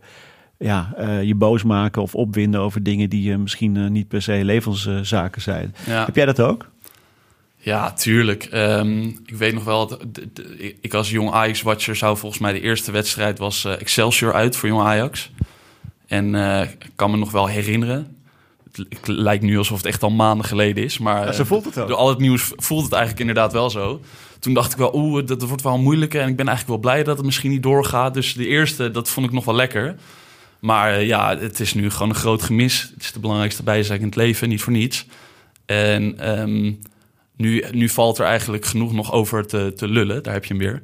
ja, 0.59 0.93
eh, 0.97 1.23
je 1.23 1.35
boos 1.35 1.63
maken 1.63 2.01
of 2.01 2.15
opwinden 2.15 2.61
over 2.61 2.83
dingen 2.83 3.09
die 3.09 3.37
misschien 3.37 3.77
eh, 3.77 3.87
niet 3.87 4.07
per 4.07 4.21
se 4.21 4.39
levenszaken 4.43 5.41
zijn. 5.41 5.75
Ja. 5.85 6.05
Heb 6.05 6.15
jij 6.15 6.25
dat 6.25 6.41
ook? 6.41 6.69
Ja, 7.57 7.91
tuurlijk. 7.93 8.43
Ehm, 8.43 9.01
ik 9.03 9.35
weet 9.37 9.53
nog 9.53 9.63
wel, 9.63 9.87
dat 9.87 9.99
ik 10.81 10.93
als 10.93 11.09
jong 11.09 11.31
Ajax-watcher 11.31 11.95
zou 11.95 12.17
volgens 12.17 12.41
mij 12.41 12.53
de 12.53 12.61
eerste 12.61 12.91
wedstrijd 12.91 13.37
was 13.39 13.65
eh, 13.65 13.81
Excelsior 13.81 14.33
uit 14.33 14.55
voor 14.55 14.69
jong 14.69 14.81
Ajax. 14.81 15.31
En 16.07 16.35
ik 16.61 16.89
kan 16.95 17.11
me 17.11 17.17
nog 17.17 17.31
wel 17.31 17.47
herinneren. 17.47 18.15
Het, 18.63 18.77
li- 18.77 18.85
het 18.89 19.07
lijkt 19.07 19.43
nu 19.43 19.57
alsof 19.57 19.77
het 19.77 19.85
echt 19.85 20.03
al 20.03 20.09
maanden 20.09 20.45
geleden 20.45 20.83
is, 20.83 20.97
maar 20.97 21.25
Ja, 21.25 21.31
eh, 21.39 21.45
voelt 21.45 21.65
het 21.65 21.77
ook. 21.77 21.87
door 21.87 21.97
al 21.97 22.09
het 22.09 22.19
nieuws 22.19 22.51
voelt 22.55 22.83
het 22.83 22.91
eigenlijk 22.91 23.21
inderdaad 23.21 23.53
wel 23.53 23.69
zo. 23.69 24.01
Toen 24.39 24.53
dacht 24.53 24.71
ik 24.71 24.77
wel, 24.77 24.95
oeh, 24.95 25.25
dat, 25.25 25.39
dat 25.39 25.47
wordt 25.47 25.63
wel 25.63 25.77
moeilijk 25.77 26.13
en 26.13 26.27
ik 26.27 26.35
ben 26.35 26.47
eigenlijk 26.47 26.81
wel 26.81 26.91
blij 26.91 27.03
dat 27.03 27.17
het 27.17 27.25
misschien 27.25 27.51
niet 27.51 27.63
doorgaat. 27.63 28.13
Dus 28.13 28.33
de 28.33 28.47
eerste, 28.47 28.91
dat 28.91 29.09
vond 29.09 29.25
ik 29.25 29.31
nog 29.31 29.45
wel 29.45 29.55
lekker. 29.55 29.95
Maar 30.59 30.93
eh, 30.93 31.07
ja, 31.07 31.37
het 31.37 31.59
is 31.59 31.73
nu 31.73 31.89
gewoon 31.89 32.09
een 32.09 32.15
groot 32.15 32.41
gemis. 32.41 32.81
Het 32.93 33.03
is 33.03 33.11
de 33.11 33.19
belangrijkste 33.19 33.63
bijzaak 33.63 33.99
in 33.99 34.05
het 34.05 34.15
leven, 34.15 34.49
niet 34.49 34.61
voor 34.61 34.73
niets. 34.73 35.05
En 35.65 36.19
ehm, 36.19 36.73
nu, 37.35 37.63
nu 37.71 37.89
valt 37.89 38.17
er 38.17 38.25
eigenlijk 38.25 38.65
genoeg 38.65 38.93
nog 38.93 39.11
over 39.11 39.47
te, 39.47 39.73
te 39.75 39.87
lullen. 39.87 40.23
Daar 40.23 40.33
heb 40.33 40.45
je 40.45 40.53
hem 40.53 40.63
weer. 40.63 40.81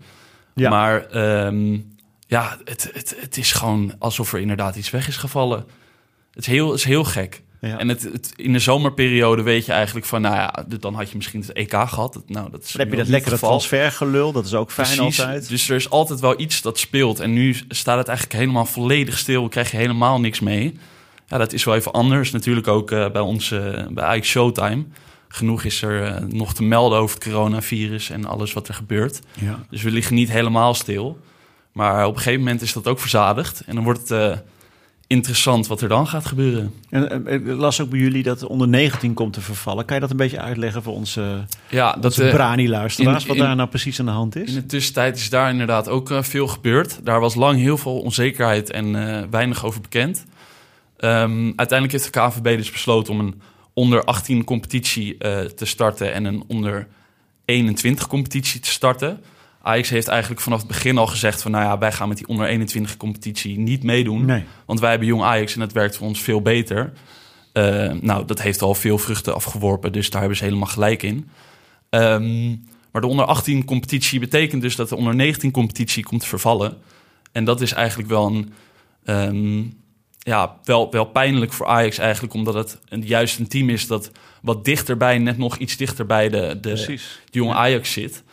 Ja. 0.56 0.70
Maar 0.70 1.06
ehm, 1.06 1.78
ja, 2.28 2.58
het, 2.64 2.90
het, 2.94 3.16
het 3.20 3.38
is 3.38 3.52
gewoon 3.52 3.96
alsof 4.00 4.34
er 4.34 4.40
inderdaad 4.40 4.76
iets 4.76 4.90
weg 4.90 5.08
is 5.08 5.18
gevallen. 5.18 5.66
Het 6.32 6.42
is 6.42 6.48
heel, 6.48 6.70
het 6.70 6.80
is 6.80 6.86
heel 6.86 7.04
gek. 7.04 7.43
Ja. 7.68 7.78
En 7.78 7.90
het, 7.90 8.02
het, 8.02 8.34
in 8.36 8.54
de 8.54 8.60
zomerperiode 8.60 9.42
weet 9.42 9.66
je 9.66 9.72
eigenlijk 9.72 10.06
van... 10.06 10.22
nou 10.22 10.36
ja, 10.36 10.66
dan 10.80 10.94
had 10.94 11.10
je 11.10 11.16
misschien 11.16 11.42
het 11.42 11.54
EK 11.54 11.72
gehad. 11.72 12.22
Nou, 12.28 12.52
dat 12.52 12.64
is 12.64 12.72
Dan 12.72 12.82
heb 12.82 12.92
je 12.92 12.98
dat 12.98 13.08
lekkere 13.08 13.34
geval. 13.34 13.50
transfergelul, 13.50 14.32
dat 14.32 14.46
is 14.46 14.54
ook 14.54 14.72
fijn 14.72 14.96
Precies. 14.96 15.20
altijd. 15.20 15.50
Dus 15.50 15.70
er 15.70 15.76
is 15.76 15.90
altijd 15.90 16.20
wel 16.20 16.40
iets 16.40 16.62
dat 16.62 16.80
speelt. 16.80 17.20
En 17.20 17.34
nu 17.34 17.56
staat 17.68 17.98
het 17.98 18.08
eigenlijk 18.08 18.40
helemaal 18.40 18.66
volledig 18.66 19.18
stil. 19.18 19.48
Krijg 19.48 19.72
je 19.72 19.78
helemaal 19.78 20.20
niks 20.20 20.40
mee. 20.40 20.78
Ja, 21.28 21.38
dat 21.38 21.54
is 21.54 21.64
wel 21.64 21.76
even 21.76 21.92
anders. 21.92 22.32
Natuurlijk 22.32 22.68
ook 22.68 22.92
eh, 22.92 23.10
bij 23.12 23.22
ons, 23.22 23.52
eh, 23.52 23.88
bij 23.90 24.04
Ajax 24.04 24.28
Showtime. 24.28 24.86
Genoeg 25.28 25.64
is 25.64 25.82
er 25.82 26.04
eh, 26.04 26.22
nog 26.22 26.54
te 26.54 26.64
melden 26.64 27.00
over 27.00 27.16
het 27.16 27.24
coronavirus 27.24 28.10
en 28.10 28.26
alles 28.26 28.54
wat 28.54 28.68
er 28.68 28.74
gebeurt. 28.74 29.20
Ja. 29.34 29.66
Dus 29.70 29.82
we 29.82 29.92
liggen 29.92 30.16
niet 30.16 30.32
helemaal 30.32 30.74
stil. 30.74 31.20
Maar 31.72 32.06
op 32.06 32.14
een 32.14 32.22
gegeven 32.22 32.40
moment 32.40 32.62
is 32.62 32.74
dat 32.74 32.88
ook 32.88 33.00
verzadigd. 33.00 33.62
En 33.66 33.76
dan 33.76 33.84
wordt 33.84 34.10
het 34.10 34.44
interessant 35.14 35.68
wat 35.68 35.82
er 35.82 35.88
dan 35.88 36.08
gaat 36.08 36.26
gebeuren. 36.26 36.74
En 36.90 37.26
eh, 37.28 37.34
ik 37.34 37.48
las 37.48 37.82
ook 37.82 37.90
bij 37.90 38.00
jullie 38.00 38.24
dat 38.24 38.40
de 38.40 38.50
onder 38.50 38.68
19 38.68 39.14
komt 39.14 39.34
te 39.34 39.42
vervallen. 39.42 39.86
Kan 39.86 39.96
je 39.96 40.02
dat 40.02 40.12
een 40.12 40.18
beetje 40.18 40.40
uitleggen 40.40 40.84
voor 40.84 40.94
onze, 40.94 41.46
Ja, 41.70 41.92
dat 41.94 42.06
onze 42.06 42.24
eh, 42.28 42.34
Brani-luisteraars, 42.34 43.26
wat 43.26 43.36
in- 43.36 43.42
daar 43.42 43.56
nou 43.56 43.70
precies 43.70 44.00
aan 44.00 44.06
de 44.06 44.12
hand 44.12 44.36
is? 44.36 44.48
In 44.50 44.54
de 44.56 44.66
tussentijd 44.66 45.18
is 45.18 45.30
daar 45.30 45.50
inderdaad 45.50 45.90
ook 45.90 46.12
eh, 46.12 46.22
veel 46.24 46.48
gebeurd. 46.48 47.00
Daar 47.04 47.20
was 47.20 47.36
lang 47.36 47.60
heel 47.60 47.78
veel 47.78 48.00
onzekerheid 48.00 48.70
en 48.72 48.96
eh, 49.08 49.24
weinig 49.30 49.66
over 49.66 49.82
bekend. 49.82 50.26
Ehm, 50.98 51.46
uiteindelijk 51.56 51.92
heeft 51.92 52.14
de 52.14 52.20
KNVB 52.20 52.58
dus 52.58 52.72
besloten 52.72 53.14
om 53.14 53.20
een 53.20 53.42
onder 53.74 54.04
18 54.04 54.44
competitie 54.44 55.18
eh, 55.18 55.40
te 55.40 55.66
starten 55.66 56.14
en 56.14 56.26
een 56.26 56.44
onder 56.48 56.88
21 57.46 58.08
competitie 58.08 58.60
te 58.60 58.70
starten. 58.70 59.20
Ajax 59.66 59.90
heeft 59.90 60.08
eigenlijk 60.08 60.42
vanaf 60.42 60.60
het 60.60 60.68
begin 60.68 60.98
al 60.98 61.08
gezegd 61.08 61.42
van 61.42 61.52
nou 61.52 61.64
ja, 61.64 61.78
wij 61.78 61.92
gaan 61.92 62.08
met 62.08 62.18
die 62.18 62.28
onder 62.28 62.48
21 62.48 62.98
competitie 62.98 63.60
niet 63.60 63.84
meedoen. 63.84 64.26
Nee. 64.26 64.44
Want 64.66 64.80
wij 64.80 64.90
hebben 64.90 65.08
jong 65.08 65.22
Ajax 65.22 65.54
en 65.54 65.60
dat 65.60 65.72
werkt 65.72 65.98
voor 65.98 66.08
ons 66.08 66.22
veel 66.22 66.42
beter. 66.42 66.94
Eh, 67.54 67.92
nou, 68.02 68.26
dat 68.26 68.42
heeft 68.42 68.62
al 68.62 68.76
veel 68.76 68.98
vruchten 68.98 69.36
afgeworpen, 69.36 69.92
dus 69.92 70.10
daar 70.10 70.20
hebben 70.20 70.38
ze 70.38 70.44
helemaal 70.44 70.68
gelijk 70.68 71.04
in. 71.04 71.30
Ehm, 71.90 72.50
maar 72.92 73.02
de 73.02 73.08
onder 73.08 73.26
18 73.26 73.66
competitie 73.66 74.20
betekent 74.20 74.62
dus 74.62 74.76
dat 74.76 74.90
de 74.90 74.96
onder 74.96 75.16
19 75.16 75.52
competitie 75.52 76.04
komt 76.04 76.22
te 76.22 76.28
vervallen. 76.28 76.78
En 77.32 77.44
dat 77.44 77.62
is 77.62 77.72
eigenlijk 77.72 78.10
wel 78.10 78.26
een. 78.26 78.54
ehm, 79.06 79.64
ja, 80.20 80.58
wel, 80.64 80.92
wel 80.92 81.06
pijnlijk 81.06 81.54
voor 81.54 81.66
Ajax 81.66 81.98
eigenlijk, 81.98 82.34
omdat 82.34 82.54
het 82.54 82.80
een, 82.90 83.02
juist 83.06 83.40
een 83.40 83.48
team 83.48 83.70
is 83.70 83.88
dat 83.88 84.12
wat 84.42 84.66
dichterbij, 84.66 85.18
net 85.18 85.38
nog 85.38 85.58
iets 85.58 85.78
dichterbij 85.78 86.30
de, 86.30 86.58
de, 86.62 86.74
de 86.76 87.00
jonge 87.32 87.54
Ajax 87.54 87.92
zit. 87.92 88.24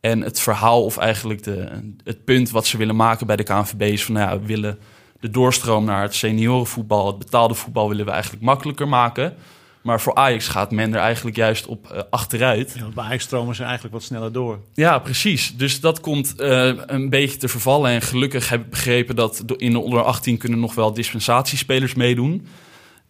En 0.00 0.20
het 0.20 0.40
verhaal 0.40 0.84
of 0.84 0.96
eigenlijk 0.96 1.42
de, 1.42 1.68
het 2.04 2.24
punt 2.24 2.50
wat 2.50 2.66
ze 2.66 2.76
willen 2.76 2.96
maken 2.96 3.26
bij 3.26 3.36
de 3.36 3.42
KNVB 3.42 3.82
is 3.82 4.04
van... 4.04 4.14
Nou 4.14 4.30
ja, 4.30 4.40
we 4.40 4.46
willen 4.46 4.78
de 5.20 5.30
doorstroom 5.30 5.84
naar 5.84 6.02
het 6.02 6.14
seniorenvoetbal, 6.14 7.06
het 7.06 7.18
betaalde 7.18 7.54
voetbal... 7.54 7.88
willen 7.88 8.04
we 8.04 8.10
eigenlijk 8.10 8.42
makkelijker 8.42 8.88
maken. 8.88 9.34
Maar 9.82 10.00
voor 10.00 10.14
Ajax 10.14 10.48
gaat 10.48 10.70
men 10.70 10.94
er 10.94 11.00
eigenlijk 11.00 11.36
juist 11.36 11.66
op 11.66 11.90
eh, 11.90 12.00
achteruit. 12.10 12.72
Ja, 12.76 12.82
want 12.82 12.94
bij 12.94 13.04
Ajax 13.04 13.24
stromen 13.24 13.54
ze 13.54 13.62
eigenlijk 13.62 13.94
wat 13.94 14.02
sneller 14.02 14.32
door. 14.32 14.58
Ja, 14.74 14.98
precies. 14.98 15.56
Dus 15.56 15.80
dat 15.80 16.00
komt 16.00 16.34
eh, 16.40 16.70
een 16.86 17.08
beetje 17.10 17.36
te 17.38 17.48
vervallen. 17.48 17.90
En 17.90 18.02
gelukkig 18.02 18.48
heb 18.48 18.60
ik 18.60 18.70
begrepen 18.70 19.16
dat 19.16 19.42
in 19.56 19.72
de 19.72 19.78
onder 19.78 20.02
18 20.02 20.36
kunnen 20.38 20.58
nog 20.60 20.74
wel 20.74 20.92
dispensatiespelers 20.92 21.94
meedoen. 21.94 22.46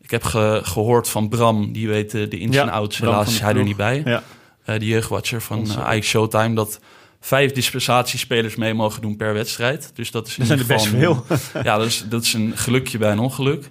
Ik 0.03 0.11
heb 0.11 0.23
ge- 0.23 0.61
gehoord 0.65 1.09
van 1.09 1.29
Bram, 1.29 1.73
die 1.73 1.89
weet 1.89 2.15
eh, 2.15 2.31
de 2.31 2.39
ins 2.39 2.57
en 2.57 2.69
outs. 2.71 2.99
Helaas 2.99 3.29
is 3.29 3.41
hij 3.41 3.55
er 3.55 3.65
niet 3.65 3.77
bij. 3.77 4.03
Ja. 4.05 4.23
Eh, 4.69 4.79
de 4.79 4.87
jeugdwatcher 4.87 5.43
van 5.43 5.59
Onze- 5.59 5.79
uh, 5.79 5.85
Ajax 5.87 6.07
Showtime. 6.09 6.55
Dat 6.55 6.81
vijf 7.21 7.53
dispensatiespelers 7.53 8.57
mee 8.57 8.75
mogen 8.75 9.03
doen 9.03 9.17
per 9.17 9.33
wedstrijd. 9.35 9.91
Dus 9.95 10.11
dat 10.11 10.27
is 10.27 10.33
in 10.33 10.39
Dat 10.39 10.47
zijn 10.47 10.59
er 10.61 10.67
best 10.67 10.87
veel. 10.87 11.25
een- 11.29 11.63
Ja, 11.63 11.77
dat 11.77 11.87
is, 11.87 12.05
dat 12.09 12.23
is 12.23 12.33
een 12.33 12.53
gelukje 12.57 12.99
bij 12.99 13.11
een 13.13 13.19
ongeluk. 13.19 13.67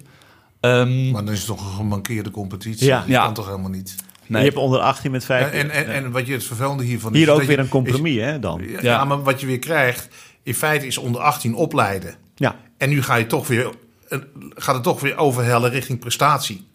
Ehm, 0.60 1.10
Maar 1.10 1.24
dan 1.24 1.32
is 1.34 1.38
het 1.38 1.46
toch 1.48 1.66
een 1.70 1.76
gemankeerde 1.76 2.30
competitie. 2.30 2.86
Ja. 2.86 2.98
Dat 2.98 3.08
Ja. 3.08 3.24
kan 3.24 3.34
toch 3.34 3.46
helemaal 3.46 3.70
niet. 3.70 3.94
nee. 4.26 4.42
Je 4.42 4.48
hebt 4.48 4.60
onder 4.60 4.80
18 4.80 5.10
met 5.10 5.24
vijf. 5.24 5.50
En, 5.50 5.70
en, 5.70 5.86
en, 5.86 5.92
en 6.04 6.10
wat 6.10 6.26
je 6.26 6.32
het 6.32 6.44
vervelende 6.44 6.84
hiervan 6.84 7.10
is... 7.12 7.16
Hier 7.18 7.26
is 7.26 7.32
ook 7.32 7.38
dat 7.38 7.46
weer 7.48 7.56
je- 7.56 7.62
een 7.62 7.68
compromis, 7.68 8.16
hè, 8.20 8.38
dan? 8.38 8.62
ja, 8.68 8.78
Ja. 8.82 9.04
maar 9.04 9.22
wat 9.22 9.40
je 9.40 9.46
weer 9.46 9.58
krijgt, 9.58 10.08
in 10.42 10.54
feite 10.54 10.86
is 10.86 10.98
onder 10.98 11.20
18 11.20 11.54
opleiden. 11.54 12.14
Ja. 12.34 12.56
En 12.76 12.88
nu 12.88 13.02
ga 13.02 13.14
je 13.14 13.26
toch 13.26 13.46
weer, 13.46 13.70
eh, 14.08 14.18
gaat 14.54 14.74
het 14.74 14.84
toch 14.84 15.00
weer 15.00 15.16
overhellen 15.16 15.70
richting 15.70 15.98
prestatie. 15.98 16.66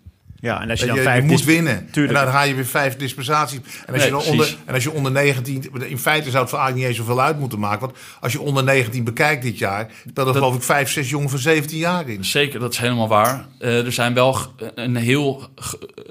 Ja, 0.43 0.61
en 0.61 0.69
als 0.69 0.79
je 0.79 0.85
dan 0.85 0.95
je, 0.95 1.01
vijf... 1.01 1.23
moet 1.23 1.43
winnen. 1.43 1.87
Tuurlijk. 1.91 2.17
En 2.17 2.25
dan 2.25 2.33
ga 2.33 2.41
je 2.41 2.55
weer 2.55 2.65
vijf 2.65 2.95
dispensaties. 2.95 3.57
En 3.57 3.93
als, 3.93 3.97
Nee, 3.97 4.05
je 4.05 4.11
dan 4.11 4.21
onder, 4.21 4.57
en 4.65 4.73
als 4.73 4.83
je 4.83 4.91
onder 4.91 5.11
19... 5.11 5.63
In 5.87 5.97
feite 5.97 6.29
zou 6.29 6.41
het 6.41 6.49
voor 6.49 6.59
eigenlijk 6.59 6.75
niet 6.75 6.85
eens 6.85 7.07
zoveel 7.07 7.21
uit 7.21 7.39
moeten 7.39 7.59
maken. 7.59 7.79
Want 7.79 7.97
als 8.19 8.31
je 8.31 8.41
onder 8.41 8.63
19 8.63 9.03
bekijkt 9.03 9.43
dit 9.43 9.57
jaar... 9.57 9.91
dan 10.13 10.27
er 10.27 10.33
geloof 10.33 10.55
ik 10.55 10.61
vijf, 10.63 10.89
zes 10.89 11.09
jongen 11.09 11.29
van 11.29 11.39
17 11.39 11.77
jaar 11.77 12.09
in. 12.09 12.25
Zeker, 12.25 12.59
dat 12.59 12.73
is 12.73 12.77
helemaal 12.77 13.07
waar. 13.07 13.47
Eh, 13.59 13.85
er 13.85 13.91
zijn 13.91 14.13
wel 14.13 14.37
een 14.75 14.95
heel 14.95 15.49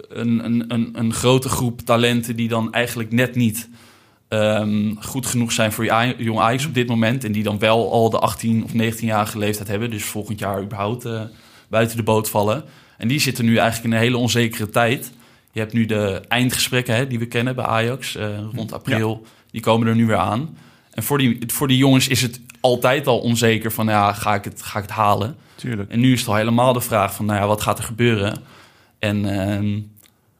een, 0.09 0.45
een, 0.45 0.65
een, 0.69 0.91
een 0.93 1.13
grote 1.13 1.49
groep 1.49 1.81
talenten 1.81 2.37
die 2.37 2.49
dan 2.49 2.73
eigenlijk 2.73 3.13
net 3.13 3.35
niet 3.35 3.69
ehm, 4.29 4.95
goed 5.01 5.27
genoeg 5.27 5.53
zijn 5.53 5.73
voor 5.73 5.85
je 5.85 6.15
jong 6.19 6.39
Ajax 6.39 6.67
op 6.67 6.75
dit 6.75 6.89
moment. 6.89 7.25
En 7.25 7.33
die 7.33 7.43
dan 7.43 7.59
wel 7.59 7.93
al 7.93 8.11
de 8.11 8.19
18 8.19 8.65
of 8.65 8.71
19-jarige 8.73 9.39
leeftijd 9.39 9.69
hebben. 9.69 9.91
Dus 9.91 10.05
volgend 10.05 10.39
jaar 10.39 10.63
überhaupt 10.63 11.05
eh, 11.05 11.21
buiten 11.69 11.97
de 11.97 12.03
boot 12.03 12.31
vallen. 12.31 12.65
En 12.97 13.09
die 13.09 13.21
zitten 13.21 13.45
nu 13.45 13.57
eigenlijk 13.57 13.85
in 13.85 13.93
een 13.93 14.05
hele 14.05 14.17
onzekere 14.17 14.69
tijd. 14.69 15.13
Je 15.53 15.61
hebt 15.61 15.73
nu 15.73 15.87
de 15.87 16.23
eindgesprekken 16.29 16.95
hè, 16.95 17.07
die 17.07 17.19
we 17.19 17.27
kennen 17.27 17.55
bij 17.55 17.65
Ajax 17.65 18.17
eh, 18.17 18.39
rond 18.55 18.73
april. 18.73 19.27
Die 19.51 19.61
komen 19.61 19.89
er 19.89 19.95
nu 19.95 20.07
weer 20.07 20.17
aan. 20.17 20.57
En 20.91 21.03
voor 21.03 21.19
die, 21.19 21.39
voor 21.47 21.69
die 21.69 21.77
jongens 21.77 22.09
is 22.09 22.23
het 22.23 22.41
altijd 22.61 23.07
al 23.07 23.19
onzeker 23.19 23.73
van 23.73 23.87
ja, 23.87 24.13
ga 24.13 24.35
ik 24.35 24.45
het, 24.45 24.63
ga 24.63 24.79
ik 24.79 24.85
het 24.85 24.95
halen? 24.95 25.37
Tuurlijk. 25.55 25.91
En 25.91 26.01
nu 26.01 26.13
is 26.13 26.21
het 26.21 26.29
al 26.29 26.35
helemaal 26.35 26.73
de 26.73 26.81
vraag 26.81 27.15
van, 27.15 27.27
nou 27.27 27.41
ja, 27.41 27.47
wat 27.47 27.63
gaat 27.63 27.79
er 27.79 27.85
gebeuren? 27.85 28.37
En 28.99 29.41
ehm, 29.41 29.81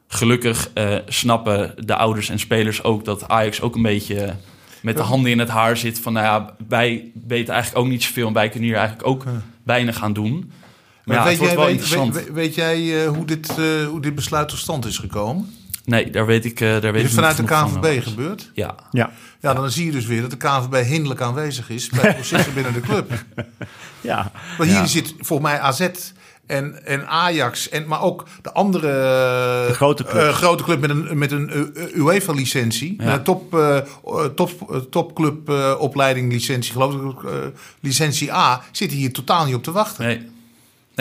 gelukkig 0.09 0.71
eh, 0.75 0.97
snappen 1.07 1.75
de 1.87 1.97
ouders 1.97 2.29
en 2.29 2.39
spelers 2.39 2.83
ook 2.83 3.05
dat 3.05 3.29
Ajax 3.29 3.61
ook 3.61 3.75
een 3.75 3.83
beetje 3.83 4.35
met 4.83 4.97
de 4.97 5.03
handen 5.03 5.31
in 5.31 5.39
het 5.39 5.49
haar 5.49 5.77
zit. 5.77 6.01
Van, 6.01 6.13
nou 6.13 6.27
ja, 6.27 6.55
wij 6.69 7.11
weten 7.27 7.55
eigenlijk 7.55 7.85
ook 7.85 7.91
niet 7.91 8.03
zoveel 8.03 8.27
en 8.27 8.33
wij 8.33 8.49
kunnen 8.49 8.69
hier 8.69 8.79
eigenlijk 8.79 9.09
ook 9.09 9.25
weinig 9.63 10.03
aan 10.03 10.13
doen. 10.13 10.53
Maar 11.05 11.17
ja, 11.17 11.23
weet, 11.25 11.31
het 11.39 11.39
wordt 11.39 11.53
jij, 11.53 11.57
wel 11.57 11.67
weet, 11.67 11.75
interessant. 11.81 12.15
weet, 12.15 12.33
weet 12.33 12.55
jij 12.55 13.03
eh, 13.05 13.09
hoe, 13.11 13.25
dit, 13.25 13.49
eh, 13.49 13.87
hoe 13.87 14.01
dit 14.01 14.15
besluit 14.15 14.49
tot 14.49 14.59
stand 14.59 14.85
is 14.85 14.99
gekomen? 14.99 15.55
nee, 15.85 16.11
daar 16.11 16.27
weet 16.27 16.45
ik, 16.45 16.61
eh 16.61 16.69
daar 16.81 16.93
weet 16.93 16.95
Is 16.95 17.03
het 17.03 17.15
vanuit 17.15 17.37
de 17.37 17.43
KNVB 17.45 17.85
eh, 17.85 18.03
gebeurd? 18.03 18.51
Ja, 18.55 18.75
Ja. 18.91 19.11
Ja, 19.41 19.55
dan 19.55 19.71
zie 19.71 19.85
je 19.87 19.93
dus 19.93 20.07
weer 20.07 20.21
dat 20.21 20.31
de 20.31 20.37
KNVB 20.37 20.85
hinderlijk 20.87 21.21
aanwezig 21.21 21.71
is 21.71 21.89
bij 21.89 22.15
processen 22.15 22.55
binnen 22.55 22.73
de 22.73 22.81
club. 22.81 23.13
Ja. 24.01 24.33
Maar 24.59 24.67
hier 24.67 24.77
Ja. 24.77 24.87
zit 24.87 25.15
volgens 25.19 25.49
mij 25.51 25.61
AZ 25.61 25.89
en, 26.47 26.87
en 26.87 27.09
Ajax, 27.09 27.69
en, 27.69 27.87
maar 27.87 28.03
ook 28.03 28.27
de 28.43 28.53
andere 28.53 28.87
De 29.69 29.75
grote 29.75 30.05
clubs. 30.05 30.27
eh, 30.27 30.35
grote 30.35 30.63
club 30.65 30.81
met 30.81 30.91
een, 30.91 31.19
met 31.19 31.33
een 31.33 31.73
UEFA-licentie. 31.95 32.95
Ja. 33.03 33.15
Een 33.15 33.23
top, 33.23 33.55
eh, 33.55 33.77
eh, 33.77 33.85
top, 34.35 34.71
eh, 34.71 34.77
topclub 34.77 35.49
eh, 35.49 35.75
opleiding 35.79 36.33
licentie, 36.33 36.73
geloof 36.73 36.95
ik, 36.95 37.25
eh, 37.25 37.33
licentie 37.81 38.33
A, 38.33 38.63
zitten 38.73 38.99
hier 38.99 39.13
totaal 39.13 39.45
niet 39.45 39.55
op 39.55 39.63
te 39.63 39.73
wachten. 39.73 40.05
nee. 40.07 40.31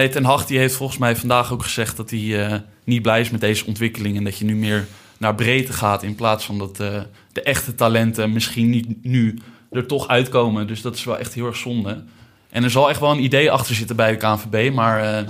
Nee, 0.01 0.09
Ten 0.09 0.23
Hag 0.23 0.45
die 0.45 0.57
heeft 0.57 0.75
volgens 0.75 0.97
mij 0.99 1.15
vandaag 1.15 1.51
ook 1.53 1.63
gezegd 1.63 1.97
dat 1.97 2.09
hij 2.09 2.45
eh, 2.47 2.59
niet 2.83 3.01
blij 3.01 3.19
is 3.21 3.29
met 3.29 3.41
deze 3.41 3.65
ontwikkeling. 3.65 4.17
En 4.17 4.23
dat 4.23 4.37
je 4.37 4.45
nu 4.45 4.55
meer 4.55 4.87
naar 5.17 5.35
breedte 5.35 5.73
gaat 5.73 6.03
in 6.03 6.15
plaats 6.15 6.45
van 6.45 6.57
dat 6.57 6.79
eh, 6.79 7.01
de 7.31 7.41
echte 7.41 7.75
talenten 7.75 8.31
misschien 8.33 8.69
niet 8.69 9.03
nu 9.03 9.39
er 9.71 9.85
toch 9.85 10.07
uitkomen. 10.07 10.67
Dus 10.67 10.81
dat 10.81 10.95
is 10.95 11.03
wel 11.03 11.17
echt 11.17 11.33
heel 11.33 11.45
erg 11.45 11.55
zonde. 11.55 12.03
En 12.49 12.63
er 12.63 12.69
zal 12.71 12.89
echt 12.89 12.99
wel 12.99 13.11
een 13.11 13.23
idee 13.23 13.51
achter 13.51 13.75
zitten 13.75 13.95
bij 13.95 14.11
de 14.11 14.17
KNVB, 14.17 14.73
maar 14.73 15.17
eh, 15.17 15.27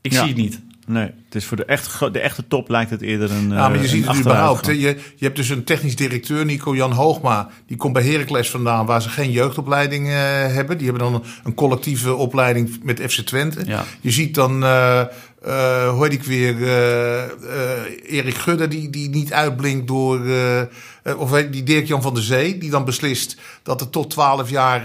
ik 0.00 0.12
Ja. 0.12 0.18
zie 0.18 0.28
het 0.28 0.36
niet. 0.36 0.60
Nee. 0.86 1.10
Het 1.24 1.34
is 1.34 1.44
voor 1.44 1.56
de, 1.56 1.64
echt, 1.64 1.98
de 2.12 2.20
echte 2.20 2.46
top 2.48 2.68
lijkt 2.68 2.90
het 2.90 3.02
eerder 3.02 3.30
een. 3.30 3.48
Ja, 3.48 3.68
maar 3.68 3.76
je 3.78 3.82
uh, 3.84 3.88
ziet 3.88 4.06
het 4.06 4.18
überhaupt. 4.18 4.66
Je, 4.66 4.78
je 4.80 5.24
hebt 5.24 5.36
dus 5.36 5.48
een 5.48 5.64
technisch 5.64 5.96
directeur, 5.96 6.44
Nico-Jan 6.44 6.92
Hoogma. 6.92 7.48
Die 7.66 7.76
komt 7.76 7.92
bij 7.92 8.02
Heracles 8.02 8.50
vandaan, 8.50 8.86
waar 8.86 9.02
ze 9.02 9.08
geen 9.08 9.30
jeugdopleiding 9.30 10.06
uh, 10.06 10.14
hebben. 10.46 10.78
Die 10.78 10.86
hebben 10.86 11.04
dan 11.04 11.14
een, 11.14 11.22
een, 11.44 11.54
collectieve 11.54 12.14
opleiding 12.14 12.80
met 12.82 13.00
FC 13.00 13.20
Twente. 13.20 13.60
Ja. 13.66 13.84
Je 14.00 14.10
ziet 14.10 14.34
dan, 14.34 14.62
uh, 14.62 15.02
hoe 15.88 15.98
heet 16.02 16.12
ik 16.12 16.22
weer, 16.22 16.56
Erik 18.06 18.34
Gudde, 18.34 18.68
die, 18.68 18.90
die 18.90 19.08
niet 19.08 19.32
uitblinkt 19.32 19.86
door... 19.86 20.20
of 21.16 21.30
die 21.30 21.62
Dirk-Jan 21.62 22.02
van 22.02 22.14
der 22.14 22.22
Zee, 22.22 22.58
die 22.58 22.70
dan 22.70 22.84
beslist 22.84 23.36
dat 23.62 23.80
er 23.80 23.90
tot 23.90 24.10
12 24.10 24.50
jaar 24.50 24.80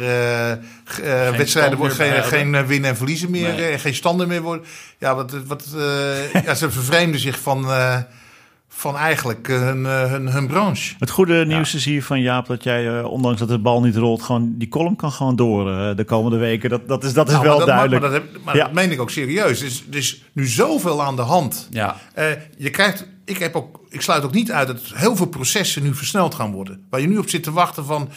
geen 0.84 1.38
wedstrijden 1.38 1.78
worden, 1.78 1.98
geen, 1.98 2.24
geen 2.24 2.68
winnen 2.68 2.90
en 2.90 2.98
verliezen 2.98 3.32
meer, 3.32 3.54
nee. 3.54 3.72
en 3.72 3.80
geen 3.80 3.96
standen 3.96 4.28
meer 4.28 4.42
worden. 4.42 4.66
Ja, 4.98 5.16
wat, 5.16 5.32
wat, 5.48 5.66
ja, 6.46 6.56
ze 6.56 6.72
vervreemden 6.72 7.20
zich 7.20 7.40
van, 7.40 7.64
uh, 7.64 7.98
van 8.68 8.98
eigenlijk 8.98 9.48
hun, 9.48 9.86
hun, 9.86 10.28
hun, 10.28 10.48
branche. 10.48 10.96
Het 11.00 11.10
goede 11.10 11.46
nieuws 11.46 11.72
ja. 11.72 11.78
is 11.78 11.86
hier 11.86 12.04
van 12.04 12.22
Jaap 12.22 12.48
dat 12.48 12.64
jij, 12.64 12.86
uh, 12.86 13.06
ondanks 13.06 13.40
dat 13.40 13.48
de 13.48 13.60
bal 13.60 13.82
niet 13.82 13.96
rolt, 13.96 14.22
gewoon 14.22 14.54
die 14.58 14.68
column 14.68 14.96
kan 14.96 15.12
gewoon 15.12 15.36
door 15.36 15.70
uh, 15.70 15.96
de 15.96 16.04
komende 16.04 16.38
weken. 16.38 16.70
Dat, 16.70 16.88
dat 16.88 17.04
is, 17.04 17.14
dat 17.14 17.28
is 17.28 17.34
nou, 17.34 17.46
wel 17.46 17.58
maar 17.58 17.66
dat, 17.66 17.76
duidelijk. 17.76 18.02
Maar, 18.02 18.12
maar, 18.12 18.20
dat, 18.20 18.32
heb, 18.34 18.44
maar 18.44 18.56
ja. 18.56 18.64
dat 18.64 18.74
meen 18.74 18.92
ik 18.92 19.02
ook 19.02 19.12
serieus. 19.12 19.60
Er 19.60 19.66
is, 19.66 19.84
er 19.92 19.98
is 19.98 20.24
nu 20.34 20.48
zoveel 20.48 21.04
aan 21.04 21.16
de 21.16 21.22
hand. 21.22 21.68
Ja. 21.72 21.96
je 22.58 22.70
krijgt, 22.70 23.08
ik, 23.28 23.38
heb 23.38 23.56
ook, 23.56 23.80
ik 23.90 24.02
sluit 24.02 24.24
ook 24.24 24.34
niet 24.34 24.52
uit 24.52 24.68
dat 24.68 24.80
heel 24.94 25.16
veel 25.16 25.26
processen 25.26 25.84
nu 25.84 25.94
versneld 25.94 26.36
gaan 26.36 26.52
worden. 26.52 26.86
Waar 26.90 27.02
je 27.02 27.08
nu 27.08 27.18
op 27.18 27.30
zit 27.30 27.44
te 27.44 27.52
wachten 27.52 27.86
van 27.86 28.10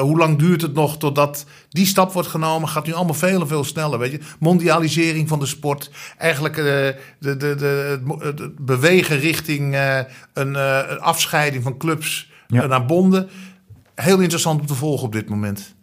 hoe 0.00 0.18
lang 0.18 0.38
duurt 0.38 0.62
het 0.62 0.74
nog 0.74 0.98
totdat 0.98 1.44
die 1.68 1.86
stap 1.86 2.12
wordt 2.12 2.28
genomen, 2.28 2.68
gaat 2.68 2.86
nu 2.86 2.92
allemaal 2.92 3.14
veel 3.14 3.40
en 3.40 3.48
veel 3.48 3.64
sneller. 3.64 3.98
Weet 3.98 4.10
je? 4.10 4.20
Mondialisering 4.38 5.28
van 5.28 5.38
de 5.38 5.46
sport. 5.46 5.90
Eigenlijk 6.18 6.56
uh, 6.56 6.64
de, 6.64 6.96
de, 7.18 7.36
de, 7.36 8.00
de, 8.34 8.54
bewegen 8.58 9.18
richting 9.18 9.74
uh, 9.74 9.96
een, 10.32 10.54
een, 10.54 11.00
afscheiding 11.00 11.62
van 11.62 11.78
clubs 11.78 12.30
ja. 12.46 12.66
naar 12.66 12.86
bonden. 12.86 13.28
Heel 13.94 14.20
interessant 14.20 14.60
om 14.60 14.66
te 14.66 14.74
volgen 14.74 15.06
op 15.06 15.12
dit 15.12 15.28
moment. 15.28 15.74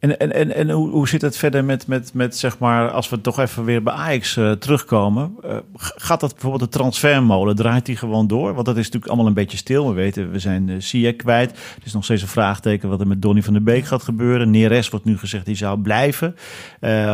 En, 0.00 0.18
en, 0.18 0.32
en, 0.32 0.54
en 0.54 0.70
hoe, 0.70 0.90
hoe 0.90 1.08
zit 1.08 1.22
het 1.22 1.36
verder 1.36 1.64
met, 1.64 1.86
met, 1.86 2.14
met, 2.14 2.36
zeg 2.36 2.58
maar, 2.58 2.90
als 2.90 3.08
we 3.08 3.20
toch 3.20 3.38
even 3.38 3.64
weer 3.64 3.82
bij 3.82 3.92
Ajax 3.92 4.36
uh, 4.36 4.52
terugkomen. 4.52 5.36
Uh, 5.44 5.56
gaat 5.74 6.20
dat 6.20 6.32
bijvoorbeeld 6.32 6.72
de 6.72 6.78
transfermolen, 6.78 7.56
draait 7.56 7.86
die 7.86 7.96
gewoon 7.96 8.26
door? 8.26 8.54
Want 8.54 8.66
dat 8.66 8.76
is 8.76 8.84
natuurlijk 8.84 9.06
allemaal 9.06 9.26
een 9.26 9.34
beetje 9.34 9.56
stil. 9.56 9.88
We 9.88 9.94
weten, 9.94 10.30
we 10.30 10.38
zijn 10.38 10.68
uh, 10.68 10.80
Ziyech 10.80 11.16
kwijt. 11.16 11.50
Er 11.50 11.82
is 11.84 11.92
nog 11.92 12.04
steeds 12.04 12.22
een 12.22 12.28
vraagteken 12.28 12.88
wat 12.88 13.00
er 13.00 13.06
met 13.06 13.22
Donny 13.22 13.42
van 13.42 13.52
der 13.52 13.62
Beek 13.62 13.84
gaat 13.84 14.02
gebeuren. 14.02 14.50
Neres 14.50 14.88
wordt 14.88 15.04
nu 15.04 15.18
gezegd, 15.18 15.46
die 15.46 15.56
zou 15.56 15.80
blijven. 15.80 16.36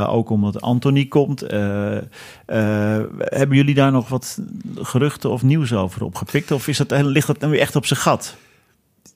ook 0.07 0.31
omdat 0.31 0.61
Anthony 0.61 1.07
komt. 1.07 1.41
hebben 1.41 2.09
jullie 3.57 3.75
daar 3.75 3.93
nog 3.93 4.09
wat 4.09 4.41
geruchten 4.75 5.31
of 5.31 5.43
nieuws 5.43 5.73
over 5.73 6.05
opgepikt? 6.05 6.51
Of 6.51 6.69
is 6.69 6.77
dat, 6.77 6.91
ligt 6.91 7.27
dat 7.27 7.51
weer 7.51 7.61
echt 7.61 7.77
op 7.77 7.87
zijn 7.87 8.01
gat? 8.01 8.37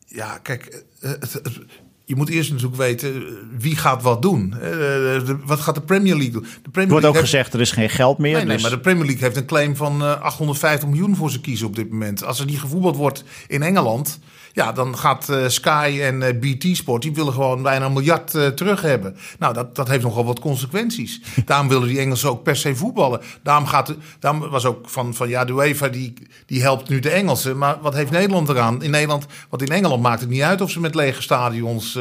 Ja, 0.06 0.38
kijk... 0.38 0.84
Het, 1.00 1.32
het, 1.32 1.60
je 2.10 2.16
moet 2.16 2.28
eerst 2.28 2.50
natuurlijk 2.50 2.76
weten 2.76 3.24
wie 3.58 3.76
gaat 3.76 4.02
wat 4.02 4.22
doen. 4.22 4.54
Uh, 4.54 4.60
de, 4.60 5.38
wat 5.44 5.60
gaat 5.60 5.74
de 5.74 5.80
Premier 5.80 6.14
League 6.14 6.32
doen? 6.32 6.42
De 6.42 6.70
Premier 6.70 6.82
er 6.82 6.90
wordt 6.90 7.06
ook 7.06 7.14
heeft... 7.14 7.24
gezegd 7.24 7.54
er 7.54 7.60
is 7.60 7.70
geen 7.70 7.90
geld 7.90 8.18
meer. 8.18 8.32
Nee, 8.32 8.44
nee, 8.44 8.52
dus... 8.52 8.62
maar 8.62 8.70
de 8.70 8.80
Premier 8.80 9.04
League 9.04 9.22
heeft 9.22 9.36
een 9.36 9.46
claim 9.46 9.76
van 9.76 10.02
uh, 10.02 10.20
850 10.20 10.88
miljoen 10.88 11.16
voor 11.16 11.30
ze 11.30 11.40
kiezen 11.40 11.66
op 11.66 11.76
dit 11.76 11.90
moment. 11.90 12.24
Als 12.24 12.40
er 12.40 12.46
niet 12.46 12.60
gevoetbald 12.60 12.96
wordt 12.96 13.24
in 13.46 13.62
Engeland, 13.62 14.18
ja, 14.52 14.72
dan 14.72 14.98
gaat 14.98 15.28
uh, 15.30 15.48
Sky 15.48 15.98
en 16.02 16.20
uh, 16.20 16.28
BT 16.40 16.76
Sport, 16.76 17.02
die 17.02 17.12
willen 17.14 17.32
gewoon 17.32 17.62
bijna 17.62 17.84
een 17.86 17.92
miljard 17.92 18.34
uh, 18.34 18.46
terug 18.46 18.82
hebben. 18.82 19.16
Nou, 19.38 19.54
dat, 19.54 19.74
dat 19.74 19.88
heeft 19.88 20.02
nogal 20.02 20.24
wat 20.24 20.40
consequenties. 20.40 21.20
Daarom 21.44 21.68
willen 21.68 21.88
die 21.88 21.98
Engelsen 21.98 22.30
ook 22.30 22.42
per 22.42 22.56
se 22.56 22.76
voetballen. 22.76 23.20
Daarom, 23.42 23.66
gaat, 23.66 23.86
de, 23.86 23.96
daarom 24.18 24.48
was 24.50 24.64
ook 24.64 24.88
van, 24.88 25.14
van 25.14 25.28
ja, 25.28 25.44
de 25.44 25.52
UEFA 25.52 25.88
die, 25.88 26.12
die 26.46 26.62
helpt 26.62 26.88
nu 26.88 26.98
de 26.98 27.10
Engelsen. 27.10 27.58
Maar 27.58 27.78
wat 27.80 27.94
heeft 27.94 28.10
Nederland 28.10 28.48
eraan? 28.48 28.82
In 28.82 28.90
Nederland, 28.90 29.26
want 29.48 29.62
in 29.62 29.68
Engeland 29.74 30.02
maakt 30.02 30.20
het 30.20 30.28
niet 30.28 30.42
uit 30.42 30.60
of 30.60 30.70
ze 30.70 30.80
met 30.80 30.94
lege 30.94 31.22
stadions 31.22 31.98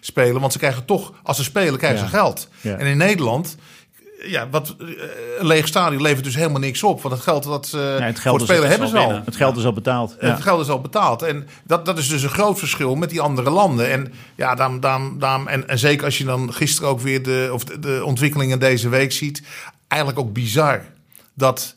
spelen. 0.00 0.40
Want 0.40 0.52
ze 0.52 0.58
krijgen 0.58 0.84
toch, 0.84 1.12
als 1.22 1.36
ze 1.36 1.42
spelen, 1.42 1.78
krijgen 1.78 1.98
Ja. 2.00 2.04
ze 2.04 2.16
geld. 2.16 2.48
Ja. 2.60 2.76
En 2.76 2.86
in 2.86 2.96
Nederland 2.96 3.56
ja, 4.26 4.48
wat, 4.48 4.74
eh, 4.80 4.86
een 5.38 5.46
leeg 5.46 5.66
stadion 5.66 6.02
levert 6.02 6.24
dus 6.24 6.34
helemaal 6.34 6.60
niks 6.60 6.82
op. 6.82 7.02
Want 7.02 7.14
het 7.14 7.22
geld 7.22 7.42
dat 7.42 7.66
ze 7.66 7.78
het 7.78 8.20
voor 8.20 8.40
spelen 8.40 8.68
hebben 8.68 8.88
ze 8.88 8.98
al 8.98 9.06
binnen. 9.06 9.24
Het 9.24 9.36
geld 9.36 9.56
is 9.56 9.64
al 9.64 9.72
betaald. 9.72 10.16
Ja. 10.20 10.28
Het 10.28 10.42
geld 10.42 10.60
is 10.60 10.68
al 10.68 10.80
betaald. 10.80 11.22
En 11.22 11.48
dat, 11.64 11.84
dat 11.84 11.98
is 11.98 12.08
dus 12.08 12.22
een 12.22 12.28
groot 12.28 12.58
verschil 12.58 12.94
met 12.94 13.10
die 13.10 13.20
andere 13.20 13.50
landen. 13.50 13.90
En, 13.90 14.12
ja, 14.34 14.54
daarom, 14.54 14.80
daarom, 14.80 15.18
daarom, 15.18 15.46
en, 15.46 15.68
en 15.68 15.78
zeker 15.78 16.04
als 16.04 16.18
je 16.18 16.24
dan 16.24 16.52
gisteren 16.52 16.90
ook 16.90 17.00
weer 17.00 17.22
de, 17.22 17.50
of 17.52 17.64
de, 17.64 17.78
de 17.78 18.00
ontwikkelingen 18.04 18.58
deze 18.58 18.88
week 18.88 19.12
ziet. 19.12 19.42
Eigenlijk 19.88 20.20
ook 20.20 20.32
bizar 20.32 20.82
dat 21.34 21.76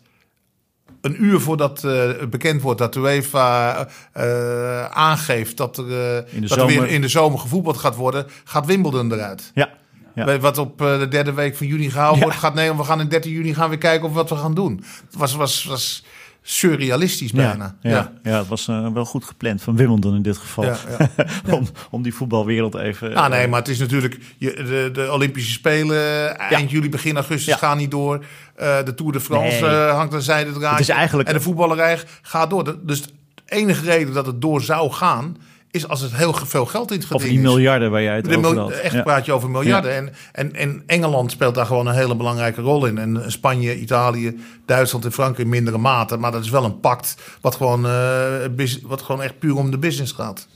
een 1.01 1.23
uur 1.23 1.39
voordat 1.39 1.83
eh, 1.83 2.07
het 2.07 2.29
bekend 2.29 2.61
wordt 2.61 2.79
dat 2.79 2.93
de 2.93 2.99
UEFA 2.99 3.87
eh, 4.11 4.85
aangeeft 4.85 5.57
dat 5.57 5.77
er, 5.77 5.83
eh, 5.83 6.33
In 6.33 6.41
de 6.41 6.47
dat 6.47 6.57
er 6.57 6.65
weer 6.65 6.75
zomer. 6.75 6.89
in 6.89 7.01
de 7.01 7.07
zomer 7.07 7.39
gevoetbald 7.39 7.77
gaat 7.77 7.95
worden, 7.95 8.25
gaat 8.43 8.65
Wimbledon 8.65 9.13
eruit. 9.13 9.51
Ja. 9.53 9.69
Ja. 10.15 10.39
Wat 10.39 10.57
op 10.57 10.81
eh, 10.81 10.99
de 10.99 11.07
derde 11.07 11.33
week 11.33 11.55
van 11.55 11.67
juni 11.67 11.89
gehaald 11.89 12.19
wordt, 12.19 12.35
gaat 12.37 12.53
Nederland. 12.53 12.79
We 12.81 12.87
gaan 12.87 12.99
in 12.99 13.07
13 13.07 13.31
juni 13.31 13.53
gaan 13.53 13.69
weer 13.69 13.77
kijken 13.77 14.07
of 14.07 14.13
wat 14.13 14.29
we 14.29 14.35
gaan 14.35 14.53
doen. 14.53 14.83
Het 15.05 15.15
was, 15.15 15.33
was, 15.33 15.63
was 15.63 16.03
surrealistisch 16.41 17.31
bijna. 17.31 17.75
Ja, 17.81 17.89
ja. 17.89 18.11
ja. 18.23 18.37
het 18.37 18.47
was 18.47 18.67
eh, 18.67 18.87
wel 18.93 19.05
goed 19.05 19.23
gepland 19.25 19.61
van 19.61 19.75
Wimbledon 19.75 20.15
in 20.15 20.21
dit 20.21 20.37
geval. 20.37 20.63
Ja, 20.63 20.77
ja. 20.99 21.53
om, 21.55 21.67
om 21.89 22.01
die 22.01 22.13
voetbalwereld 22.13 22.75
even... 22.75 23.15
Ah, 23.15 23.29
nee, 23.29 23.43
eh, 23.43 23.49
maar 23.49 23.59
het 23.59 23.67
is 23.69 23.79
natuurlijk. 23.79 24.17
Je, 24.37 24.53
de, 24.53 24.89
de 24.93 25.11
Olympische 25.11 25.51
Spelen 25.51 26.37
eind 26.39 26.71
juli, 26.71 26.89
begin 26.89 27.15
augustus 27.15 27.53
gaan 27.53 27.77
niet 27.77 27.91
door. 27.91 28.25
De 28.55 28.93
Tour 28.95 29.11
de 29.11 29.19
France 29.19 29.65
Nee. 29.65 29.73
hangt 29.73 30.13
aan 30.13 30.21
zijde 30.21 30.65
eigenlijk- 30.93 31.29
En 31.29 31.35
de 31.35 31.41
voetballerij 31.41 31.99
gaat 32.21 32.49
door. 32.49 32.77
Dus 32.83 33.01
de 33.01 33.11
enige 33.45 33.85
reden 33.85 34.13
dat 34.13 34.25
het 34.25 34.41
door 34.41 34.61
zou 34.61 34.91
gaan, 34.91 35.37
is 35.71 35.87
als 35.87 36.01
het 36.01 36.15
heel 36.15 36.33
veel 36.33 36.65
geld 36.65 36.91
in 36.91 36.95
het 36.99 37.03
Of 37.05 37.11
geding 37.11 37.29
die 37.29 37.39
is. 37.39 37.45
miljarden 37.45 37.91
waar 37.91 38.01
jij 38.01 38.15
het 38.15 38.25
De 38.25 38.37
over 38.37 38.57
had. 38.57 38.71
echt 38.71 38.93
Ja. 38.93 39.01
praat 39.01 39.25
je 39.25 39.31
over 39.31 39.49
miljarden. 39.49 39.95
En, 39.95 40.13
en, 40.31 40.55
en 40.55 40.83
Engeland 40.85 41.31
speelt 41.31 41.55
daar 41.55 41.65
gewoon 41.65 41.87
een 41.87 41.93
hele 41.95 42.15
belangrijke 42.15 42.61
rol 42.61 42.85
in. 42.85 42.97
En 42.97 43.23
Spanje, 43.27 43.79
Italië, 43.79 44.39
Duitsland 44.65 45.05
en 45.05 45.11
Frankrijk 45.11 45.43
in 45.43 45.49
mindere 45.49 45.77
mate. 45.77 46.17
Maar 46.17 46.31
dat 46.31 46.43
is 46.43 46.49
wel 46.49 46.63
een 46.65 46.79
pact 46.79 47.15
wat 47.41 47.55
gewoon, 47.55 47.85
eh, 47.85 48.67
wat 48.83 49.01
gewoon 49.01 49.21
echt 49.21 49.39
puur 49.39 49.55
om 49.57 49.71
de 49.71 49.77
business 49.77 50.11
gaat. 50.11 50.47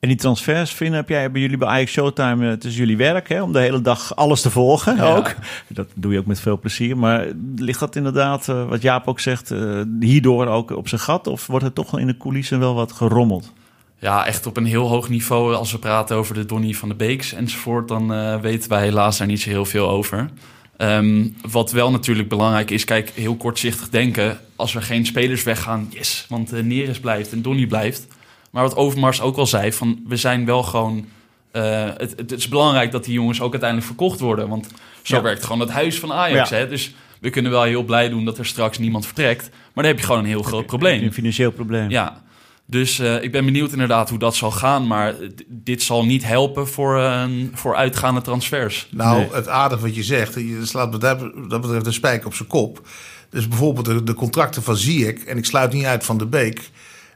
En 0.00 0.08
die 0.08 0.16
transfers, 0.16 0.70
Finn, 0.70 0.92
heb 0.94 1.08
jij 1.08 1.30
bij 1.30 1.40
jullie 1.40 1.56
bij 1.56 1.68
Ajax 1.68 1.92
Showtime, 1.92 2.44
eh, 2.44 2.50
het 2.50 2.64
is 2.64 2.76
jullie 2.76 2.96
werk 2.96 3.28
hè, 3.28 3.42
om 3.42 3.52
de 3.52 3.58
hele 3.58 3.80
dag 3.80 4.16
alles 4.16 4.40
te 4.40 4.50
volgen 4.50 4.96
Ja. 4.96 5.16
ook. 5.16 5.34
Dat 5.68 5.86
doe 5.94 6.12
je 6.12 6.18
ook 6.18 6.26
met 6.26 6.40
veel 6.40 6.58
plezier. 6.58 6.96
Maar 6.96 7.26
ligt 7.56 7.80
dat 7.80 7.96
inderdaad, 7.96 8.48
eh, 8.48 8.68
wat 8.68 8.82
Jaap 8.82 9.08
ook 9.08 9.20
zegt, 9.20 9.52
hierdoor 10.00 10.46
ook 10.46 10.70
op 10.70 10.88
zijn 10.88 11.00
gat? 11.00 11.26
Of 11.26 11.46
wordt 11.46 11.64
er 11.64 11.72
toch 11.72 11.90
wel 11.90 12.00
in 12.00 12.06
de 12.06 12.16
coulissen 12.16 12.58
wel 12.58 12.74
wat 12.74 12.92
gerommeld? 12.92 13.52
Ja, 14.00 14.26
echt 14.26 14.46
op 14.46 14.56
een 14.56 14.64
heel 14.64 14.88
hoog 14.88 15.08
niveau. 15.08 15.54
Als 15.54 15.72
we 15.72 15.78
praten 15.78 16.16
over 16.16 16.34
de 16.34 16.46
Donny 16.46 16.72
van 16.74 16.88
de 16.88 16.94
Beeks 16.94 17.32
enzovoort, 17.32 17.88
dan 17.88 18.12
eh, 18.12 18.40
weten 18.40 18.70
wij 18.70 18.82
helaas 18.82 19.18
daar 19.18 19.26
niet 19.26 19.40
zo 19.40 19.48
heel 19.50 19.64
veel 19.64 19.88
over. 19.88 20.30
Ehm, 20.76 21.26
wat 21.50 21.70
wel 21.72 21.90
natuurlijk 21.90 22.28
belangrijk 22.28 22.70
is, 22.70 22.84
kijk, 22.84 23.10
heel 23.14 23.36
kortzichtig 23.36 23.88
denken. 23.88 24.38
Als 24.56 24.74
er 24.74 24.82
geen 24.82 25.06
spelers 25.06 25.42
weggaan, 25.42 25.86
yes, 25.90 26.26
want 26.28 26.54
uh, 26.54 26.62
Neres 26.62 27.00
blijft 27.00 27.32
en 27.32 27.42
Donny 27.42 27.66
blijft. 27.66 28.06
Maar 28.50 28.62
wat 28.62 28.76
Overmars 28.76 29.20
ook 29.20 29.36
al 29.36 29.46
zei, 29.46 29.72
van 29.72 30.00
we 30.06 30.16
zijn 30.16 30.44
wel 30.44 30.62
gewoon... 30.62 31.06
eh, 31.50 31.84
het, 31.96 32.14
het 32.16 32.32
is 32.32 32.48
belangrijk 32.48 32.92
dat 32.92 33.04
die 33.04 33.14
jongens 33.14 33.40
ook 33.40 33.50
uiteindelijk 33.50 33.90
verkocht 33.90 34.20
worden. 34.20 34.48
Want 34.48 34.66
zo 35.02 35.16
Ja. 35.16 35.22
werkt 35.22 35.44
gewoon 35.44 35.60
het 35.60 35.70
huis 35.70 35.98
van 35.98 36.12
Ajax. 36.12 36.48
Ja. 36.50 36.56
Hè? 36.56 36.68
Dus 36.68 36.94
we 37.20 37.30
kunnen 37.30 37.50
wel 37.50 37.62
heel 37.62 37.82
blij 37.82 38.08
doen 38.08 38.24
dat 38.24 38.38
er 38.38 38.46
straks 38.46 38.78
niemand 38.78 39.06
vertrekt. 39.06 39.48
Maar 39.50 39.84
dan 39.84 39.92
heb 39.92 39.98
je 39.98 40.04
gewoon 40.06 40.20
een 40.20 40.26
heel 40.28 40.42
groot 40.42 40.66
probleem. 40.66 41.02
Een 41.02 41.12
financieel 41.12 41.50
probleem. 41.50 41.90
Ja, 41.90 42.22
dus 42.70 42.98
eh, 42.98 43.22
ik 43.22 43.32
ben 43.32 43.44
benieuwd 43.44 43.72
inderdaad 43.72 44.08
hoe 44.10 44.18
dat 44.18 44.36
zal 44.36 44.50
gaan. 44.50 44.86
Maar 44.86 45.14
dit 45.48 45.82
zal 45.82 46.04
niet 46.04 46.24
helpen 46.24 46.68
voor, 46.68 47.00
eh, 47.02 47.24
voor 47.52 47.76
uitgaande 47.76 48.20
transfers. 48.20 48.88
Nou, 48.90 49.18
Nee. 49.18 49.28
het 49.32 49.48
aardige 49.48 49.82
wat 49.82 49.94
je 49.94 50.02
zegt, 50.02 50.34
je 50.34 50.60
slaat 50.62 50.90
wat 50.90 51.00
dat 51.00 51.20
dat 51.48 51.60
betreft 51.60 51.86
een 51.86 51.92
spijker 51.92 52.26
op 52.26 52.34
zijn 52.34 52.48
kop. 52.48 52.88
Dus 53.30 53.48
bijvoorbeeld 53.48 53.86
de, 53.86 54.02
de 54.02 54.14
contracten 54.14 54.62
van 54.62 54.76
Ziyech, 54.76 55.24
en 55.24 55.36
ik 55.36 55.44
sluit 55.44 55.72
niet 55.72 55.84
uit 55.84 56.04
van 56.04 56.18
de 56.18 56.26
Beek, 56.26 56.70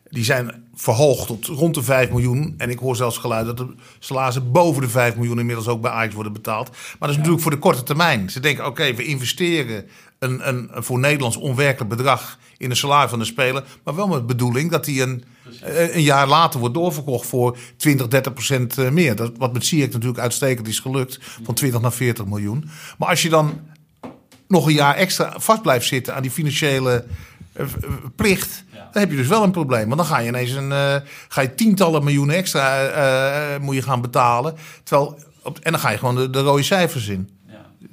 die 0.08 0.24
zijn 0.24 0.64
verhoogd 0.74 1.26
tot 1.26 1.46
rond 1.46 1.74
de 1.74 1.82
5 1.82 2.10
miljoen. 2.10 2.54
En 2.58 2.70
ik 2.70 2.78
hoor 2.78 2.96
zelfs 2.96 3.18
geluid 3.18 3.46
dat 3.46 3.56
de 3.56 3.74
salarissen 3.98 4.52
boven 4.52 4.82
de 4.82 4.88
5 4.88 5.16
miljoen 5.16 5.38
inmiddels 5.38 5.68
ook 5.68 5.80
bij 5.80 5.90
Ajax 5.90 6.14
worden 6.14 6.32
betaald. 6.32 6.68
Maar 6.70 6.96
dat 6.98 7.08
is 7.10 7.16
natuurlijk 7.16 7.42
voor 7.42 7.50
de 7.50 7.58
korte 7.58 7.82
termijn. 7.82 8.30
Ze 8.30 8.40
denken, 8.40 8.66
oké, 8.66 8.94
we 8.94 9.04
investeren 9.04 9.84
een, 10.22 10.48
een, 10.48 10.70
een 10.72 10.82
voor 10.82 10.98
Nederlands 10.98 11.36
onwerkelijk 11.36 11.96
bedrag 11.96 12.38
in 12.56 12.68
de 12.68 12.74
salaris 12.74 13.10
van 13.10 13.18
de 13.18 13.24
speler. 13.24 13.64
Maar 13.84 13.94
wel 13.94 14.08
met 14.08 14.18
de 14.18 14.24
bedoeling 14.24 14.70
dat 14.70 14.84
die 14.84 15.02
een, 15.02 15.24
een 15.92 16.02
jaar 16.02 16.26
later 16.26 16.60
wordt 16.60 16.74
doorverkocht 16.74 17.26
voor 17.26 17.56
20, 17.76 18.08
30 18.08 18.32
procent 18.32 18.78
eh, 18.78 18.90
meer. 18.90 19.16
Dat, 19.16 19.32
wat 19.36 19.52
met 19.52 19.66
Ziyech 19.66 19.92
natuurlijk 19.92 20.20
uitstekend 20.20 20.68
is 20.68 20.80
gelukt. 20.80 21.18
Van 21.42 21.54
20 21.54 21.80
naar 21.80 21.92
40 21.92 22.24
miljoen. 22.24 22.70
Maar 22.98 23.08
als 23.08 23.22
je 23.22 23.28
dan 23.28 23.60
nog 24.48 24.66
een 24.66 24.74
jaar 24.74 24.94
extra 24.94 25.34
vast 25.36 25.62
blijft 25.62 25.86
zitten 25.86 26.14
aan 26.14 26.22
die 26.22 26.30
financiële 26.30 27.04
eh, 27.52 27.64
eh, 27.64 27.90
plicht, 28.16 28.64
dan 28.70 29.02
heb 29.02 29.10
je 29.10 29.16
dus 29.16 29.26
wel 29.26 29.42
een 29.42 29.50
probleem. 29.50 29.84
Want 29.86 29.96
dan 29.96 30.06
ga 30.06 30.18
je 30.18 30.28
ineens 30.28 30.50
een, 30.50 30.70
ga 31.28 31.40
je 31.40 31.54
tientallen 31.54 32.04
miljoenen 32.04 32.36
extra 32.36 32.86
eh, 32.86 33.60
moet 33.60 33.74
je 33.74 33.82
gaan 33.82 34.00
betalen. 34.00 34.54
Terwijl, 34.82 35.18
en 35.62 35.72
dan 35.72 35.80
ga 35.80 35.90
je 35.90 35.98
gewoon 35.98 36.14
de, 36.14 36.30
de 36.30 36.40
rode 36.40 36.62
cijfers 36.62 37.08
in. 37.08 37.28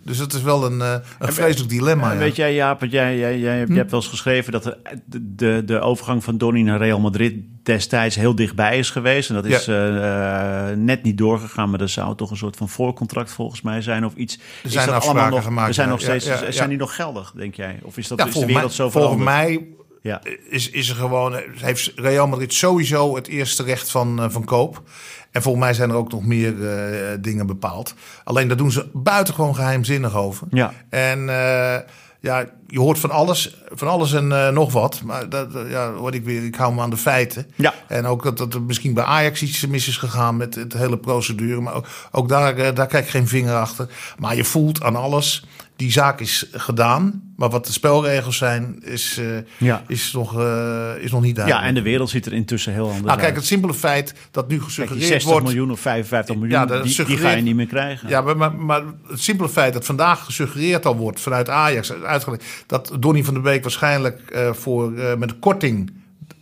Dus 0.03 0.17
dat 0.17 0.33
is 0.33 0.41
wel 0.41 0.65
een, 0.65 0.79
uh, 0.79 0.95
een 1.19 1.33
vreselijk 1.33 1.69
dilemma. 1.69 2.17
Weet 2.17 2.35
jij, 2.35 2.53
Jaap, 2.53 2.83
jij, 2.85 3.17
jij, 3.17 3.39
jij, 3.39 3.63
hm? 3.63 3.73
hebt 3.73 3.91
wel 3.91 3.99
eens 3.99 4.09
geschreven 4.09 4.51
dat 4.51 4.63
de, 4.63 5.35
de, 5.35 5.61
de 5.65 5.79
overgang 5.79 6.23
van 6.23 6.37
Donny 6.37 6.61
naar 6.61 6.77
Real 6.77 6.99
Madrid 6.99 7.35
destijds 7.63 8.15
heel 8.15 8.35
dichtbij 8.35 8.77
is 8.77 8.89
geweest. 8.89 9.29
En 9.29 9.35
dat 9.35 9.45
is 9.45 9.65
ja. 9.65 10.69
uh, 10.69 10.77
net 10.77 11.03
niet 11.03 11.17
doorgegaan, 11.17 11.69
maar 11.69 11.81
er 11.81 11.89
zou 11.89 12.15
toch 12.15 12.31
een 12.31 12.37
soort 12.37 12.55
van 12.55 12.69
voorcontract 12.69 13.31
volgens 13.31 13.61
mij 13.61 13.81
zijn 13.81 14.05
of 14.05 14.15
iets. 14.15 14.39
Er 14.63 14.69
zijn 14.69 14.89
afspraken 14.89 15.31
nog, 15.31 15.43
gemaakt. 15.43 15.67
Er 15.67 15.73
zijn 15.73 15.89
nog 15.89 16.01
steeds, 16.01 16.29
zijn 16.49 16.69
die 16.69 16.77
nog 16.77 16.95
geldig, 16.95 17.33
denk 17.35 17.55
jij? 17.55 17.79
Of 17.83 17.97
is 17.97 18.07
dat 18.07 18.27
is 18.27 18.33
de 18.33 18.45
wereld 18.45 18.63
mij, 18.63 18.69
zo 18.69 18.89
veranderd? 18.89 19.23
Volgens 19.23 19.47
mij 19.47 19.67
ja. 20.01 20.21
is, 20.49 20.69
is 20.69 20.89
er 20.89 20.95
gewoon, 20.95 21.41
heeft 21.53 21.91
Real 21.95 22.27
Madrid 22.27 22.53
sowieso 22.53 23.15
het 23.15 23.27
eerste 23.27 23.63
recht 23.63 23.91
van, 23.91 24.31
van 24.31 24.45
koop. 24.45 24.83
En 25.31 25.41
volgens 25.41 25.63
mij 25.63 25.73
zijn 25.73 25.89
er 25.89 25.95
ook 25.95 26.11
nog 26.11 26.25
meer 26.25 26.53
uh, 26.53 27.17
dingen 27.19 27.45
bepaald. 27.45 27.93
Alleen 28.23 28.47
daar 28.47 28.57
doen 28.57 28.71
ze 28.71 28.89
buitengewoon 28.93 29.55
geheimzinnig 29.55 30.15
over. 30.15 30.47
Ja. 30.49 30.73
En 30.89 31.19
uh, 31.19 31.75
ja, 32.19 32.45
je 32.67 32.79
hoort 32.79 32.99
van 32.99 33.11
alles, 33.11 33.57
van 33.69 33.87
alles 33.87 34.13
en 34.13 34.29
uh, 34.29 34.49
nog 34.49 34.71
wat. 34.71 35.01
Maar 35.03 35.29
dat, 35.29 35.47
ja, 35.67 35.93
word 35.93 36.13
ik 36.13 36.23
weer, 36.23 36.43
ik 36.43 36.55
hou 36.55 36.73
me 36.73 36.81
aan 36.81 36.89
de 36.89 36.97
feiten. 36.97 37.51
Ja. 37.55 37.73
En 37.87 38.05
ook 38.05 38.23
dat, 38.23 38.37
dat 38.37 38.53
er 38.53 38.61
misschien 38.61 38.93
bij 38.93 39.03
Ajax 39.03 39.41
iets 39.41 39.67
mis 39.67 39.87
is 39.87 39.97
gegaan 39.97 40.37
met 40.37 40.55
het 40.55 40.73
hele 40.73 40.97
procedure. 40.97 41.61
Maar 41.61 41.73
ook, 41.73 41.87
ook 42.11 42.29
daar, 42.29 42.73
daar 42.73 42.87
kijk 42.87 43.03
ik 43.03 43.09
geen 43.09 43.27
vinger 43.27 43.55
achter. 43.55 43.87
Maar 44.17 44.35
je 44.35 44.43
voelt 44.43 44.83
aan 44.83 44.95
alles 44.95 45.45
die 45.79 45.91
zaak 45.91 46.19
is 46.19 46.47
gedaan. 46.51 47.21
Maar 47.35 47.49
wat 47.49 47.65
de 47.65 47.71
spelregels 47.71 48.37
zijn, 48.37 48.79
is, 48.83 49.17
uh, 49.19 49.37
ja. 49.57 49.83
is, 49.87 50.11
nog, 50.11 50.39
uh, 50.39 50.91
is 50.99 51.11
nog 51.11 51.21
niet 51.21 51.35
duidelijk. 51.35 51.63
Ja, 51.63 51.69
en 51.69 51.75
de 51.75 51.81
wereld 51.81 52.09
ziet 52.09 52.25
er 52.25 52.33
intussen 52.33 52.73
heel 52.73 52.87
anders 52.87 53.05
nou, 53.05 53.19
kijk, 53.19 53.35
het 53.35 53.45
simpele 53.45 53.73
feit 53.73 54.13
dat 54.31 54.47
nu 54.47 54.61
gesuggereerd 54.61 55.07
kijk, 55.07 55.21
60 55.21 55.31
wordt... 55.31 55.45
miljoen 55.45 55.71
of 55.71 55.79
55 55.79 56.35
miljoen, 56.35 56.59
ja, 56.59 56.65
die, 56.65 57.05
die, 57.05 57.17
ga 57.17 57.29
je 57.29 57.41
niet 57.41 57.55
meer 57.55 57.67
krijgen. 57.67 58.09
Ja, 58.09 58.21
maar, 58.21 58.37
maar, 58.37 58.55
maar, 58.55 58.83
het 59.07 59.19
simpele 59.19 59.49
feit 59.49 59.73
dat 59.73 59.85
vandaag 59.85 60.25
gesuggereerd 60.25 60.85
al 60.85 60.95
wordt 60.95 61.19
vanuit 61.19 61.49
Ajax... 61.49 61.93
uitgelegd 61.93 62.63
dat 62.67 62.91
Donny 62.99 63.23
van 63.23 63.33
der 63.33 63.43
Beek 63.43 63.61
waarschijnlijk 63.61 64.21
uh, 64.35 64.53
voor, 64.53 64.91
met 64.91 65.31
een 65.31 65.39
korting 65.39 65.91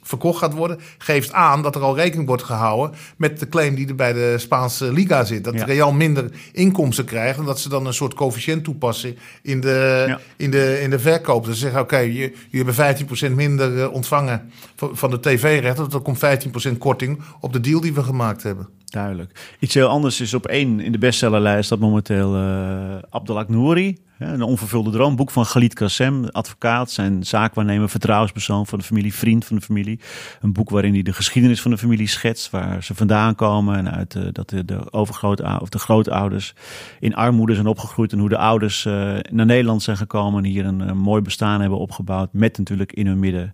verkocht 0.08 0.40
gaat 0.40 0.54
worden, 0.54 0.80
geeft 0.98 1.32
aan 1.32 1.62
dat 1.62 1.76
er 1.76 1.82
al 1.82 1.96
rekening 1.96 2.28
wordt 2.28 2.44
gehouden 2.44 2.98
met 3.18 3.40
de 3.40 3.50
claim 3.50 3.76
die 3.76 3.88
er 3.88 3.96
bij 3.96 4.14
de 4.14 4.36
Spaanse 4.38 4.94
Liga 4.94 5.24
zit. 5.24 5.44
Dat 5.44 5.56
Real 5.62 5.94
minder 5.94 6.32
inkomsten 6.52 7.06
krijgt 7.06 7.40
en 7.40 7.46
dat 7.46 7.60
ze 7.60 7.70
dan 7.70 7.86
een 7.86 7.94
soort 7.94 8.14
coëfficiënt 8.14 8.64
toepassen 8.64 9.18
in 9.42 9.62
de, 9.62 10.18
in 10.36 10.52
de, 10.52 10.82
in 10.82 10.90
de 10.90 11.00
verkoop. 11.00 11.46
Dus 11.46 11.54
ze 11.54 11.60
zeggen, 11.60 11.82
oké, 11.82 11.96
okay, 11.96 12.12
je, 12.12 12.34
je 12.50 12.64
hebben 12.64 13.32
15% 13.32 13.36
minder 13.36 13.82
eh, 13.82 13.94
ontvangen 13.94 14.52
van 14.76 15.10
de 15.10 15.20
tv-rechten. 15.20 15.90
Dat 15.90 16.02
komt 16.02 16.26
15% 16.74 16.78
korting 16.78 17.22
op 17.40 17.54
de 17.54 17.60
deal 17.60 17.82
die 17.82 17.94
we 17.94 18.04
gemaakt 18.04 18.44
hebben. 18.44 18.77
Duidelijk. 18.92 19.56
Iets 19.60 19.74
heel 19.74 19.88
anders 19.88 20.22
is 20.22 20.34
op 20.34 20.46
één 20.46 20.80
in 20.80 20.92
de 20.92 20.98
bestsellerlijst 20.98 21.70
dat 21.70 21.80
momenteel 21.80 22.36
uh, 22.36 22.96
Abdelak 23.10 23.50
Nouri. 23.50 23.98
Een 24.20 24.42
onvervulde 24.42 24.92
droom. 24.92 25.16
Boek 25.16 25.32
van 25.32 25.46
Galit 25.46 25.74
Kassem, 25.74 26.26
advocaat, 26.26 26.92
zijn 26.92 27.26
zaakwaarnemer, 27.26 27.90
vertrouwenspersoon 27.90 28.68
van 28.68 28.80
de 28.80 28.86
familie, 28.86 29.14
vriend 29.14 29.46
van 29.46 29.56
de 29.56 29.62
familie. 29.62 30.00
Een 30.42 30.54
boek 30.54 30.70
waarin 30.70 30.94
hij 30.94 31.02
de 31.02 31.14
geschiedenis 31.14 31.62
van 31.62 31.72
de 31.72 31.78
familie 31.78 32.08
schetst, 32.08 32.50
waar 32.50 32.84
ze 32.84 32.96
vandaan 32.96 33.36
komen 33.36 33.78
en 33.78 33.92
uit 33.92 34.16
uh, 34.16 34.24
dat 34.32 34.50
de, 34.50 34.92
overgroot 34.92 35.42
of 35.62 35.70
de 35.70 35.80
grootouders 35.80 36.54
in 37.00 37.16
armoede 37.16 37.54
zijn 37.54 37.68
opgegroeid 37.68 38.12
en 38.12 38.20
hoe 38.20 38.30
de 38.30 38.38
ouders 38.38 38.86
uh, 38.86 38.94
naar 39.32 39.46
Nederland 39.46 39.84
zijn 39.84 39.98
gekomen 39.98 40.44
en 40.44 40.50
hier 40.50 40.66
een, 40.66 40.80
een 40.80 40.98
mooi 40.98 41.22
bestaan 41.22 41.62
hebben 41.62 41.80
opgebouwd. 41.80 42.34
Met 42.34 42.58
natuurlijk 42.58 42.94
in 42.94 43.08
hun 43.08 43.20
midden 43.20 43.54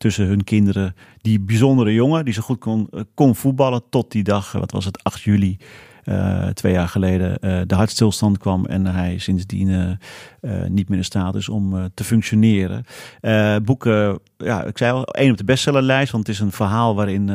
tussen 0.00 0.26
hun 0.26 0.44
kinderen. 0.44 0.94
Die 1.18 1.40
bijzondere 1.40 1.94
jongen 1.94 2.24
die 2.24 2.34
zo 2.34 2.42
goed 2.42 2.58
kon, 2.58 2.88
eh, 2.90 3.00
kon 3.14 3.34
voetballen 3.34 3.82
tot 3.90 4.12
die 4.12 4.22
dag, 4.22 4.52
wat 4.52 4.72
was 4.72 4.84
het, 4.84 5.04
8 5.04 5.20
juli. 5.20 5.56
Uh, 6.04 6.46
twee 6.46 6.72
jaar 6.72 6.88
geleden 6.88 7.40
de 7.68 7.74
hartstilstand 7.74 8.38
kwam 8.38 8.66
en 8.66 8.86
hij 8.86 9.18
sindsdien 9.18 9.98
niet 10.68 10.88
meer 10.88 10.98
in 10.98 11.04
staat 11.04 11.34
is 11.34 11.48
om 11.48 11.88
te 11.94 12.04
functioneren. 12.04 12.84
boeken, 13.62 14.18
ja, 14.36 14.64
ik 14.64 14.78
zei 14.78 14.92
al, 14.92 15.04
één 15.04 15.30
op 15.30 15.36
de 15.36 15.44
bestsellerlijst, 15.44 16.12
want 16.12 16.26
het 16.26 16.36
is 16.36 16.42
een 16.42 16.52
verhaal 16.52 16.94
waarin 16.94 17.28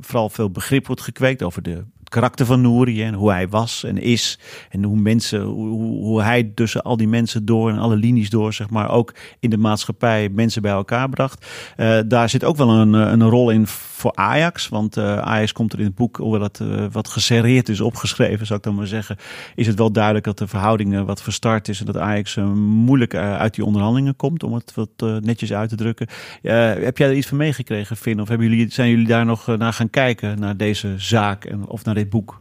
vooral 0.00 0.28
veel 0.28 0.50
begrip 0.50 0.86
wordt 0.86 1.02
gekweekt 1.02 1.42
over 1.42 1.62
de 1.62 1.84
karakter 2.16 2.46
van 2.46 2.60
Nouri 2.60 3.02
en 3.02 3.14
hoe 3.14 3.30
hij 3.30 3.48
was 3.48 3.84
en 3.84 4.02
is. 4.02 4.38
En 4.70 4.82
hoe 4.82 4.96
mensen, 4.96 5.42
hoe, 5.42 6.02
hoe 6.02 6.22
hij 6.22 6.52
tussen 6.54 6.82
al 6.82 6.96
die 6.96 7.08
mensen 7.08 7.44
door 7.44 7.70
en 7.70 7.78
alle 7.78 7.96
linies 7.96 8.30
door, 8.30 8.52
zeg 8.52 8.70
maar, 8.70 8.90
ook 8.90 9.14
in 9.40 9.50
de 9.50 9.58
maatschappij 9.58 10.28
mensen 10.28 10.62
bij 10.62 10.72
elkaar 10.72 11.08
bracht. 11.08 11.46
Uh, 11.76 11.98
daar 12.06 12.28
zit 12.28 12.44
ook 12.44 12.56
wel 12.56 12.68
een, 12.68 12.92
een 12.92 13.28
rol 13.28 13.50
in 13.50 13.66
voor 13.66 14.12
Ajax. 14.14 14.68
Want 14.68 14.96
uh, 14.96 15.18
Ajax 15.18 15.52
komt 15.52 15.72
er 15.72 15.78
in 15.78 15.84
het 15.84 15.94
boek, 15.94 16.16
hoewel 16.16 16.40
het 16.40 16.60
wat 16.92 17.08
geserreerd 17.08 17.68
is 17.68 17.80
opgeschreven, 17.80 18.46
zou 18.46 18.58
ik 18.58 18.64
dan 18.64 18.74
maar 18.74 18.86
zeggen. 18.86 19.16
Is 19.54 19.66
het 19.66 19.78
wel 19.78 19.92
duidelijk 19.92 20.24
dat 20.24 20.38
de 20.38 20.46
verhoudingen 20.46 21.06
wat 21.06 21.22
verstart 21.22 21.68
is 21.68 21.80
en 21.80 21.86
dat 21.86 21.96
Ajax 21.96 22.36
moeilijk 22.54 23.14
uit 23.14 23.54
die 23.54 23.64
onderhandelingen 23.64 24.16
komt, 24.16 24.42
om 24.42 24.54
het 24.54 24.74
wat 24.74 25.22
netjes 25.22 25.52
uit 25.52 25.68
te 25.68 25.76
drukken. 25.76 26.06
heb 26.42 26.98
jij 26.98 27.08
er 27.08 27.16
iets 27.16 27.26
van 27.26 27.36
meegekregen, 27.36 27.96
Finn? 27.96 28.20
Of 28.20 28.28
hebben 28.28 28.48
jullie, 28.48 28.72
zijn 28.72 28.90
jullie 28.90 29.06
daar 29.06 29.24
nog 29.24 29.46
naar 29.46 29.72
gaan 29.72 29.90
kijken, 29.90 30.40
naar 30.40 30.56
deze 30.56 30.94
zaak 30.96 31.44
en, 31.44 31.66
of 31.66 31.84
naar 31.84 31.94
dit 31.94 32.05
boek? 32.10 32.40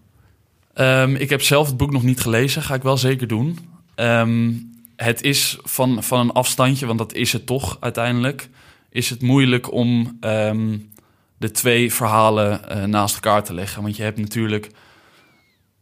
Um, 0.76 1.16
ik 1.16 1.30
heb 1.30 1.42
zelf 1.42 1.68
het 1.68 1.78
boek 1.78 1.92
nog 1.92 2.04
niet 2.04 2.20
gelezen, 2.20 2.62
ga 2.62 2.74
ik 2.74 2.84
wel 2.84 2.98
zeker 2.98 3.28
doen. 3.28 3.60
Um, 3.96 4.74
het 4.96 5.22
is 5.22 5.58
van, 5.64 6.04
van 6.04 6.20
een 6.20 6.32
afstandje, 6.32 6.86
want 6.86 7.00
dat 7.00 7.14
is 7.14 7.34
het 7.34 7.46
toch 7.46 7.78
uiteindelijk. 7.80 8.50
Is 8.90 9.10
het 9.10 9.22
moeilijk 9.22 9.72
om 9.72 10.18
um, 10.22 10.92
de 11.38 11.52
twee 11.52 11.94
verhalen 11.94 12.62
uh, 12.72 12.84
naast 12.84 13.16
elkaar 13.16 13.44
te 13.44 13.54
leggen. 13.54 13.82
Want 13.82 13.96
je 13.96 14.04
hebt 14.04 14.20
natuurlijk 14.20 14.70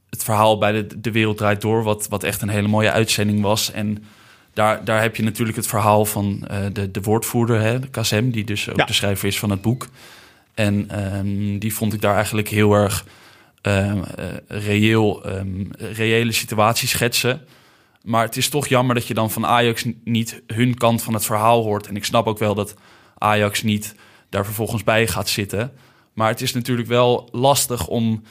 het 0.10 0.24
verhaal 0.24 0.58
bij 0.58 0.72
de, 0.72 1.00
de 1.02 1.12
Wereld 1.12 1.38
Draait 1.38 1.62
Door, 1.62 1.84
wat, 1.84 2.08
wat 2.08 2.24
echt 2.24 2.42
een 2.42 2.50
hele 2.50 2.68
mooie 2.68 2.92
uitzending 2.92 3.42
was. 3.42 3.72
En 3.72 4.04
daar, 4.54 4.86
daar 4.86 5.02
heb 5.02 5.16
je 5.16 5.24
natuurlijk 5.24 5.58
het 5.58 5.68
verhaal 5.68 6.06
van 6.06 6.48
uh, 6.52 6.58
de, 6.74 6.92
de 6.92 7.02
woordvoerder, 7.02 7.62
hè, 7.62 7.80
de 7.80 7.88
Kazem, 7.88 8.32
die 8.32 8.44
dus 8.44 8.70
ook 8.70 8.78
ja. 8.78 8.86
de 8.86 8.94
schrijver 8.94 9.28
is 9.28 9.40
van 9.40 9.50
het 9.50 9.62
boek. 9.62 9.88
En 10.54 11.04
um, 11.16 11.60
die 11.60 11.74
vond 11.74 11.94
ik 11.94 12.02
daar 12.02 12.16
eigenlijk 12.16 12.48
heel 12.48 12.74
erg 12.74 13.06
uh, 13.68 14.02
reëel, 14.48 15.30
um, 15.38 15.70
reële 15.78 16.32
situaties 16.32 16.90
schetsen. 16.90 17.42
Maar 18.04 18.26
het 18.26 18.38
is 18.38 18.50
toch 18.50 18.68
jammer 18.68 18.96
dat 18.96 19.08
je 19.08 19.14
dan 19.14 19.32
van 19.32 19.46
Ajax 19.46 19.86
niet 20.04 20.42
hun 20.48 20.78
kant 20.78 21.04
van 21.04 21.14
het 21.14 21.26
verhaal 21.26 21.64
hoort. 21.64 21.88
En 21.88 21.96
ik 21.96 22.06
snap 22.06 22.28
ook 22.28 22.40
wel 22.40 22.56
dat 22.56 22.76
Ajax 23.18 23.64
niet 23.64 23.96
daar 24.30 24.46
vervolgens 24.46 24.84
bij 24.84 25.08
gaat 25.08 25.30
zitten. 25.30 25.72
Maar 26.14 26.30
het 26.30 26.42
is 26.42 26.54
natuurlijk 26.54 26.88
wel 26.88 27.30
lastig 27.32 27.88
om 27.88 28.24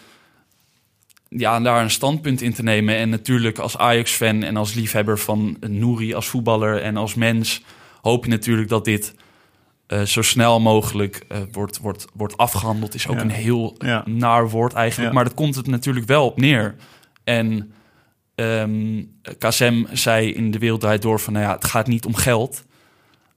ja, 1.29 1.61
daar 1.61 1.83
een 1.83 1.91
standpunt 1.91 2.41
in 2.41 2.55
te 2.55 2.63
nemen. 2.63 2.97
En 2.97 3.09
natuurlijk 3.09 3.59
als 3.59 3.79
Ajax-fan 3.79 4.43
en 4.43 4.57
als 4.57 4.75
liefhebber 4.75 5.19
van 5.19 5.57
Nouri 5.61 6.15
als 6.15 6.29
voetballer 6.29 6.81
en 6.81 6.97
als 6.97 7.15
mens... 7.15 7.63
hoop 8.01 8.25
je 8.25 8.31
natuurlijk 8.31 8.69
dat 8.69 8.85
dit 8.85 9.15
uh, 9.93 10.03
zo 10.03 10.23
snel 10.23 10.61
mogelijk 10.61 11.25
uh, 11.33 11.39
wordt, 11.53 11.79
wordt, 11.79 12.07
wordt 12.15 12.37
afgehandeld. 12.37 12.95
Is 12.95 13.09
ook 13.09 13.17
Ja. 13.17 13.21
een 13.23 13.31
heel 13.31 13.75
Ja. 13.79 14.03
naar 14.07 14.49
woord 14.51 14.73
eigenlijk. 14.73 15.09
Ja. 15.09 15.15
Maar 15.15 15.25
dat 15.25 15.35
komt 15.35 15.55
het 15.55 15.67
natuurlijk 15.67 16.07
wel 16.07 16.25
op 16.27 16.37
neer. 16.41 16.75
En 17.25 17.73
ehm 18.35 19.03
Kazem 19.39 19.87
zei 19.93 20.33
in 20.33 20.51
De 20.51 20.59
Wereld 20.59 20.81
Draait 20.81 21.03
Door 21.03 21.21
van... 21.21 21.33
Nou 21.33 21.45
ja, 21.45 21.53
het 21.53 21.65
gaat 21.65 21.87
niet 21.87 22.05
om 22.05 22.15
geld. 22.15 22.65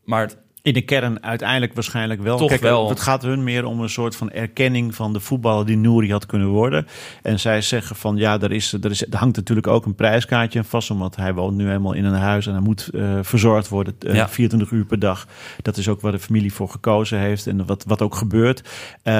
Maar 0.03 0.31
In 0.65 0.73
de 0.73 0.81
kern 0.81 1.23
uiteindelijk 1.23 1.73
waarschijnlijk 1.73 2.21
wel. 2.21 2.37
Toch 2.37 2.49
Kijk, 2.49 2.61
wel. 2.61 2.89
Het 2.89 2.99
gaat 2.99 3.21
hun 3.21 3.43
meer 3.43 3.65
om 3.65 3.79
een 3.81 3.89
soort 3.89 4.15
van 4.15 4.31
erkenning 4.31 4.95
van 4.95 5.13
de 5.13 5.19
voetballer 5.19 5.65
die 5.65 5.77
Nouri 5.77 6.11
had 6.11 6.25
kunnen 6.25 6.47
worden. 6.47 6.87
En 7.21 7.39
zij 7.39 7.61
zeggen 7.61 7.95
van 7.95 8.15
ja, 8.17 8.39
er, 8.41 8.51
is, 8.51 8.73
er, 8.73 8.91
is, 8.91 9.01
er 9.11 9.17
hangt 9.17 9.35
natuurlijk 9.35 9.67
ook 9.67 9.85
een 9.85 9.95
prijskaartje 9.95 10.59
aan 10.59 10.65
vast. 10.65 10.91
Omdat 10.91 11.15
hij 11.15 11.33
woont 11.33 11.55
nu 11.57 11.67
helemaal 11.67 11.93
in 11.93 12.05
een 12.05 12.13
huis 12.13 12.47
en 12.47 12.51
hij 12.53 12.61
moet 12.61 12.87
eh, 12.93 13.19
verzorgd 13.21 13.67
worden 13.69 13.95
eh, 13.99 14.15
Ja. 14.15 14.29
24 14.29 14.71
uur 14.77 14.85
per 14.85 14.99
dag. 14.99 15.27
Dat 15.61 15.77
is 15.77 15.87
ook 15.87 16.01
waar 16.01 16.11
de 16.11 16.19
familie 16.19 16.53
voor 16.53 16.69
gekozen 16.69 17.19
heeft 17.19 17.47
en 17.47 17.65
wat, 17.65 17.83
wat 17.87 18.01
ook 18.01 18.15
gebeurt. 18.15 18.63
Eh, 19.03 19.13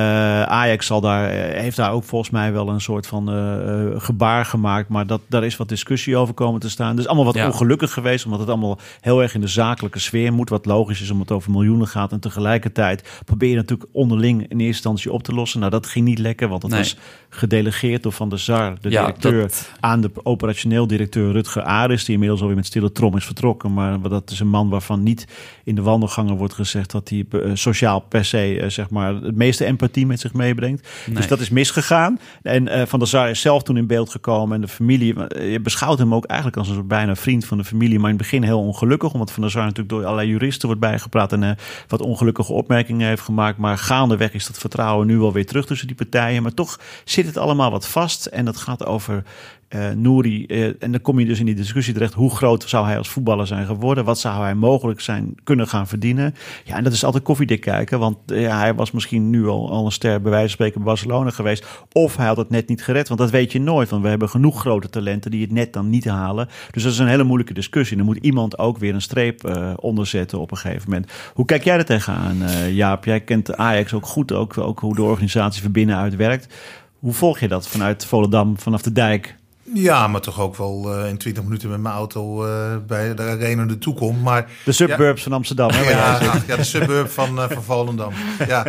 Ajax 0.43 0.86
zal 0.86 1.01
daar, 1.01 1.29
eh, 1.29 1.62
heeft 1.62 1.77
daar 1.77 1.91
ook 1.91 2.03
volgens 2.03 2.31
mij 2.31 2.53
wel 2.53 2.69
een 2.69 2.81
soort 2.81 3.08
van 3.08 3.29
eh, 3.29 3.86
eh, 3.86 4.01
gebaar 4.01 4.45
gemaakt. 4.45 4.89
Maar 4.89 5.08
dat, 5.08 5.21
daar 5.27 5.43
is 5.43 5.58
wat 5.58 5.69
discussie 5.69 6.17
over 6.17 6.34
komen 6.34 6.60
te 6.60 6.69
staan. 6.69 6.95
Dus 6.95 7.08
allemaal 7.08 7.25
wat 7.25 7.36
Ja. 7.36 7.45
ongelukkig 7.45 7.93
geweest. 7.93 8.25
Omdat 8.25 8.39
het 8.39 8.49
allemaal 8.49 8.79
heel 9.01 9.21
erg 9.21 9.34
in 9.34 9.41
de 9.41 9.47
zakelijke 9.47 9.99
sfeer 9.99 10.34
moet. 10.34 10.49
Wat 10.49 10.65
logisch 10.65 11.01
is 11.01 11.10
omdat 11.10 11.27
het 11.27 11.34
over 11.36 11.52
miljoenen 11.52 11.88
gaat. 11.88 12.12
En 12.12 12.19
tegelijkertijd 12.19 13.21
probeer 13.26 13.50
je 13.50 13.56
natuurlijk 13.56 13.89
onderling 13.91 14.39
in 14.41 14.48
eerste 14.50 14.63
instantie 14.65 15.12
op 15.12 15.24
te 15.24 15.34
lossen. 15.34 15.60
Nou, 15.60 15.71
dat 15.71 15.86
ging 15.86 16.06
niet 16.06 16.19
lekker. 16.19 16.48
Want 16.48 16.62
dat 16.62 16.69
Nee. 16.71 16.80
was 16.80 16.98
gedelegeerd 17.30 18.04
door 18.04 18.12
Van 18.12 18.30
der 18.30 18.39
Sar, 18.39 18.76
de 18.82 18.89
Ja, 18.89 19.00
directeur, 19.06 19.41
dat- 19.41 19.71
aan 19.80 20.02
de 20.02 20.12
operationeel 20.24 20.88
directeur 20.88 21.32
Rutger 21.32 21.62
Aris. 21.62 22.04
Die 22.06 22.13
inmiddels 22.13 22.41
alweer 22.41 22.56
met 22.56 22.65
stille 22.65 22.91
trom 22.91 23.15
is 23.17 23.26
vertrokken. 23.26 23.74
Maar 23.74 24.02
dat 24.02 24.32
is 24.32 24.39
een 24.39 24.48
man 24.48 24.69
waarvan 24.69 25.04
niet 25.04 25.28
in 25.63 25.76
de 25.76 25.82
wandelgangen 25.82 26.36
wordt 26.36 26.54
gezegd 26.54 26.91
dat 26.91 27.10
hij 27.10 27.26
eh, 27.32 27.50
sociaal 27.54 28.00
per 28.00 28.26
se 28.26 28.60
eh, 28.62 28.69
zeg 28.69 28.89
maar, 28.89 29.13
het 29.15 29.36
meeste 29.36 29.65
empathie 29.65 30.06
met 30.06 30.19
zich 30.19 30.34
meebrengt. 30.34 30.88
Dus 31.13 31.28
dat 31.28 31.39
is 31.39 31.50
misgegaan. 31.50 32.19
En 32.41 32.67
eh, 32.67 32.86
Van 32.86 33.00
der 33.00 33.08
Sar 33.08 33.30
is 33.30 33.41
zelf 33.41 33.63
toen 33.63 33.78
in 33.78 33.88
beeld 33.88 34.10
gekomen. 34.10 34.56
En 34.56 34.62
de 34.62 34.67
familie, 34.67 35.15
je 35.52 35.60
beschouwt 35.63 36.00
hem 36.00 36.13
ook 36.13 36.26
eigenlijk 36.26 36.60
als 36.60 36.67
een 36.67 36.76
soort 36.76 36.88
bijna 36.88 37.15
vriend 37.15 37.45
van 37.45 37.58
de 37.58 37.63
familie. 37.63 38.00
Maar 38.00 38.10
in 38.10 38.15
het 38.15 38.24
begin 38.24 38.43
heel 38.43 38.60
ongelukkig. 38.60 39.13
Omdat 39.13 39.32
Van 39.32 39.41
der 39.41 39.52
Sar 39.52 39.62
natuurlijk 39.62 39.89
door 39.89 40.04
allerlei 40.04 40.28
juristen 40.30 40.65
wordt 40.67 40.82
bijgepraat. 40.82 41.24
En 41.31 41.43
eh, 41.43 41.51
wat 41.88 42.01
ongelukkige 42.01 42.53
opmerkingen 42.53 43.07
heeft 43.07 43.21
gemaakt. 43.21 43.57
Maar 43.57 43.77
gaandeweg 43.77 44.33
is 44.33 44.47
dat 44.47 44.57
vertrouwen 44.57 45.07
nu 45.07 45.17
wel 45.17 45.33
weer 45.33 45.45
terug 45.45 45.65
tussen 45.65 45.88
die 45.88 45.95
partijen. 45.95 46.43
Maar 46.43 46.53
toch 46.53 46.79
zit 47.03 47.25
het 47.25 47.38
allemaal 47.38 47.71
wat 47.71 47.88
vast. 47.88 48.25
En 48.25 48.45
dat 48.45 48.57
gaat 48.57 48.85
over 48.85 49.23
Uh, 49.69 49.89
Nouri, 49.89 50.45
uh, 50.47 50.65
en 50.65 50.91
dan 50.91 51.01
kom 51.01 51.19
je 51.19 51.25
dus 51.25 51.39
in 51.39 51.45
die 51.45 51.56
discussie 51.56 51.93
terecht. 51.93 52.13
Hoe 52.13 52.36
groot 52.36 52.63
zou 52.67 52.86
hij 52.86 52.97
als 52.97 53.10
voetballer 53.10 53.47
zijn 53.47 53.65
geworden? 53.65 54.06
Wat 54.06 54.19
zou 54.19 54.43
hij 54.43 54.56
mogelijk 54.56 54.99
zijn 54.99 55.36
kunnen 55.43 55.67
gaan 55.67 55.88
verdienen? 55.88 56.36
Ja, 56.63 56.75
en 56.75 56.84
dat 56.84 56.93
is 56.93 57.04
altijd 57.04 57.23
koffiedik 57.23 57.62
kijken. 57.62 57.99
Want 57.99 58.17
ja, 58.25 58.58
hij 58.58 58.75
was 58.75 58.91
misschien 58.91 59.30
nu 59.30 59.47
al, 59.47 59.71
al 59.71 59.86
een 59.86 59.91
ster 59.91 60.21
bij 60.21 60.32
wijze 60.32 60.45
van 60.45 60.56
spreken 60.56 60.84
Barcelona 60.84 61.30
geweest. 61.30 61.65
Of 61.91 62.17
hij 62.17 62.25
had 62.25 62.38
het 62.38 62.49
net 62.49 62.67
niet 62.67 62.84
gered. 62.84 63.08
Want 63.08 63.19
dat 63.19 63.30
weet 63.30 63.51
je 63.51 63.60
nooit. 63.60 63.89
Want 63.89 64.04
we 64.04 64.10
hebben 64.10 64.30
genoeg 64.30 64.60
grote 64.60 64.89
talenten 64.89 65.32
die 65.32 65.41
het 65.41 65.51
net 65.51 65.73
dan 65.73 65.89
niet 65.89 66.06
halen. 66.06 66.47
Dus 66.71 66.84
dat 66.84 66.91
is 66.91 66.99
een 66.99 67.08
hele 67.08 67.23
moeilijke 67.23 67.54
discussie. 67.54 67.97
Dan 67.97 68.06
moet 68.06 68.17
iemand 68.17 68.58
ook 68.58 68.78
weer 68.78 68.93
een 68.93 69.01
streep 69.01 69.58
onderzetten 69.80 70.39
op 70.39 70.51
een 70.51 70.58
gegeven 70.58 70.89
moment. 70.89 71.12
Hoe 71.34 71.45
kijk 71.45 71.63
jij 71.63 71.78
er 71.78 71.86
tegenaan, 71.86 72.38
Jaap? 72.71 73.06
Jij 73.06 73.21
kent 73.21 73.58
Ajax 73.58 73.93
ook 73.93 74.06
goed. 74.06 74.32
Ook, 74.32 74.58
ook 74.58 74.80
hoe 74.80 74.95
de 74.95 75.04
organisatie 75.04 75.62
van 75.62 75.71
binnenuit 75.71 76.15
werkt. 76.15 76.54
Hoe 76.99 77.13
volg 77.13 77.39
je 77.39 77.47
dat 77.47 77.67
vanuit 77.67 78.06
Volendam, 78.06 78.58
vanaf 78.58 78.82
de 78.82 78.91
dijk? 78.91 79.36
Ja, 79.73 80.08
maar 80.08 80.21
toch 80.21 80.39
ook 80.39 80.56
wel 80.56 80.99
uh, 80.99 81.10
in 81.10 81.17
20 81.17 81.43
minuten 81.43 81.69
met 81.69 81.80
mijn 81.80 81.95
auto 81.95 82.45
uh, 82.45 82.75
bij 82.88 83.15
de 83.15 83.21
arena 83.21 83.63
naartoe 83.63 83.93
kom. 83.93 84.21
Maar, 84.21 84.51
de 84.65 84.71
suburbs 84.71 85.17
ja, 85.17 85.23
van 85.23 85.34
Amsterdam. 85.34 85.69
Hè, 85.69 85.89
ja, 85.89 86.19
ja, 86.47 86.56
de 86.56 86.63
suburb 86.63 87.10
van, 87.10 87.39
uh, 87.39 87.49
van 87.49 87.63
Volendam. 87.63 88.13
Ja, 88.47 88.65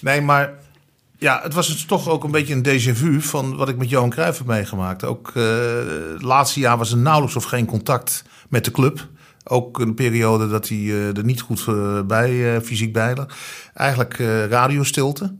nee, 0.00 0.20
maar 0.20 0.52
ja, 1.18 1.40
het 1.42 1.54
was 1.54 1.66
dus 1.66 1.84
toch 1.84 2.08
ook 2.08 2.24
een 2.24 2.30
beetje 2.30 2.54
een 2.54 2.66
déjà 2.66 2.96
vu 2.96 3.20
van 3.20 3.56
wat 3.56 3.68
ik 3.68 3.76
met 3.76 3.90
Johan 3.90 4.10
Cruijff 4.10 4.38
heb 4.38 4.46
meegemaakt. 4.46 5.04
Ook 5.04 5.32
het 6.12 6.22
laatste 6.22 6.60
jaar 6.60 6.78
was 6.78 6.90
er 6.90 6.98
nauwelijks 6.98 7.36
of 7.36 7.44
geen 7.44 7.66
contact 7.66 8.24
met 8.48 8.64
de 8.64 8.70
club. 8.70 9.06
Ook 9.44 9.78
een 9.78 9.94
periode 9.94 10.48
dat 10.48 10.68
hij 10.68 11.12
er 11.16 11.24
niet 11.24 11.40
goed 11.40 11.64
bij, 12.06 12.60
fysiek 12.60 12.92
bij 12.92 13.14
lag. 13.14 13.26
Eigenlijk 13.74 14.16
radiostilte. 14.48 15.34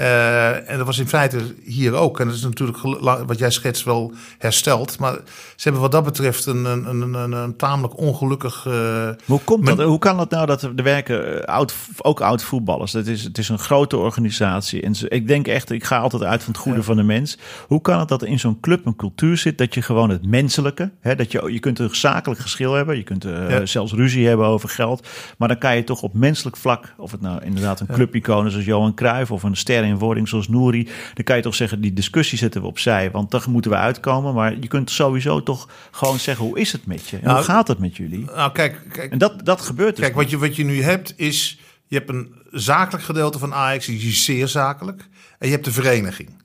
Uh, 0.00 0.70
en 0.70 0.76
dat 0.76 0.86
was 0.86 0.98
in 0.98 1.08
feite 1.08 1.38
hier 1.64 1.94
ook. 1.94 2.20
En 2.20 2.26
dat 2.26 2.34
is 2.34 2.42
natuurlijk 2.42 2.78
wat 3.26 3.38
jij 3.38 3.50
schetst 3.50 3.84
wel 3.84 4.12
hersteld. 4.38 4.98
Maar 4.98 5.14
ze 5.56 5.62
hebben 5.62 5.80
wat 5.80 5.92
dat 5.92 6.04
betreft 6.04 6.46
een, 6.46 6.64
een, 6.64 7.14
een, 7.14 7.32
een 7.32 7.56
tamelijk 7.56 7.98
ongelukkig. 7.98 8.64
Uh, 8.68 9.08
hoe 9.24 9.40
komt 9.44 9.66
dat? 9.66 9.82
Hoe 9.82 9.98
kan 9.98 10.16
dat 10.16 10.30
nou 10.30 10.46
dat 10.46 10.62
er 10.62 10.74
werken 10.74 11.46
eh, 11.46 11.54
oud, 11.54 11.74
ook 11.98 12.20
oud 12.20 12.42
voetballers? 12.42 12.92
Het 12.92 13.06
is, 13.06 13.24
het 13.24 13.38
is 13.38 13.48
een 13.48 13.58
grote 13.58 13.96
organisatie. 13.96 14.82
En 14.82 14.94
ik 15.08 15.28
denk 15.28 15.46
echt, 15.46 15.70
ik 15.70 15.84
ga 15.84 15.98
altijd 15.98 16.22
uit 16.22 16.42
van 16.42 16.52
het 16.52 16.62
goede 16.62 16.82
van 16.82 16.96
de 16.96 17.02
mens. 17.02 17.38
Hoe 17.66 17.80
kan 17.80 17.98
het 17.98 18.08
dat 18.08 18.22
er 18.22 18.28
in 18.28 18.38
zo'n 18.38 18.60
club 18.60 18.86
een 18.86 18.96
cultuur 18.96 19.36
zit 19.36 19.58
dat 19.58 19.74
je 19.74 19.82
gewoon 19.82 20.10
het 20.10 20.26
menselijke, 20.26 20.90
hè, 21.00 21.14
dat 21.14 21.32
je, 21.32 21.52
je 21.52 21.58
kunt 21.58 21.78
een 21.78 21.94
zakelijk 21.96 22.40
geschil 22.40 22.72
hebben, 22.72 22.96
je 22.96 23.02
kunt 23.02 23.24
uh, 23.24 23.50
ja. 23.50 23.66
zelfs 23.66 23.92
ruzie 23.92 24.26
hebben 24.26 24.46
over 24.46 24.68
geld, 24.68 25.08
maar 25.38 25.48
dan 25.48 25.58
kan 25.58 25.76
je 25.76 25.84
toch 25.84 26.02
op 26.02 26.14
menselijk 26.14 26.56
vlak, 26.56 26.94
of 26.96 27.10
het 27.10 27.20
nou 27.20 27.44
inderdaad 27.44 27.80
een 27.80 27.86
clubicoon 27.86 28.46
is 28.46 28.52
zoals 28.52 28.66
Johan 28.66 28.94
Cruijff 28.94 29.30
of 29.30 29.42
een 29.42 29.56
ster 29.56 29.83
in 29.84 29.98
wording 29.98 30.28
zoals 30.28 30.48
Nouri, 30.48 30.88
dan 31.14 31.24
kan 31.24 31.36
je 31.36 31.42
toch 31.42 31.54
zeggen, 31.54 31.80
die 31.80 31.92
discussie 31.92 32.38
zetten 32.38 32.60
we 32.60 32.66
opzij, 32.66 33.10
want 33.10 33.30
daar 33.30 33.44
moeten 33.48 33.70
we 33.70 33.76
uitkomen. 33.76 34.34
Maar 34.34 34.56
je 34.60 34.68
kunt 34.68 34.90
sowieso 34.90 35.42
toch 35.42 35.68
gewoon 35.90 36.18
zeggen, 36.18 36.44
hoe 36.44 36.58
is 36.58 36.72
het 36.72 36.86
met 36.86 37.08
je? 37.08 37.18
Nou, 37.22 37.36
hoe 37.36 37.44
gaat 37.44 37.68
het 37.68 37.78
met 37.78 37.96
jullie? 37.96 38.24
Nou, 38.24 38.52
kijk, 38.52 38.80
kijk 38.92 39.12
en 39.12 39.18
dat, 39.18 39.44
dat 39.44 39.60
gebeurt 39.60 39.96
dus 39.96 40.04
Kijk, 40.04 40.16
wat 40.16 40.30
je, 40.30 40.38
wat 40.38 40.56
je 40.56 40.64
nu 40.64 40.82
hebt 40.82 41.12
is, 41.16 41.58
je 41.86 41.96
hebt 41.96 42.08
een 42.08 42.34
zakelijk 42.50 43.04
gedeelte 43.04 43.38
van 43.38 43.54
Ajax, 43.54 43.86
die 43.86 44.08
is 44.08 44.24
zeer 44.24 44.48
zakelijk, 44.48 45.08
en 45.38 45.46
je 45.46 45.52
hebt 45.52 45.64
de 45.64 45.72
vereniging. 45.72 46.42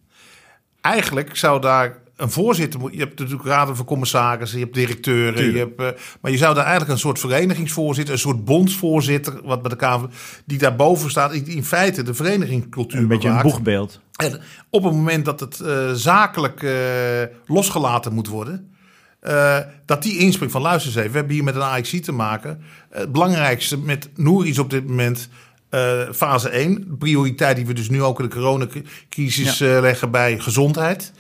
Eigenlijk 0.82 1.36
zou 1.36 1.62
daar 1.62 1.98
een 2.20 2.32
voorzitter, 2.32 2.80
je 2.92 3.00
hebt 3.00 3.20
natuurlijk 3.20 3.48
raden 3.48 3.76
van 3.76 3.86
commissarissen, 3.86 4.58
je 4.58 4.64
hebt 4.64 4.76
directeuren, 4.76 5.52
je 5.52 5.58
hebt, 5.58 5.82
uh, 5.82 5.88
maar 6.22 6.32
je 6.32 6.38
zou 6.38 6.56
daar 6.56 6.64
eigenlijk 6.64 6.94
een 6.94 7.00
soort 7.00 7.20
verenigingsvoorzitter, 7.20 8.14
een 8.14 8.20
soort 8.20 8.46
bondsvoorzitter, 8.46 9.42
wat 9.44 9.62
bij 9.62 9.70
de 9.70 9.76
Kamer, 9.76 10.10
die 10.46 10.58
daarboven 10.58 11.10
staat, 11.10 11.32
die 11.32 11.44
in 11.44 11.66
feite 11.66 12.04
de 12.04 12.14
verenigingscultuur 12.14 13.00
Een 13.00 13.08
beetje 13.08 13.28
bewaakt. 13.28 13.46
een 13.46 13.52
boegbeeld. 13.52 14.00
En 14.16 14.42
op 14.70 14.84
het 14.84 14.94
moment 14.94 15.26
dat 15.26 15.40
het 15.40 15.60
uh, 15.64 15.92
zakelijk 15.94 16.62
uh, 16.62 16.72
losgelaten 17.46 18.14
moet 18.14 18.28
worden, 18.28 18.74
dat 19.86 20.04
die 20.04 20.18
inspringt 20.18 20.54
van 20.54 20.62
luister 20.62 20.90
eens 20.90 21.00
even, 21.00 21.12
we 21.12 21.18
hebben 21.18 21.36
hier 21.36 21.44
met 21.44 21.56
een 21.56 21.62
AXC 21.62 21.96
te 21.96 22.12
maken. 22.12 22.62
Het 22.90 23.12
belangrijkste 23.12 23.78
met 23.78 24.10
Nouri 24.16 24.60
op 24.60 24.70
dit 24.70 24.88
moment 24.88 25.30
fase 26.14 26.50
1, 26.50 26.98
prioriteit 26.98 27.56
die 27.56 27.66
we 27.66 27.74
dus 27.74 27.90
nu 27.90 28.04
ook 28.04 28.20
in 28.20 28.26
de 28.26 28.36
coronacrisis 28.36 29.58
ja. 29.58 29.80
leggen 29.82 30.12
bij 30.12 30.40
gezondheid 30.40 31.12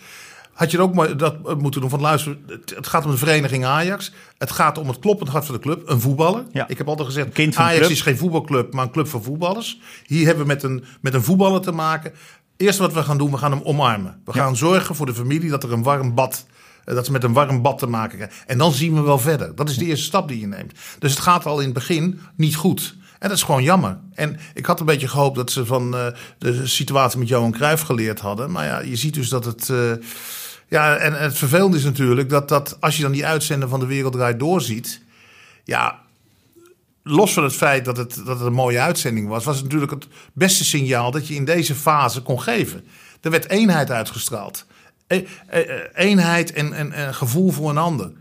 had 0.59 0.71
je 0.71 0.79
ook 0.79 0.93
maar 0.93 1.17
dat 1.17 1.59
moeten 1.61 1.81
doen 1.81 1.89
van 1.89 2.01
luisteren. 2.01 2.45
Het 2.75 2.87
gaat 2.87 3.05
om 3.05 3.11
de 3.11 3.17
vereniging 3.17 3.65
Ajax. 3.65 4.11
Het 4.37 4.51
gaat 4.51 4.77
om 4.77 4.87
het 4.87 4.99
kloppend 4.99 5.29
hart 5.29 5.45
van 5.45 5.55
de 5.55 5.61
club. 5.61 5.89
Een 5.89 6.01
voetballer. 6.01 6.43
Ja. 6.51 6.67
Ik 6.67 6.77
heb 6.77 6.87
altijd 6.87 7.07
gezegd, 7.07 7.57
Ajax 7.57 7.89
is 7.89 8.01
geen 8.01 8.17
voetbalclub, 8.17 8.73
maar 8.73 8.85
een 8.85 8.91
club 8.91 9.07
van 9.07 9.23
voetballers. 9.23 9.79
Hier 10.05 10.25
hebben 10.25 10.43
we 10.43 10.53
met 10.53 10.63
een, 10.63 10.83
met 11.01 11.13
een 11.13 11.23
voetballer 11.23 11.61
te 11.61 11.71
maken. 11.71 12.13
Eerst 12.57 12.79
wat 12.79 12.93
we 12.93 13.03
gaan 13.03 13.17
doen, 13.17 13.31
we 13.31 13.37
gaan 13.37 13.51
hem 13.51 13.61
omarmen. 13.63 14.21
We 14.25 14.33
gaan 14.33 14.55
zorgen 14.55 14.95
voor 14.95 15.05
de 15.05 15.13
familie 15.13 15.49
dat 15.49 15.63
er 15.63 15.73
een 15.73 15.83
warm 15.83 16.13
bad 16.13 16.45
eh, 16.85 16.95
dat 16.95 17.05
ze 17.05 17.11
met 17.11 17.23
een 17.23 17.33
warm 17.33 17.61
bad 17.61 17.77
te 17.77 17.87
maken 17.87 18.17
krijgen. 18.17 18.37
En 18.47 18.57
dan 18.57 18.71
zien 18.71 18.93
we 18.93 19.01
wel 19.01 19.19
verder. 19.19 19.55
Dat 19.55 19.69
is 19.69 19.77
de 19.77 19.85
eerste 19.85 20.05
stap 20.05 20.27
die 20.27 20.39
je 20.39 20.47
neemt. 20.47 20.73
Dus 20.99 21.11
het 21.11 21.19
gaat 21.19 21.45
al 21.45 21.59
in 21.59 21.65
het 21.65 21.73
begin 21.73 22.19
niet 22.35 22.55
goed. 22.55 22.95
En 23.19 23.29
dat 23.29 23.37
is 23.37 23.43
gewoon 23.43 23.63
jammer. 23.63 23.97
En 24.13 24.39
ik 24.53 24.65
had 24.65 24.79
een 24.79 24.85
beetje 24.85 25.07
gehoopt 25.07 25.35
dat 25.35 25.51
ze 25.51 25.65
van 25.65 25.95
uh, 25.95 26.07
de 26.37 26.67
situatie 26.67 27.19
met 27.19 27.27
Johan 27.27 27.51
Cruijff 27.51 27.83
geleerd 27.83 28.19
hadden. 28.19 28.51
Maar 28.51 28.65
ja, 28.65 28.79
je 28.79 28.95
ziet 28.95 29.13
dus 29.13 29.29
dat 29.29 29.45
het... 29.45 29.69
Uh, 29.69 29.91
ja, 30.69 30.95
en 30.95 31.13
het 31.13 31.37
vervelende 31.37 31.77
is 31.77 31.83
natuurlijk 31.83 32.29
dat, 32.29 32.49
dat 32.49 32.77
als 32.79 32.95
je 32.95 33.01
dan 33.01 33.11
die 33.11 33.25
uitzender 33.25 33.69
van 33.69 33.79
de 33.79 33.85
Wereld 33.85 34.13
Draait 34.13 34.39
doorziet. 34.39 35.01
Ja, 35.63 35.99
los 37.03 37.33
van 37.33 37.43
het 37.43 37.55
feit 37.55 37.85
dat 37.85 37.97
het, 37.97 38.21
dat 38.25 38.41
een 38.41 38.53
mooie 38.53 38.79
uitzending 38.79 39.27
was, 39.27 39.43
was 39.43 39.55
het 39.55 39.63
natuurlijk 39.63 39.91
het 39.91 40.07
beste 40.33 40.65
signaal 40.65 41.11
dat 41.11 41.27
je 41.27 41.35
in 41.35 41.45
deze 41.45 41.75
fase 41.75 42.21
kon 42.21 42.41
geven. 42.41 42.85
Er 43.21 43.31
werd 43.31 43.49
eenheid 43.49 43.91
uitgestraald. 43.91 44.65
E 45.07 45.23
e 45.49 45.89
eenheid 45.93 46.51
en, 46.51 46.73
en, 46.73 46.91
en 46.91 47.13
gevoel 47.13 47.51
voor 47.51 47.69
een 47.69 47.77
ander. 47.77 48.11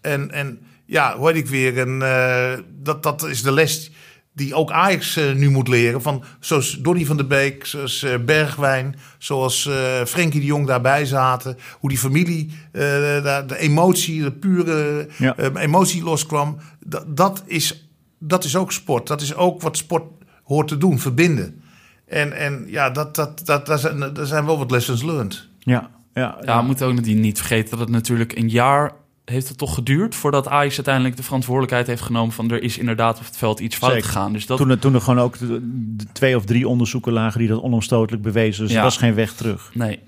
En, 0.00 0.30
en 0.30 0.60
ja, 0.84 1.16
hoor 1.16 1.34
ik 1.34 1.46
weer, 1.46 1.78
en, 1.78 2.00
uh, 2.00 2.52
dat, 2.82 3.02
dat 3.02 3.22
is 3.22 3.42
de 3.42 3.52
les 3.52 3.90
die 4.34 4.54
ook 4.54 4.70
Ajax 4.70 5.18
uh, 5.18 5.32
nu 5.34 5.50
moet 5.50 5.68
leren. 5.68 6.02
Van, 6.02 6.24
zoals 6.40 6.78
Donny 6.80 7.04
van 7.04 7.16
der 7.16 7.26
Beek, 7.26 7.66
zoals 7.66 8.02
uh, 8.02 8.16
Bergwijn, 8.24 8.96
zoals 9.18 9.66
uh, 9.66 9.74
Frenkie 10.04 10.40
de 10.40 10.46
Jong 10.46 10.66
daarbij 10.66 11.04
zaten. 11.04 11.56
Hoe 11.78 11.88
die 11.88 11.98
familie, 11.98 12.50
de, 12.72 13.44
de, 13.46 13.58
emotie, 13.58 14.22
de 14.22 14.32
pure 14.32 15.08
ja. 15.18 15.36
emotie 15.54 16.02
loskwam. 16.02 16.58
Dat, 16.86 17.16
dat, 17.16 17.42
is, 17.46 17.88
dat 18.18 18.44
is 18.44 18.56
ook 18.56 18.72
sport. 18.72 19.06
Dat 19.06 19.20
is 19.20 19.34
ook 19.34 19.62
wat 19.62 19.76
sport 19.76 20.04
hoort 20.44 20.68
te 20.68 20.76
doen, 20.78 20.98
verbinden. 20.98 21.62
En, 22.06 22.32
en 22.32 22.64
ja, 22.66 22.90
dat, 22.90 23.14
dat, 23.14 23.46
dat, 23.46 23.66
dat, 23.66 23.80
zijn, 23.80 23.98
dat 23.98 24.28
zijn 24.28 24.46
wel 24.46 24.58
wat 24.58 24.70
lessons 24.70 25.02
learned. 25.02 25.48
Ja, 25.58 25.90
ja, 26.14 26.38
ja, 26.44 26.60
we 26.60 26.66
moeten 26.66 26.86
ook 26.86 27.00
niet 27.00 27.38
vergeten 27.38 27.70
dat 27.70 27.78
het 27.78 27.88
natuurlijk 27.88 28.36
een 28.36 28.48
jaar 28.48 28.92
heeft 29.24 29.48
het 29.48 29.58
toch 29.58 29.74
geduurd 29.74 30.14
voordat 30.14 30.48
Ajax 30.48 30.74
uiteindelijk 30.74 31.16
de 31.16 31.22
verantwoordelijkheid 31.22 31.86
heeft 31.86 32.02
genomen 32.02 32.34
van 32.34 32.50
er 32.50 32.62
is 32.62 32.78
inderdaad 32.78 33.18
op 33.18 33.24
het 33.24 33.36
veld 33.36 33.60
iets 33.60 33.76
fout 33.76 33.90
Zeker. 33.90 34.06
gegaan. 34.06 34.32
Dus 34.32 34.46
dat... 34.46 34.58
toen, 34.58 34.70
er, 34.70 34.78
toen 34.78 34.94
er 34.94 35.00
gewoon 35.00 35.20
ook 35.20 35.38
de, 35.38 35.58
de 35.96 36.06
twee 36.12 36.36
of 36.36 36.44
drie 36.44 36.68
onderzoeken 36.68 37.12
lagen 37.12 37.38
die 37.38 37.48
dat 37.48 37.62
onomstotelijk 37.62 38.22
bewezen. 38.22 38.62
Dus 38.62 38.72
ja. 38.72 38.78
er 38.78 38.84
was 38.84 38.96
geen 38.96 39.14
weg 39.14 39.32
terug. 39.32 39.70
Nee. 39.74 39.98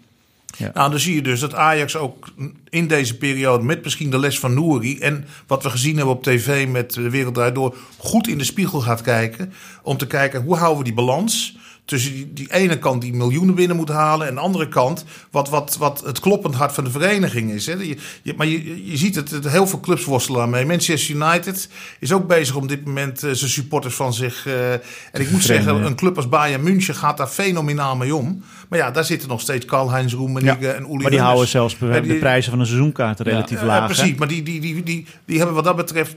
Ja. 0.57 0.71
Nou, 0.75 0.91
dan 0.91 0.99
zie 0.99 1.15
je 1.15 1.23
dus 1.23 1.41
dat 1.41 1.55
Ajax 1.55 1.97
ook 1.97 2.33
in 2.69 2.87
deze 2.87 3.17
periode, 3.17 3.65
met 3.65 3.85
misschien 3.85 4.11
de 4.11 4.19
les 4.19 4.39
van 4.39 4.55
Nouri 4.55 4.99
en 4.99 5.25
wat 5.47 5.63
we 5.63 5.71
gezien 5.71 5.97
hebben 5.97 6.15
op 6.15 6.23
tv 6.23 6.69
met 6.69 6.93
de 6.93 7.11
Wereld 7.11 7.35
Draait 7.35 7.55
Door, 7.55 7.77
goed 7.97 8.29
in 8.29 8.39
de 8.39 8.45
spiegel 8.45 8.81
gaat 8.81 9.01
kijken. 9.01 9.53
Om 9.83 9.97
te 9.97 10.07
kijken 10.07 10.43
hoe 10.43 10.57
houden 10.57 10.79
we 10.79 10.85
die 10.85 10.95
balans 10.95 11.57
tussen 11.85 12.13
die, 12.13 12.33
die 12.33 12.53
ene 12.53 12.79
kant 12.79 13.03
die 13.03 13.15
miljoenen 13.15 13.55
binnen 13.55 13.77
moet 13.77 13.89
halen... 13.89 14.27
en 14.27 14.35
de 14.35 14.41
andere 14.41 14.69
kant 14.69 15.05
wat, 15.31 15.49
wat, 15.49 15.77
wat 15.77 16.03
het 16.05 16.21
kloppend 16.21 16.55
hart 16.55 16.73
van 16.73 16.85
de 16.85 16.91
vereniging 16.91 17.51
is. 17.51 17.67
Hè. 17.67 17.73
Je, 17.73 17.97
je, 18.23 18.35
maar 18.37 18.47
je, 18.47 18.91
je 18.91 18.97
ziet 18.97 19.15
het, 19.15 19.31
het, 19.31 19.49
heel 19.49 19.67
veel 19.67 19.81
clubs 19.81 20.05
worstelen 20.05 20.41
daarmee. 20.41 20.67
Manchester 20.67 21.15
United 21.15 21.69
is 21.99 22.13
ook 22.13 22.27
bezig 22.27 22.57
om 22.57 22.67
dit 22.67 22.85
moment 22.85 23.25
uh, 23.25 23.33
zijn 23.33 23.51
supporters 23.51 23.95
van 23.95 24.15
zich... 24.15 24.47
Uh, 24.47 24.73
en 24.73 24.81
ik 25.13 25.31
moet 25.31 25.43
zeggen, 25.43 25.85
een 25.85 25.97
club 25.97 26.17
als 26.17 26.29
Bayern 26.29 26.63
München 26.63 26.95
gaat 26.95 27.17
daar 27.17 27.27
fenomenaal 27.27 27.97
mee 27.97 28.15
om. 28.15 28.45
Maar 28.75 28.83
ja, 28.83 28.91
daar 28.91 29.05
zitten 29.05 29.29
nog 29.29 29.41
steeds 29.41 29.65
Karl-Heinz 29.65 30.13
Roemenigge 30.13 30.69
en 30.69 30.85
Uli 30.85 31.03
Maar 31.03 31.11
die 31.11 31.21
houden 31.21 31.49
zelfs 31.49 31.79
de, 31.79 32.01
die, 32.01 32.19
prijzen 32.19 32.51
van 32.51 32.61
een 32.61 32.67
seizoenkaart 32.67 33.21
relatief 33.21 33.63
laag. 33.63 33.79
Ja, 33.79 33.87
precies, 33.87 34.15
maar 34.19 34.29
die, 34.29 34.43
die, 34.43 34.61
die, 34.61 34.83
die, 34.83 35.07
die 35.25 35.37
hebben 35.37 35.55
wat 35.55 35.65
dat 35.65 35.77
betreft... 35.77 36.15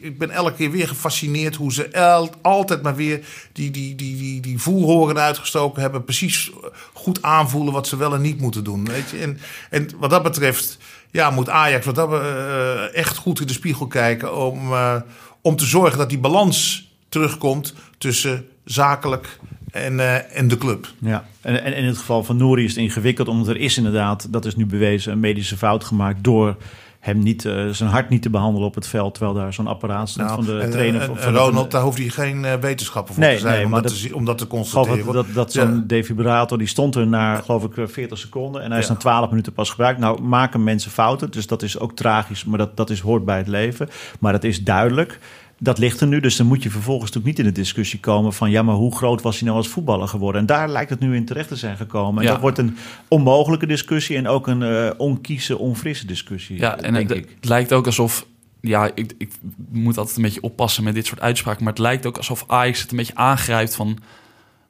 Ik 0.00 0.18
ben 0.18 0.30
elke 0.30 0.52
keer 0.52 0.70
weer 0.70 0.88
gefascineerd 0.88 1.54
hoe 1.54 1.72
ze 1.72 1.88
el, 1.88 2.30
altijd 2.42 2.82
maar 2.82 2.96
weer 2.96 3.20
die, 3.52 3.70
die, 3.70 3.94
die, 3.94 4.16
die, 4.16 4.40
die 4.40 4.58
voelhoren 4.58 5.18
uitgestoken 5.18 5.82
hebben. 5.82 6.04
Precies 6.04 6.50
goed 6.92 7.22
aanvoelen 7.22 7.72
wat 7.72 7.86
ze 7.86 7.96
wel 7.96 8.14
en 8.14 8.20
niet 8.20 8.40
moeten 8.40 8.64
doen. 8.64 8.84
Weet 8.84 9.10
je? 9.10 9.18
En, 9.18 9.38
en 9.70 9.88
wat 9.98 10.10
dat 10.10 10.22
betreft 10.22 10.78
ja, 11.10 11.30
moet 11.30 11.48
Ajax 11.48 11.86
wat 11.86 11.94
dat, 11.94 12.12
uh, 12.12 12.94
echt 12.94 13.16
goed 13.16 13.40
in 13.40 13.46
de 13.46 13.52
spiegel 13.52 13.86
kijken... 13.86 14.36
om, 14.36 14.72
uh, 14.72 14.94
om 15.40 15.56
te 15.56 15.66
zorgen 15.66 15.98
dat 15.98 16.08
die 16.08 16.18
balans 16.18 16.88
terugkomt 17.08 17.74
tussen 17.98 18.46
zakelijk 18.64 19.38
en, 19.74 19.92
uh, 19.94 20.38
en 20.38 20.48
de 20.48 20.58
club. 20.58 20.86
Ja, 20.98 21.24
en, 21.40 21.62
en 21.64 21.74
in 21.74 21.84
het 21.84 21.98
geval 21.98 22.24
van 22.24 22.36
Nouri 22.36 22.64
is 22.64 22.70
het 22.70 22.78
ingewikkeld, 22.78 23.28
omdat 23.28 23.48
er 23.48 23.56
is 23.56 23.76
inderdaad, 23.76 24.32
dat 24.32 24.44
is 24.44 24.56
nu 24.56 24.66
bewezen, 24.66 25.12
een 25.12 25.20
medische 25.20 25.56
fout 25.56 25.84
gemaakt 25.84 26.24
door 26.24 26.56
hem 27.00 27.18
niet, 27.18 27.44
uh, 27.44 27.68
zijn 27.68 27.90
hart 27.90 28.08
niet 28.08 28.22
te 28.22 28.30
behandelen 28.30 28.66
op 28.68 28.74
het 28.74 28.86
veld, 28.86 29.14
terwijl 29.14 29.36
daar 29.36 29.52
zo'n 29.52 29.66
apparaat 29.66 30.08
staat 30.08 30.26
Nou, 30.26 30.44
van 30.44 30.58
de 30.58 30.68
trainer. 30.68 31.00
en- 31.00 31.06
van- 31.06 31.16
en 31.16 31.22
van 31.22 31.32
de- 31.32 31.38
Ronald, 31.38 31.70
daar 31.70 31.82
hoeft 31.82 31.98
hij 31.98 32.08
geen 32.08 32.44
eh, 32.44 32.54
wetenschapper 32.54 33.14
voor 33.14 33.22
Nee, 33.22 33.34
te 33.34 33.40
zijn 33.40 33.54
nee, 33.56 33.64
om, 33.64 33.70
dat 33.70 33.82
dat- 33.82 34.00
te, 34.02 34.14
om 34.14 34.24
dat 34.24 34.38
te 34.38 34.46
constateren. 34.46 35.04
dat, 35.04 35.14
dat, 35.14 35.26
dat 35.34 35.52
zo'n 35.52 35.84
defibrillator, 35.86 36.58
die 36.58 36.66
stond 36.66 36.94
er 36.94 37.06
na, 37.06 37.36
geloof 37.40 37.64
ik, 37.64 37.76
eh, 37.76 37.84
40 37.86 38.18
seconden. 38.18 38.62
En 38.62 38.70
hij 38.70 38.80
is 38.80 38.88
na 38.88 38.94
12 38.94 39.28
minuten 39.28 39.52
pas 39.52 39.70
gebruikt. 39.70 39.98
Nou, 40.00 40.22
maken 40.22 40.64
mensen 40.64 40.90
fouten, 40.90 41.30
dus 41.30 41.46
dat 41.46 41.62
is 41.62 41.78
ook 41.78 41.92
tragisch. 41.96 42.44
Maar 42.44 42.58
dat, 42.58 42.76
dat 42.76 42.90
is, 42.90 43.00
hoort 43.00 43.24
bij 43.24 43.36
het 43.38 43.48
leven. 43.48 43.88
Maar 44.18 44.32
dat 44.32 44.44
is 44.44 44.62
duidelijk. 44.64 45.18
Dat 45.58 45.78
ligt 45.78 46.00
er 46.00 46.06
nu, 46.06 46.20
dus 46.20 46.36
dan 46.36 46.46
moet 46.46 46.62
je 46.62 46.70
vervolgens 46.70 47.10
natuurlijk 47.10 47.36
niet 47.36 47.46
in 47.46 47.52
de 47.54 47.60
discussie 47.60 48.00
komen 48.00 48.32
van... 48.32 48.50
ja, 48.50 48.62
maar 48.62 48.74
hoe 48.74 48.96
groot 48.96 49.22
was 49.22 49.34
hij 49.38 49.44
nou 49.46 49.56
als 49.58 49.68
voetballer 49.68 50.08
geworden? 50.08 50.40
En 50.40 50.46
daar 50.46 50.68
lijkt 50.68 50.90
het 50.90 51.00
nu 51.00 51.16
in 51.16 51.24
terecht 51.24 51.48
te 51.48 51.56
zijn 51.56 51.76
gekomen. 51.76 52.18
En 52.22 52.24
Ja. 52.26 52.32
dat 52.32 52.40
wordt 52.40 52.58
een 52.58 52.76
onmogelijke 53.08 53.66
discussie 53.66 54.16
en 54.16 54.28
ook 54.28 54.46
een 54.46 54.62
eh 54.62 54.90
onkieze, 54.96 55.58
onfrisse 55.58 56.06
discussie, 56.06 56.58
Ja, 56.58 56.78
en 56.78 56.92
denk 56.92 57.08
het, 57.08 57.18
ik. 57.18 57.28
het 57.36 57.48
lijkt 57.48 57.72
ook 57.72 57.86
alsof... 57.86 58.26
Ja, 58.60 58.90
ik, 58.94 59.14
ik 59.18 59.30
moet 59.70 59.98
altijd 59.98 60.16
een 60.16 60.22
beetje 60.22 60.42
oppassen 60.42 60.84
met 60.84 60.94
dit 60.94 61.06
soort 61.06 61.20
uitspraken. 61.20 61.64
Maar 61.64 61.72
het 61.72 61.82
lijkt 61.82 62.06
ook 62.06 62.16
alsof 62.16 62.44
Ajax 62.46 62.80
het 62.80 62.90
een 62.90 62.96
beetje 62.96 63.14
aangrijpt 63.14 63.74
van... 63.74 63.98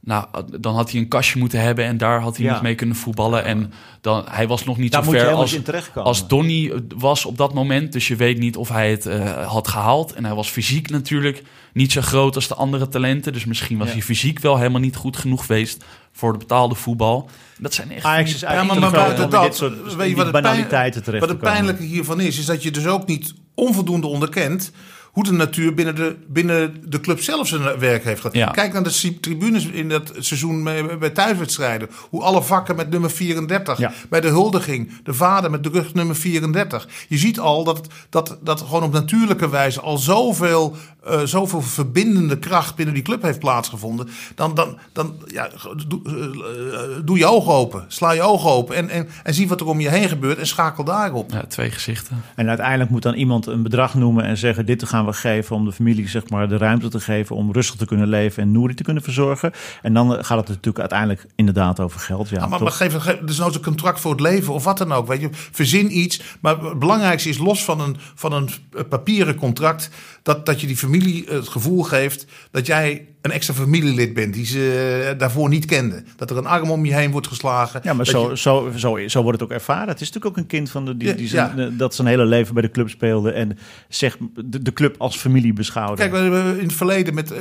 Nou, 0.04 0.26
dan 0.60 0.74
had 0.74 0.90
hij 0.90 1.00
een 1.00 1.08
kastje 1.08 1.38
moeten 1.38 1.60
hebben 1.60 1.84
en 1.84 1.96
daar 1.96 2.20
had 2.20 2.36
hij 2.36 2.46
Ja. 2.46 2.52
niet 2.52 2.62
mee 2.62 2.74
kunnen 2.74 2.96
voetballen. 2.96 3.44
En 3.44 3.72
dan, 4.00 4.24
hij 4.30 4.46
was 4.48 4.64
nog 4.64 4.76
niet 4.76 4.92
Daar 4.92 5.04
zo 5.04 5.10
ver 5.10 5.28
als, 5.32 5.58
als 5.94 6.28
Donny 6.28 6.72
was 6.96 7.24
op 7.24 7.36
dat 7.36 7.54
moment. 7.54 7.92
Dus 7.92 8.08
je 8.08 8.16
weet 8.16 8.38
niet 8.38 8.56
of 8.56 8.68
hij 8.68 8.90
het 8.90 9.06
eh, 9.06 9.46
had 9.46 9.68
gehaald. 9.68 10.12
En 10.12 10.24
hij 10.24 10.34
was 10.34 10.48
fysiek 10.50 10.90
natuurlijk 10.90 11.42
niet 11.72 11.92
zo 11.92 12.00
groot 12.00 12.34
als 12.34 12.48
de 12.48 12.54
andere 12.54 12.88
talenten. 12.88 13.32
Dus 13.32 13.44
misschien 13.44 13.78
was 13.78 13.86
Ja. 13.86 13.92
hij 13.92 14.02
fysiek 14.02 14.38
wel 14.38 14.56
helemaal 14.56 14.80
niet 14.80 14.96
goed 14.96 15.16
genoeg 15.16 15.46
geweest 15.46 15.84
voor 16.12 16.32
de 16.32 16.38
betaalde 16.38 16.74
voetbal. 16.74 17.28
Dat 17.58 17.74
zijn 17.74 17.92
echt... 17.92 18.04
Ajax 18.04 18.34
is 18.34 18.40
Ja, 18.40 18.46
eigenlijk 18.46 18.80
maar- 18.80 18.90
te 18.90 18.96
maar 18.96 19.24
in 19.24 19.30
dat, 19.30 19.42
dit 19.42 19.54
soort 19.56 19.72
weet 19.94 20.04
je 20.04 20.04
in 20.10 20.14
wat 20.16 20.22
het 20.24 20.32
pijn- 20.32 20.44
banaliteiten 20.44 21.02
terecht 21.02 21.20
Wat 21.26 21.28
te 21.30 21.36
het 21.36 21.44
komen. 21.44 21.64
pijnlijke 21.64 21.94
hiervan 21.94 22.20
is, 22.20 22.38
is 22.38 22.46
dat 22.46 22.62
je 22.62 22.70
dus 22.70 22.86
ook 22.86 23.06
niet 23.06 23.34
onvoldoende 23.54 24.06
onderkent 24.06 24.72
hoe 25.14 25.24
de 25.24 25.32
natuur 25.32 25.74
binnen 25.74 25.94
de, 25.94 26.16
binnen 26.26 26.76
de 26.84 27.00
club 27.00 27.20
zelf 27.20 27.48
zijn 27.48 27.78
werk 27.78 28.04
heeft 28.04 28.20
gedaan. 28.20 28.40
Ja. 28.40 28.50
Kijk 28.50 28.72
naar 28.72 28.82
de 28.82 29.18
tribunes 29.20 29.66
in 29.66 29.88
dat 29.88 30.12
seizoen 30.18 30.64
bij, 30.98 31.10
thuiswedstrijden. 31.10 31.88
Hoe 32.10 32.22
alle 32.22 32.42
vakken 32.42 32.76
met 32.76 32.90
nummer 32.90 33.10
34. 33.10 33.78
Ja. 33.78 33.92
Bij 34.08 34.20
de 34.20 34.28
huldiging, 34.28 34.90
de 35.02 35.14
vader 35.14 35.50
met 35.50 35.62
de 35.62 35.68
rug 35.68 35.94
nummer 35.94 36.16
34. 36.16 36.88
Je 37.08 37.18
ziet 37.18 37.38
al 37.38 37.64
dat, 37.64 37.86
dat, 38.10 38.38
dat 38.40 38.60
gewoon 38.60 38.82
op 38.82 38.92
natuurlijke 38.92 39.48
wijze 39.48 39.80
al 39.80 39.98
zoveel, 39.98 40.76
eh, 41.04 41.20
zoveel 41.20 41.62
verbindende 41.62 42.38
kracht 42.38 42.74
binnen 42.74 42.94
die 42.94 43.04
club 43.04 43.22
heeft 43.22 43.38
plaatsgevonden. 43.38 44.08
Dan, 44.34 44.54
dan, 44.54 44.78
dan 44.92 45.14
ja, 45.26 45.48
doe, 45.88 46.00
eh, 46.04 47.04
doe 47.04 47.18
je 47.18 47.26
ogen 47.26 47.52
open, 47.52 47.84
sla 47.88 48.12
je 48.12 48.22
ogen 48.22 48.50
open 48.50 48.76
en, 48.76 48.88
en, 48.88 49.08
en 49.22 49.34
zie 49.34 49.48
wat 49.48 49.60
er 49.60 49.66
om 49.66 49.80
je 49.80 49.88
heen 49.88 50.08
gebeurt 50.08 50.38
en 50.38 50.46
schakel 50.46 50.84
daarop. 50.84 51.30
Ja, 51.30 51.44
twee 51.48 51.70
gezichten. 51.70 52.22
En 52.34 52.48
uiteindelijk 52.48 52.90
moet 52.90 53.02
dan 53.02 53.14
iemand 53.14 53.46
een 53.46 53.62
bedrag 53.62 53.94
noemen 53.94 54.24
en 54.24 54.36
zeggen: 54.36 54.66
Dit 54.66 54.84
gaan 54.84 55.03
we 55.06 55.12
geven 55.12 55.56
om 55.56 55.64
de 55.64 55.72
familie 55.72 56.08
zeg 56.08 56.28
maar, 56.28 56.48
de 56.48 56.56
ruimte 56.56 56.88
te 56.88 57.00
geven 57.00 57.36
om 57.36 57.52
rustig 57.52 57.76
te 57.76 57.86
kunnen 57.86 58.08
leven 58.08 58.42
en 58.42 58.52
Nouri 58.52 58.74
te 58.74 58.82
kunnen 58.82 59.02
verzorgen. 59.02 59.52
En 59.82 59.94
dan 59.94 60.24
gaat 60.24 60.38
het 60.38 60.48
natuurlijk 60.48 60.78
uiteindelijk 60.78 61.26
inderdaad 61.34 61.80
over 61.80 62.00
geld. 62.00 62.28
Ja, 62.28 62.46
maar, 62.46 62.62
maar 62.62 62.72
geef, 62.72 62.94
geef 62.94 63.18
dus 63.18 63.38
nou 63.38 63.54
een 63.54 63.62
contract 63.62 64.00
voor 64.00 64.10
het 64.10 64.20
leven 64.20 64.54
of 64.54 64.64
wat 64.64 64.78
dan 64.78 64.92
ook. 64.92 65.06
Weet 65.06 65.20
je. 65.20 65.28
Verzin 65.32 65.98
iets. 65.98 66.22
Maar 66.40 66.60
het 66.60 66.78
belangrijkste 66.78 67.28
is 67.28 67.38
los 67.38 67.64
van 67.64 67.80
een, 67.80 67.96
van 68.14 68.32
een 68.32 68.48
papieren 68.88 69.34
contract. 69.34 69.90
Dat, 70.22 70.46
dat 70.46 70.60
je 70.60 70.66
die 70.66 70.76
familie 70.76 71.24
het 71.28 71.48
gevoel 71.48 71.82
geeft 71.82 72.26
dat 72.50 72.66
jij 72.66 73.06
een 73.24 73.30
extra 73.30 73.54
familielid 73.54 74.14
bent 74.14 74.34
die 74.34 74.46
ze 74.46 75.06
eh, 75.12 75.18
daarvoor 75.18 75.48
niet 75.48 75.64
kende. 75.64 76.02
Dat 76.16 76.30
er 76.30 76.36
een 76.36 76.46
arm 76.46 76.70
om 76.70 76.84
je 76.84 76.94
heen 76.94 77.10
wordt 77.10 77.26
geslagen. 77.26 77.80
ja, 77.82 77.92
maar 77.92 78.06
zo, 78.06 78.30
je- 78.30 78.36
zo, 78.38 78.70
zo, 78.76 78.98
zo 79.08 79.22
wordt 79.22 79.40
het 79.40 79.48
ook 79.48 79.54
ervaren. 79.54 79.88
Het 79.88 80.00
is 80.00 80.06
natuurlijk 80.12 80.26
ook 80.36 80.36
een 80.42 80.46
kind 80.48 80.70
van 80.70 80.84
de, 80.84 80.96
die, 80.96 81.08
Ja, 81.08 81.14
die 81.14 81.28
zijn, 81.28 81.56
ja. 81.56 81.62
eh, 81.66 81.68
dat 81.72 81.94
zijn 81.94 82.06
hele 82.08 82.24
leven 82.24 82.54
bij 82.54 82.62
de 82.62 82.70
club 82.70 82.88
speelde 82.88 83.30
en 83.32 83.58
zeg, 83.88 84.16
de, 84.44 84.62
de 84.62 84.72
club 84.72 84.94
als 84.98 85.16
familie 85.16 85.52
beschouwde. 85.52 85.96
Kijk, 85.96 86.10
we 86.12 86.18
hebben 86.18 86.58
in 86.58 86.64
het 86.66 86.72
verleden 86.72 87.14
met 87.14 87.32
eh, 87.32 87.38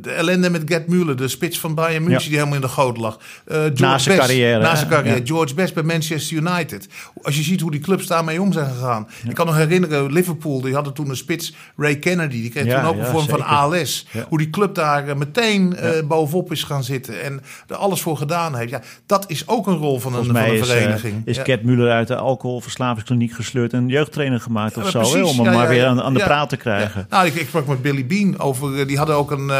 de 0.00 0.10
ellende 0.10 0.50
met 0.50 0.62
Gerd 0.66 0.86
Müller, 0.86 1.14
de 1.16 1.28
spits 1.28 1.60
van 1.60 1.74
Bayern 1.74 2.02
München, 2.02 2.20
Ja. 2.22 2.28
die 2.28 2.36
helemaal 2.36 2.54
in 2.54 2.60
de 2.60 2.68
goot 2.68 2.96
lag. 2.96 3.18
George 3.46 3.72
Na 3.82 3.98
zijn 3.98 4.18
carrière, 4.18 4.62
Na 4.62 4.76
zijn 4.76 4.88
carrière. 4.88 5.20
George 5.24 5.54
Best 5.54 5.74
bij 5.74 5.82
Manchester 5.82 6.36
United. 6.36 6.88
Als 7.22 7.36
je 7.36 7.42
ziet 7.42 7.60
hoe 7.60 7.70
die 7.70 7.80
clubs 7.80 8.06
daarmee 8.06 8.42
om 8.42 8.52
zijn 8.52 8.70
gegaan. 8.70 9.08
Ik 9.28 9.34
kan 9.34 9.46
nog 9.46 9.56
herinneren, 9.56 10.12
Liverpool, 10.12 10.60
die 10.60 10.74
hadden 10.74 10.92
toen 10.92 11.08
een 11.08 11.16
spits, 11.16 11.54
Ray 11.76 11.96
Kennedy. 11.98 12.40
Die 12.40 12.50
kreeg 12.50 12.64
Ja, 12.64 12.80
toen 12.80 12.90
ook 12.90 12.98
een 12.98 13.06
vorm 13.06 13.24
zeker. 13.24 13.38
van 13.38 13.46
ALS. 13.46 14.06
Hoe 14.28 14.38
die 14.38 14.50
club 14.50 14.74
daar 14.74 15.18
meteen 15.20 15.76
eh, 15.76 15.90
bovenop 16.04 16.52
is 16.52 16.62
gaan 16.62 16.84
zitten 16.84 17.22
en 17.22 17.40
er 17.66 17.76
alles 17.76 18.00
voor 18.00 18.16
gedaan 18.16 18.54
heeft. 18.54 18.70
Ja, 18.70 18.80
dat 19.06 19.24
is 19.28 19.48
ook 19.48 19.66
een 19.66 19.76
rol 19.76 20.00
van 20.00 20.14
een, 20.14 20.24
van 20.24 20.36
een 20.36 20.52
is, 20.52 20.60
eh, 20.60 20.66
vereniging. 20.76 21.22
is 21.24 21.36
Ja. 21.36 21.44
Gerd 21.44 21.62
Muller 21.64 21.90
uit 21.90 22.08
de 22.08 22.16
alcoholverslavingskliniek 22.16 23.32
gesleurd 23.32 23.72
en 23.72 23.88
jeugdtrainer 23.88 24.40
gemaakt 24.40 24.76
of 24.76 24.84
Ja, 24.84 24.90
zo. 24.90 24.98
precies. 24.98 25.30
om 25.30 25.36
hem 25.36 25.44
Ja, 25.44 25.52
maar 25.52 25.62
ja, 25.62 25.68
weer 25.68 25.82
ja. 25.82 25.86
aan, 25.88 26.02
aan 26.02 26.12
de 26.12 26.18
Ja. 26.18 26.24
praat 26.26 26.48
te 26.48 26.56
krijgen. 26.56 27.06
Ja. 27.10 27.16
Nou, 27.16 27.26
ik, 27.26 27.34
ik 27.34 27.46
sprak 27.48 27.66
met 27.66 27.82
Billy 27.82 28.06
Bean 28.06 28.38
over. 28.38 28.78
eh, 28.80 28.86
Die 28.86 28.96
hadden 28.98 29.16
ook 29.16 29.30
een, 29.30 29.50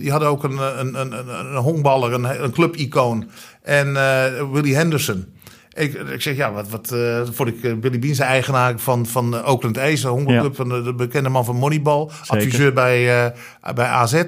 die 0.00 0.10
hadden 0.10 0.28
ook 0.28 0.44
een, 0.44 0.58
een, 0.78 1.00
een, 1.00 1.12
een, 1.18 1.28
een 1.28 1.56
honkballer, 1.56 2.12
een, 2.12 2.42
een 2.42 2.50
clubicoon. 2.52 3.28
En 3.62 3.92
Willie 4.52 4.76
Henderson. 4.76 5.26
Ik, 5.78 5.94
ik 5.94 6.22
zeg, 6.22 6.36
ja, 6.36 6.52
wat, 6.52 6.68
wat 6.68 6.92
eh, 6.92 7.20
vond 7.30 7.48
ik 7.48 7.62
eh, 7.62 7.74
Billy 7.74 7.98
Bean, 7.98 8.14
zijn 8.14 8.28
eigenaar 8.28 8.78
van, 8.78 9.06
van 9.06 9.36
eh, 9.36 9.48
Oakland 9.48 9.78
A's, 9.78 10.00
de 10.00 10.08
honkbalclub, 10.08 10.56
van 10.56 10.68
de, 10.68 10.82
de 10.82 10.94
bekende 10.94 11.28
man 11.28 11.44
van 11.44 11.56
Moneyball, 11.56 12.08
adviseur 12.26 12.72
bij, 12.72 13.32
bij 13.74 13.86
AZ. 13.86 14.24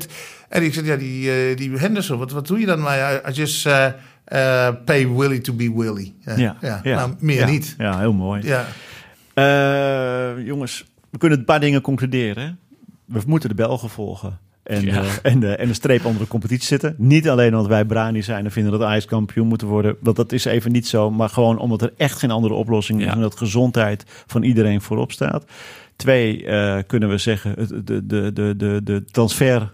En 0.48 0.62
ik 0.62 0.74
zeg, 0.74 0.84
ja, 0.84 0.96
die, 0.96 1.54
die 1.54 1.70
Henderson, 1.70 2.18
wat, 2.18 2.30
wat 2.30 2.46
doe 2.46 2.58
je 2.58 2.66
dan? 2.66 2.80
Maar 2.80 3.28
I 3.28 3.32
just 3.32 3.68
pay 4.84 5.08
Willie 5.08 5.40
to 5.40 5.52
be 5.52 5.72
Willie. 5.76 6.16
Ja, 6.36 6.56
ja. 6.60 6.80
Nou, 6.82 7.14
meer 7.18 7.46
niet. 7.46 7.74
Ja, 7.78 7.98
heel 7.98 8.12
mooi. 8.12 8.42
Ja. 8.42 8.66
Jongens, 10.38 10.84
we 11.10 11.18
kunnen 11.18 11.38
een 11.38 11.44
paar 11.44 11.60
dingen 11.60 11.80
concluderen. 11.80 12.58
We 13.04 13.20
moeten 13.26 13.48
de 13.48 13.54
Belgen 13.54 13.90
volgen. 13.90 14.38
En, 14.70 14.84
Ja. 14.84 15.02
eh, 15.02 15.08
en, 15.22 15.40
de, 15.40 15.56
en 15.56 15.68
de 15.68 15.74
streep 15.74 16.04
onder 16.04 16.22
de 16.22 16.28
competitie 16.28 16.66
zitten. 16.66 16.94
Niet 16.98 17.28
alleen 17.28 17.52
omdat 17.52 17.66
wij 17.66 17.84
Brani 17.84 18.22
zijn 18.22 18.44
en 18.44 18.50
vinden 18.50 18.72
dat 18.72 18.82
Ajax 18.82 19.04
kampioen 19.04 19.46
moeten 19.46 19.66
worden. 19.68 19.96
Want 20.00 20.16
dat 20.16 20.32
is 20.32 20.44
even 20.44 20.72
niet 20.72 20.86
zo. 20.86 21.10
Maar 21.10 21.28
gewoon 21.28 21.58
omdat 21.58 21.82
er 21.82 21.92
echt 21.96 22.18
geen 22.18 22.30
andere 22.30 22.54
oplossing 22.54 22.98
is. 23.00 23.04
Ja. 23.06 23.12
En 23.12 23.20
dat 23.20 23.36
gezondheid 23.36 24.04
van 24.26 24.42
iedereen 24.42 24.80
voorop 24.80 25.12
staat. 25.12 25.44
Twee, 25.96 26.44
eh, 26.46 26.78
kunnen 26.86 27.08
we 27.08 27.18
zeggen, 27.18 27.54
de, 27.84 28.06
de, 28.06 28.32
de, 28.32 28.54
de, 28.56 28.80
de 28.84 29.04
transfer 29.04 29.72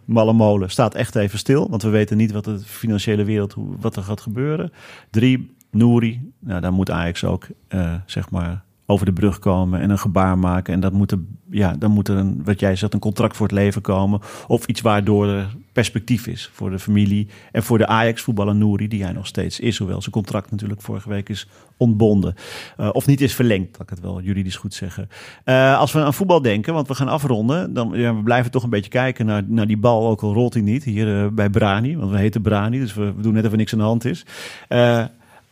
staat 0.66 0.94
echt 0.94 1.14
even 1.14 1.38
stil. 1.38 1.70
Want 1.70 1.82
we 1.82 1.88
weten 1.88 2.16
niet 2.16 2.32
wat 2.32 2.44
de 2.44 2.58
financiële 2.58 3.24
wereld, 3.24 3.54
wat 3.56 3.96
er 3.96 4.02
gaat 4.02 4.20
gebeuren. 4.20 4.72
Drie, 5.10 5.54
Nouri. 5.70 6.32
Nou, 6.40 6.60
daar 6.60 6.72
moet 6.72 6.90
Ajax 6.90 7.24
ook, 7.24 7.46
eh, 7.68 7.94
zeg 8.06 8.30
maar, 8.30 8.64
over 8.86 9.06
de 9.06 9.12
brug 9.12 9.38
komen 9.38 9.80
en 9.80 9.90
een 9.90 9.98
gebaar 9.98 10.38
maken. 10.38 10.74
En 10.74 10.80
dat 10.80 10.92
moet 10.92 11.10
er, 11.10 11.18
ja, 11.50 11.72
dan 11.78 11.90
moet 11.90 12.08
er 12.08 12.16
een, 12.16 12.44
wat 12.44 12.60
jij 12.60 12.76
zegt, 12.76 12.94
een 12.94 13.00
contract 13.00 13.36
voor 13.36 13.46
het 13.46 13.54
leven 13.54 13.82
komen. 13.82 14.20
Of 14.46 14.66
iets 14.66 14.80
waardoor 14.80 15.28
er 15.28 15.56
perspectief 15.72 16.26
is 16.26 16.50
voor 16.52 16.70
de 16.70 16.78
familie. 16.78 17.28
En 17.52 17.62
voor 17.62 17.78
de 17.78 17.86
Ajax-voetballer 17.86 18.54
Nouri, 18.54 18.88
die 18.88 19.02
hij 19.02 19.12
nog 19.12 19.26
steeds 19.26 19.60
is. 19.60 19.78
Hoewel 19.78 20.00
zijn 20.00 20.12
contract 20.12 20.50
natuurlijk 20.50 20.80
vorige 20.80 21.08
week 21.08 21.28
is 21.28 21.48
ontbonden. 21.76 22.34
Eh, 22.76 22.88
of 22.92 23.06
niet 23.06 23.20
is 23.20 23.34
verlengd, 23.34 23.72
dat 23.72 23.80
ik 23.80 23.90
het 23.90 24.00
wel 24.00 24.20
juridisch 24.20 24.56
goed 24.56 24.74
zeggen. 24.74 25.08
Eh, 25.44 25.78
als 25.78 25.92
we 25.92 26.00
aan 26.00 26.14
voetbal 26.14 26.42
denken, 26.42 26.74
want 26.74 26.88
we 26.88 26.94
gaan 26.94 27.08
afronden. 27.08 27.74
Dan 27.74 27.90
ja, 27.94 28.14
we 28.14 28.22
blijven 28.22 28.50
toch 28.50 28.62
een 28.62 28.70
beetje 28.70 28.90
kijken 28.90 29.26
naar, 29.26 29.42
naar 29.46 29.66
die 29.66 29.78
bal. 29.78 30.08
Ook 30.08 30.22
al 30.22 30.32
rolt 30.32 30.54
hij 30.54 30.62
niet 30.62 30.84
hier 30.84 31.22
eh, 31.22 31.28
bij 31.32 31.50
Brani. 31.50 31.96
Want 31.96 32.10
we 32.10 32.18
heten 32.18 32.42
Brani, 32.42 32.78
dus 32.78 32.94
we, 32.94 33.14
we 33.14 33.22
doen 33.22 33.34
net 33.34 33.44
of 33.44 33.50
er 33.50 33.56
niks 33.56 33.72
aan 33.72 33.78
de 33.78 33.84
hand 33.84 34.04
is. 34.04 34.24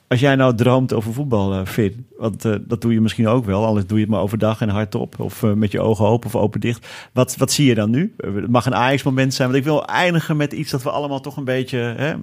Als 0.09 0.21
jij 0.21 0.37
nou 0.37 0.55
droomt 0.55 0.93
over 0.93 1.13
voetbal, 1.13 1.55
eh 1.55 1.67
Finn, 1.67 2.07
want 2.17 2.45
eh, 2.45 2.55
dat 2.61 2.81
doe 2.81 2.93
je 2.93 3.01
misschien 3.01 3.29
ook 3.29 3.45
wel, 3.45 3.67
anders 3.67 3.87
doe 3.87 3.99
je 3.99 4.05
het 4.05 4.13
maar 4.13 4.23
overdag 4.23 4.61
en 4.61 4.69
hardop 4.69 5.21
of 5.21 5.43
eh, 5.43 5.53
met 5.53 5.73
je 5.73 5.81
ogen 5.81 6.07
open 6.07 6.27
of 6.27 6.37
open 6.37 6.61
dicht. 6.61 6.87
Wat, 7.13 7.37
wat 7.37 7.53
zie 7.53 7.67
je 7.67 7.75
dan 7.75 7.91
nu? 7.91 8.15
Het 8.17 8.51
mag 8.51 8.67
een 8.67 8.75
Ajax-moment 8.75 9.35
zijn, 9.35 9.49
want 9.49 9.61
ik 9.61 9.67
wil 9.67 9.87
eindigen 9.87 10.37
met 10.37 10.53
iets 10.53 10.71
dat 10.71 10.83
we 10.83 10.91
allemaal 10.91 11.21
toch 11.21 11.37
een 11.37 11.45
beetje 11.45 11.79
hè, 11.79 12.15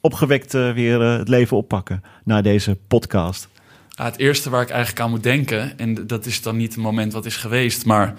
opgewekt 0.00 0.52
weer 0.52 1.00
het 1.00 1.28
leven 1.28 1.56
oppakken 1.56 2.02
na 2.24 2.42
deze 2.42 2.76
podcast. 2.88 3.48
Het 3.94 4.18
eerste 4.18 4.50
waar 4.50 4.62
ik 4.62 4.70
eigenlijk 4.70 5.00
aan 5.00 5.10
moet 5.10 5.22
denken, 5.22 5.78
en 5.78 6.06
dat 6.06 6.26
is 6.26 6.42
dan 6.42 6.56
niet 6.56 6.74
het 6.74 6.82
moment 6.82 7.12
wat 7.12 7.26
is 7.26 7.36
geweest, 7.36 7.86
maar 7.86 8.14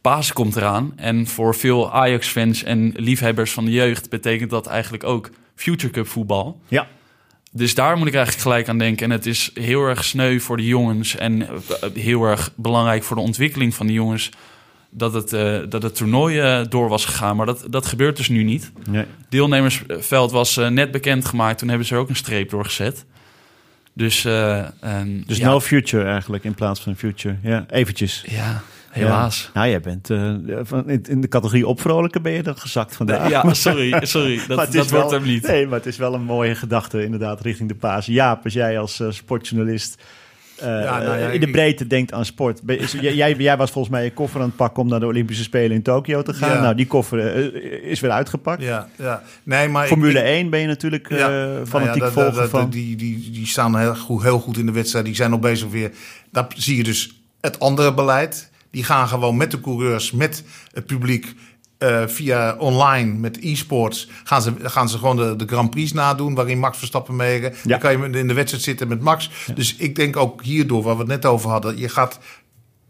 Pasen 0.00 0.34
komt 0.34 0.56
eraan. 0.56 0.92
En 0.96 1.26
voor 1.26 1.54
veel 1.54 1.92
Ajax-fans 1.92 2.62
en 2.62 2.92
liefhebbers 2.96 3.52
van 3.52 3.64
de 3.64 3.70
jeugd 3.70 4.10
betekent 4.10 4.50
dat 4.50 4.66
eigenlijk 4.66 5.04
ook 5.04 5.30
Future 5.54 5.92
Cup 5.92 6.06
voetbal. 6.06 6.60
Ja. 6.68 6.86
Dus 7.58 7.74
daar 7.74 7.96
moet 7.96 8.06
ik 8.06 8.14
eigenlijk 8.14 8.42
gelijk 8.42 8.68
aan 8.68 8.78
denken. 8.78 9.06
En 9.06 9.10
het 9.12 9.26
is 9.26 9.50
heel 9.54 9.82
erg 9.82 10.04
sneu 10.04 10.38
voor 10.38 10.56
de 10.56 10.66
jongens 10.66 11.16
en 11.16 11.48
eh, 11.48 11.90
heel 11.94 12.24
erg 12.24 12.52
belangrijk 12.56 13.02
voor 13.02 13.16
de 13.16 13.22
ontwikkeling 13.22 13.74
van 13.74 13.86
de 13.86 13.92
jongens 13.92 14.30
dat 14.90 15.14
het, 15.14 15.32
eh, 15.32 15.58
dat 15.68 15.82
het 15.82 15.94
toernooi 15.94 16.40
eh, 16.40 16.60
door 16.68 16.88
was 16.88 17.04
gegaan. 17.04 17.36
Maar 17.36 17.46
dat, 17.46 17.66
dat 17.70 17.86
gebeurt 17.86 18.16
dus 18.16 18.28
nu 18.28 18.42
niet. 18.42 18.72
Nee. 18.90 19.04
Deelnemersveld 19.28 20.30
was 20.30 20.56
eh, 20.56 20.68
net 20.68 20.90
bekendgemaakt. 20.90 21.58
Toen 21.58 21.68
hebben 21.68 21.86
ze 21.86 21.94
er 21.94 22.00
ook 22.00 22.08
een 22.08 22.16
streep 22.16 22.50
doorgezet. 22.50 23.04
Dus, 23.92 24.24
en, 24.24 25.22
Dus 25.26 25.38
ja, 25.38 25.48
no 25.48 25.60
future 25.60 26.04
eigenlijk 26.04 26.44
in 26.44 26.54
plaats 26.54 26.80
van 26.80 26.96
future. 26.96 27.36
Ja, 27.42 27.66
eventjes. 27.70 28.24
Ja, 28.26 28.62
helaas. 28.90 29.42
Ja. 29.54 29.60
Nou, 29.60 29.70
jij 29.70 29.80
bent 29.80 30.10
eh, 30.10 30.34
van, 30.62 30.88
in, 30.90 31.02
in 31.08 31.20
de 31.20 31.28
categorie 31.28 31.66
opvrolijken 31.66 32.22
ben 32.22 32.32
je 32.32 32.42
dan 32.42 32.56
gezakt 32.58 32.96
vandaag. 32.96 33.28
Ja, 33.30 33.52
sorry, 33.54 33.98
sorry. 34.06 34.40
Dat, 34.48 34.56
dat 34.58 34.74
wordt 34.74 34.90
wel- 34.90 35.10
hem 35.10 35.22
niet. 35.22 35.46
Nee, 35.46 35.66
maar 35.66 35.78
het 35.78 35.86
is 35.86 35.96
wel 35.96 36.14
een 36.14 36.22
mooie 36.24 36.54
gedachte 36.54 37.04
inderdaad 37.04 37.40
richting 37.40 37.68
de 37.68 37.74
paas. 37.74 38.06
Jaap, 38.06 38.44
als 38.44 38.52
jij 38.52 38.78
als 38.78 39.00
eh, 39.00 39.10
sportjournalist 39.10 40.02
eh, 40.56 40.66
Ja, 40.66 40.98
nou 41.02 41.18
ja, 41.18 41.28
in 41.28 41.40
de 41.40 41.46
ik- 41.46 41.52
breedte 41.52 41.86
denkt 41.86 42.12
aan 42.12 42.24
sport. 42.24 42.60
Jij, 43.00 43.14
jij- 43.14 43.34
jij 43.34 43.56
was 43.56 43.70
volgens 43.70 43.94
mij 43.94 44.04
je 44.04 44.12
koffer 44.12 44.40
aan 44.40 44.46
het 44.46 44.56
pakken 44.56 44.82
om 44.82 44.88
naar 44.88 45.00
de 45.00 45.06
Olympische 45.06 45.42
Spelen 45.42 45.76
in 45.76 45.82
Tokio 45.82 46.22
te 46.22 46.34
gaan. 46.34 46.50
Ja. 46.54 46.60
Nou, 46.60 46.74
die 46.74 46.86
koffer 46.86 47.18
is 47.84 48.00
weer 48.00 48.10
uitgepakt. 48.10 48.62
Ja, 48.62 48.88
ja. 48.96 49.22
Nee, 49.42 49.68
maar 49.68 49.86
Formule 49.86 50.18
ik- 50.18 50.24
1 50.24 50.50
ben 50.50 50.60
je 50.60 50.66
natuurlijk 50.66 51.10
eh, 51.10 51.18
Ja, 51.18 51.28
nou 51.28 51.66
fanatiek 51.66 51.94
ja, 51.94 52.00
dat- 52.00 52.12
volger 52.12 52.32
dat- 52.40 52.50
van. 52.50 52.70
Die, 52.70 52.96
die, 52.96 53.30
die 53.30 53.46
staan 53.46 53.78
heel 53.78 53.94
goed, 53.96 54.22
heel 54.22 54.38
goed 54.38 54.56
in 54.58 54.66
de 54.66 54.72
wedstrijd. 54.72 55.04
Die 55.04 55.14
zijn 55.14 55.32
al 55.32 55.38
bezig 55.38 55.68
weer. 55.70 55.90
Daar 56.32 56.46
zie 56.56 56.76
je 56.76 56.82
dus 56.84 57.20
het 57.40 57.60
andere 57.60 57.94
beleid. 57.94 58.50
Die 58.70 58.84
gaan 58.84 59.08
gewoon 59.08 59.36
met 59.36 59.50
de 59.50 59.60
coureurs, 59.60 60.10
met 60.12 60.44
het 60.72 60.86
publiek. 60.86 61.34
eh, 61.78 62.02
via 62.06 62.56
online 62.58 63.12
met 63.12 63.38
e-sports 63.40 64.08
gaan 64.24 64.42
ze, 64.42 64.52
gaan 64.62 64.88
ze 64.88 64.98
gewoon 64.98 65.16
de, 65.16 65.36
de 65.36 65.46
Grand 65.46 65.70
Prix 65.70 65.92
nadoen. 65.92 66.34
Waarin 66.34 66.58
Max 66.58 66.78
Verstappen 66.78 67.16
meegaan. 67.16 67.52
Dan 67.64 67.78
kan 67.78 67.98
je 68.12 68.18
in 68.18 68.28
de 68.28 68.34
wedstrijd 68.34 68.64
zitten 68.64 68.88
met 68.88 69.00
Max. 69.00 69.30
Dus 69.54 69.76
ik 69.76 69.96
denk 69.96 70.16
ook 70.16 70.42
hierdoor, 70.42 70.82
waar 70.82 70.94
we 70.94 71.00
het 71.00 71.08
net 71.10 71.26
over 71.26 71.50
hadden. 71.50 71.78
Je 71.78 71.88
gaat 71.88 72.18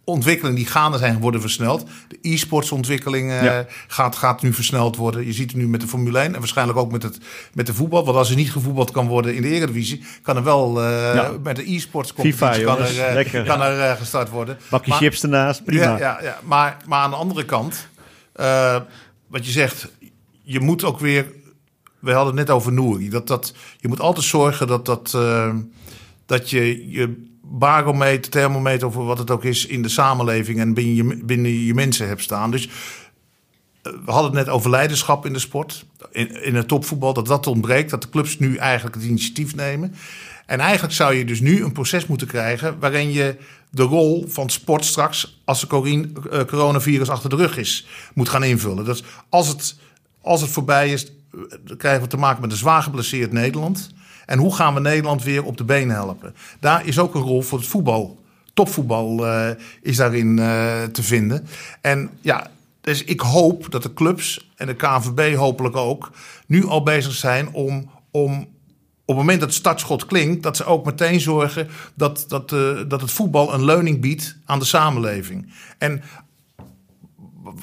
ontwikkelingen 0.09 0.57
die 0.57 0.67
gaande 0.67 0.99
zijn 0.99 1.21
worden 1.21 1.41
versneld. 1.41 1.87
De 2.09 2.19
e-sports 2.23 2.73
ontwikkeling 2.73 3.31
eh, 3.31 3.43
Ja. 3.45 3.67
gaat, 3.87 4.17
gaat 4.17 4.43
nu 4.43 4.53
versneld 4.53 4.97
worden. 4.97 5.27
Je 5.27 5.33
ziet 5.33 5.51
het 5.51 5.61
nu 5.61 5.69
met 5.69 5.81
de 5.81 5.87
Formule 5.89 6.19
1 6.19 6.33
en 6.35 6.39
waarschijnlijk 6.39 6.79
ook 6.79 6.93
met, 6.93 7.03
het, 7.03 7.19
met 7.55 7.67
de 7.67 7.75
voetbal. 7.75 8.05
Want 8.05 8.17
als 8.17 8.31
er 8.31 8.37
niet 8.37 8.53
gevoetbald 8.53 8.91
kan 8.91 9.07
worden 9.07 9.35
in 9.35 9.43
de 9.43 9.49
Eredivisie, 9.49 10.05
kan 10.23 10.37
er 10.37 10.45
wel 10.45 10.83
Ja. 10.83 11.33
met 11.43 11.57
de 11.57 11.73
e-sports 11.75 12.13
competitie 12.13 12.65
kan 12.65 12.79
er, 12.79 13.17
eh, 13.17 13.45
kan 13.47 13.63
er 13.63 13.97
gestart 13.97 14.29
worden. 14.31 14.59
Bakje 14.71 14.91
Maar- 14.91 14.99
chips 14.99 15.23
ernaast, 15.23 15.65
prima. 15.65 15.83
Ja, 15.83 15.99
ja, 15.99 16.19
ja. 16.23 16.39
Maar, 16.45 16.77
maar 16.87 17.01
aan 17.01 17.11
de 17.11 17.17
andere 17.17 17.45
kant, 17.45 17.89
wat 19.29 19.45
je 19.47 19.51
zegt, 19.51 19.89
je 20.43 20.61
moet 20.61 20.85
ook 20.85 20.99
weer. 21.01 21.27
We 21.99 22.13
hadden 22.13 22.37
het 22.37 22.47
net 22.47 22.57
over 22.57 22.73
Nouri. 22.73 23.09
Dat, 23.09 23.27
dat, 23.27 23.55
je 23.79 23.89
moet 23.89 24.01
altijd 24.01 24.27
zorgen 24.27 24.67
dat, 24.67 24.87
dat, 24.87 25.19
dat 26.27 26.51
je 26.51 26.91
je 26.91 27.27
barometer, 27.51 28.31
thermometer, 28.31 28.87
of 28.87 28.95
wat 28.95 29.19
het 29.19 29.31
ook 29.31 29.45
is, 29.45 29.67
in 29.67 29.83
de 29.83 29.89
samenleving 29.89 30.61
en 30.61 30.75
binnen 30.75 30.95
je, 30.95 31.25
binnen 31.25 31.65
je 31.65 31.75
mensen 31.75 32.09
hebt 32.09 32.23
staan. 32.23 32.51
Dus 32.51 32.69
eh, 33.83 33.93
we 34.05 34.11
hadden 34.11 34.37
het 34.37 34.47
net 34.47 34.55
over 34.55 34.71
leiderschap 34.71 35.27
in 35.27 35.33
de 35.33 35.39
sport, 35.39 35.85
in, 36.11 36.45
in 36.45 36.55
het 36.55 36.69
topvoetbal, 36.69 37.13
dat 37.13 37.27
dat 37.27 37.47
ontbreekt, 37.47 37.91
dat 37.91 38.03
de 38.03 38.11
clubs 38.11 38.39
nu 38.39 38.57
eigenlijk 38.57 38.97
het 38.97 39.05
initiatief 39.05 39.55
nemen. 39.55 39.95
En 40.47 40.61
eigenlijk 40.61 40.95
zou 40.95 41.15
je 41.15 41.25
dus 41.25 41.41
nu 41.41 41.65
een 41.65 41.73
proces 41.73 42.07
moeten 42.07 42.27
krijgen 42.27 42.79
waarin 42.79 43.13
je 43.13 43.37
de 43.71 43.83
rol 43.83 44.25
van 44.29 44.51
sport 44.51 44.85
straks, 44.85 45.41
als 45.45 45.61
de 45.61 46.09
eh, 46.31 46.45
coronavirus 46.45 47.09
achter 47.09 47.31
de 47.31 47.37
rug 47.37 47.57
is, 47.57 47.87
moet 48.15 48.29
gaan 48.29 48.45
invullen. 48.45 48.85
Dus 48.85 49.03
als 49.29 49.49
het, 49.49 49.77
als 50.23 50.41
het 50.41 50.51
voorbij 50.51 50.93
is, 50.93 51.07
eh, 51.07 51.77
krijgen 51.77 52.03
we 52.03 52.09
te 52.09 52.17
maken 52.17 52.41
met 52.41 52.51
een 52.51 52.57
zwaar 52.57 52.83
geblesseerd 52.83 53.33
Nederland. 53.33 53.91
En 54.29 54.39
hoe 54.39 54.55
gaan 54.55 54.75
we 54.75 54.81
Nederland 54.81 55.23
weer 55.23 55.45
op 55.45 55.57
de 55.57 55.65
benen 55.65 55.97
helpen? 55.97 56.35
Daar 56.61 56.87
is 56.87 56.99
ook 56.99 57.15
een 57.15 57.21
rol 57.21 57.43
voor 57.43 57.59
het 57.59 57.67
voetbal. 57.67 58.19
Topvoetbal 58.55 59.27
eh, 59.27 59.51
is 59.83 59.97
daarin 59.97 60.39
eh, 60.39 60.83
te 60.83 61.03
vinden. 61.03 61.47
En 61.81 62.11
ja, 62.21 62.51
dus 62.81 63.05
ik 63.05 63.21
hoop 63.21 63.71
dat 63.71 63.83
de 63.83 63.95
clubs 63.95 64.51
en 64.57 64.67
de 64.67 64.75
KNVB 64.75 65.37
hopelijk 65.37 65.77
ook 65.77 66.11
nu 66.47 66.67
al 66.67 66.83
bezig 66.83 67.13
zijn 67.13 67.53
om, 67.53 67.91
om 68.11 68.41
op 68.41 68.47
het 69.07 69.17
moment 69.17 69.41
dat 69.41 69.49
het 69.49 69.59
startschot 69.59 70.07
klinkt, 70.07 70.43
dat 70.43 70.57
ze 70.57 70.65
ook 70.65 70.85
meteen 70.85 71.21
zorgen 71.21 71.69
dat, 71.95 72.25
dat, 72.29 72.53
eh, 72.53 72.79
dat 72.89 73.01
het 73.01 73.11
voetbal 73.11 73.55
een 73.55 73.65
leuning 73.65 74.01
biedt 74.01 74.37
aan 74.45 74.59
de 74.59 74.65
samenleving. 74.65 75.53
En 75.79 76.03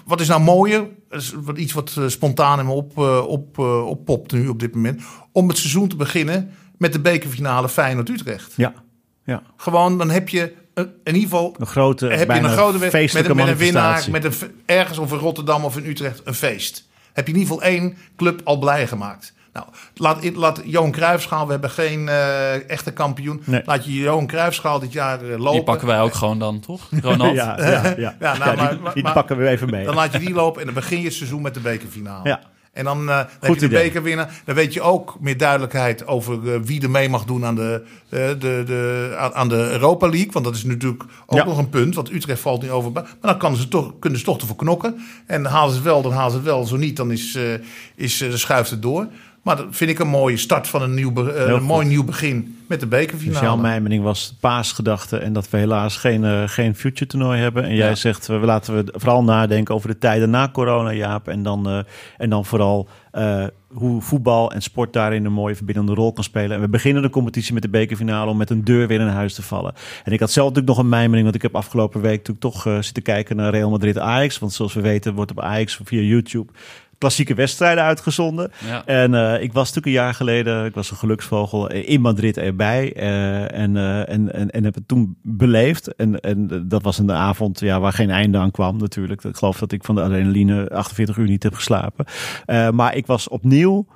wat 0.05 0.22
is 0.22 0.28
nou 0.28 0.41
mooier? 0.41 0.88
Wat- 1.36 1.57
iets 1.57 1.74
wat 1.74 1.95
eh, 1.97 2.07
spontaan 2.07 2.59
in 2.59 2.66
me 2.66 2.72
op, 2.72 2.97
eh, 2.97 3.26
op, 3.28 3.59
eh, 3.59 3.86
oppopt 3.88 4.32
nu 4.32 4.47
op 4.47 4.59
dit 4.59 4.76
moment. 4.76 5.01
Om 5.32 5.47
het 5.47 5.57
seizoen 5.57 5.88
te 5.88 5.95
beginnen 5.95 6.49
met 6.78 6.93
de 6.93 6.99
bekerfinale 6.99 7.70
Feyenoord-Utrecht. 7.70 8.53
Ja, 8.55 8.74
ja. 9.26 9.41
Gewoon, 9.57 9.97
dan 9.97 10.09
heb 10.09 10.30
je 10.30 10.53
in 10.74 10.91
ieder 11.05 11.22
geval 11.22 11.55
Een 11.59 11.66
grote, 11.66 12.05
heb 12.07 12.32
je 12.32 12.38
een 12.39 12.49
grote 12.49 12.78
wedstrijd 12.78 12.82
met, 12.82 12.91
feestelijke 12.91 13.30
een- 13.30 13.36
met 13.38 13.47
een 13.47 13.57
winnaar, 13.57 14.11
met 14.11 14.24
een, 14.26 14.34
ergens 14.66 14.97
of 14.97 15.11
in 15.11 15.18
Rotterdam 15.18 15.63
of 15.63 15.78
in 15.78 15.86
Utrecht 15.86 16.22
een 16.24 16.34
feest. 16.34 16.88
Heb 17.13 17.28
je 17.28 17.34
in 17.34 17.39
ieder 17.39 17.53
geval 17.55 17.70
één 17.70 17.97
club 18.16 18.41
al 18.43 18.59
blij 18.59 18.88
gemaakt. 18.88 19.34
Nou, 19.56 19.68
laat, 19.95 20.36
laat 20.36 20.62
Johan 20.66 20.91
Cruijffschaal, 20.91 21.45
we 21.45 21.51
hebben 21.51 21.70
geen 21.70 22.10
eh, 22.10 22.70
echte 22.70 22.91
kampioen. 22.91 23.41
Nee. 23.45 23.62
Laat 23.66 23.86
je 23.86 23.93
Johan 23.93 24.28
Cruijffschaal 24.28 24.80
dit 24.80 24.91
jaar 24.93 25.22
eh, 25.22 25.30
lopen. 25.38 25.51
Die 25.51 25.64
pakken 25.64 25.88
wij 25.88 26.01
ook 26.01 26.14
gewoon 26.14 26.39
dan, 26.39 26.60
toch? 26.60 26.89
Ronald? 27.01 27.36
ja, 27.36 27.58
ja, 27.60 27.68
ja. 27.70 27.95
Ja, 27.97 28.16
Ja, 28.20 28.38
nou, 28.38 28.70
die, 28.70 28.80
maar- 28.80 28.93
die 28.93 29.03
maar- 29.03 29.14
pakken 29.14 29.38
we 29.38 29.47
even 29.47 29.70
mee. 29.70 29.86
Dan 29.86 29.95
laat 29.95 30.12
je 30.14 30.20
die 30.20 30.34
lopen 30.43 30.60
en 30.60 30.66
dan 30.66 30.76
begin 30.76 30.97
je 30.99 31.06
het 31.06 31.14
seizoen 31.14 31.41
met 31.41 31.53
de 31.53 31.60
bekerfinale. 31.60 32.30
Ja. 32.30 32.39
En 32.74 32.84
dan, 32.84 32.99
eh, 32.99 33.06
dan 33.08 33.28
heb 33.39 33.53
je 33.53 33.60
de 33.60 33.66
idee. 33.66 33.84
beker 33.84 34.03
winnen. 34.03 34.28
Dan 34.45 34.56
weet 34.56 34.74
je 34.74 34.82
ook 34.82 35.18
meer 35.20 35.38
duidelijkheid 35.38 36.08
over 36.08 36.64
wie 36.66 36.82
er 36.82 36.89
mee 36.89 37.10
mag 37.10 37.26
doen 37.26 37.45
aan 37.45 37.56
de, 37.56 37.86
de, 38.10 38.36
de, 38.39 39.30
aan, 39.34 39.49
de 39.49 39.56
Europa 39.72 40.08
League. 40.10 40.32
Want 40.32 40.45
dat 40.45 40.56
is 40.56 40.64
natuurlijk 40.64 41.03
ook 41.26 41.38
Ja. 41.38 41.45
nog 41.45 41.58
een 41.58 41.70
punt. 41.70 41.95
Want 41.95 42.12
Utrecht 42.12 42.41
valt 42.41 42.62
niet 42.62 42.72
over. 42.72 42.91
Maar 42.91 43.06
dan 43.22 43.38
kan 43.38 43.56
ze 43.56 43.68
toch, 43.68 43.93
kunnen 43.99 44.20
ze 44.20 44.26
toch 44.26 44.38
ervoor 44.39 44.56
knokken. 44.56 44.95
En 45.28 45.45
halen 45.45 45.70
ze 45.70 45.76
het 45.76 45.86
wel, 45.86 46.01
dan 46.01 46.12
halen 46.12 46.32
ze 46.32 46.38
het 46.38 46.45
wel. 46.45 46.66
Zo 46.66 46.76
niet, 46.78 46.95
dan 46.97 47.12
is, 47.12 47.36
eh, 47.36 47.43
is, 47.95 48.22
eh, 48.22 48.34
schuift 48.34 48.70
het 48.70 48.82
door. 48.82 49.08
Maar 49.46 49.56
dat 49.56 49.66
vind 49.70 49.89
ik 49.89 50.00
een 50.00 50.08
mooie 50.08 50.38
start 50.38 50.68
van 50.68 50.82
een, 50.82 50.93
nieuw, 50.93 51.28
eh, 51.28 51.48
een 51.54 51.64
mooi 51.64 51.88
nieuw 51.88 52.04
begin 52.04 52.58
met 52.68 52.80
de 52.80 52.88
Dus 52.88 53.00
bekerfinale. 53.00 53.46
jouw 53.46 53.56
mijmering 53.56 54.04
was 54.04 54.36
paasgedachte 54.39 55.18
en 55.18 55.34
dat 55.34 55.50
we 55.50 55.58
helaas 55.58 55.98
geen, 55.98 56.24
eh, 56.24 56.43
geen 56.46 56.76
future 56.76 57.06
toernooi 57.10 57.39
hebben. 57.39 57.64
En 57.64 57.76
jij 57.76 57.89
Ja. 57.89 57.96
zegt, 57.96 58.28
we 58.28 58.34
laten 58.34 58.76
we 58.76 58.93
vooral 58.96 59.24
nadenken 59.24 59.76
over 59.76 59.88
de 59.89 59.98
tijden 59.98 60.30
na 60.30 60.50
corona, 60.50 60.93
Jaap. 60.93 61.28
En 61.28 61.43
dan, 61.43 61.68
eh, 61.70 61.80
en 62.18 62.30
dan 62.30 62.46
vooral 62.46 62.88
hoe 63.74 64.02
voetbal 64.02 64.52
en 64.52 64.62
sport 64.62 64.93
daarin 64.93 65.26
een 65.26 65.32
mooie 65.32 65.56
verbindende 65.56 65.93
rol 65.93 66.14
kan 66.14 66.24
spelen. 66.24 66.56
En 66.56 66.62
we 66.62 66.70
beginnen 66.70 67.02
de 67.02 67.10
competitie 67.10 67.54
met 67.54 67.62
de 67.62 67.70
bekerfinale 67.70 68.32
om 68.32 68.38
met 68.38 68.50
een 68.50 68.64
deur 68.64 68.88
weer 68.88 69.00
in 69.00 69.08
huis 69.08 69.34
te 69.34 69.41
vallen. 69.41 69.74
En 70.04 70.12
ik 70.12 70.20
had 70.20 70.32
zelf 70.32 70.48
natuurlijk 70.48 70.76
nog 70.76 70.84
een 70.86 70.89
mijmering, 70.91 71.24
want 71.24 71.36
ik 71.36 71.41
heb 71.41 71.56
afgelopen 71.56 72.02
week 72.02 72.18
natuurlijk 72.28 72.39
toch 72.39 72.62
zitten 72.80 73.04
kijken 73.04 73.36
naar 73.36 73.52
Real 73.52 73.70
Madrid-Ajax. 73.70 74.39
Want 74.39 74.54
zoals 74.54 74.74
we 74.74 74.82
weten 74.82 75.14
wordt 75.14 75.32
op 75.32 75.39
Ajax 75.39 75.80
via 75.84 76.02
YouTube 76.02 76.52
klassieke 76.98 77.34
wedstrijden 77.34 77.84
uitgezonden. 77.84 78.52
Ja. 78.66 78.86
En 78.86 79.14
eh, 79.14 79.41
ik 79.41 79.54
was 79.54 79.68
natuurlijk 79.68 79.86
een 79.86 80.04
jaar 80.04 80.14
geleden, 80.14 80.66
ik 80.66 80.76
was 80.76 80.91
een 80.91 80.98
geluksvogel 80.98 81.70
eh, 81.70 81.89
in 81.89 82.02
Madrid 82.02 82.38
erbij. 82.38 82.93
eh, 82.93 83.60
en, 83.60 83.78
en, 84.08 84.34
en, 84.34 84.52
en 84.52 84.64
heb 84.64 84.76
het 84.76 84.88
toen 84.88 85.18
beleefd. 85.22 85.96
En, 85.96 86.20
en 86.20 86.66
dat 86.68 86.82
was 86.82 86.98
een 86.98 87.12
avond 87.12 87.60
ja, 87.60 87.80
waar 87.80 87.93
geen 87.93 88.10
einde 88.10 88.38
aan 88.38 88.52
kwam 88.52 88.78
natuurlijk. 88.78 89.24
Ik 89.24 89.38
geloof 89.38 89.60
dat 89.60 89.72
ik 89.72 89.84
van 89.84 89.96
de 89.96 90.02
adrenaline 90.02 90.70
48 90.70 91.18
uur 91.18 91.28
niet 91.28 91.43
heb 91.43 91.54
geslapen. 91.54 92.06
Maar 92.76 92.96
ik 92.96 93.06
was 93.06 93.28
opnieuw 93.28 93.88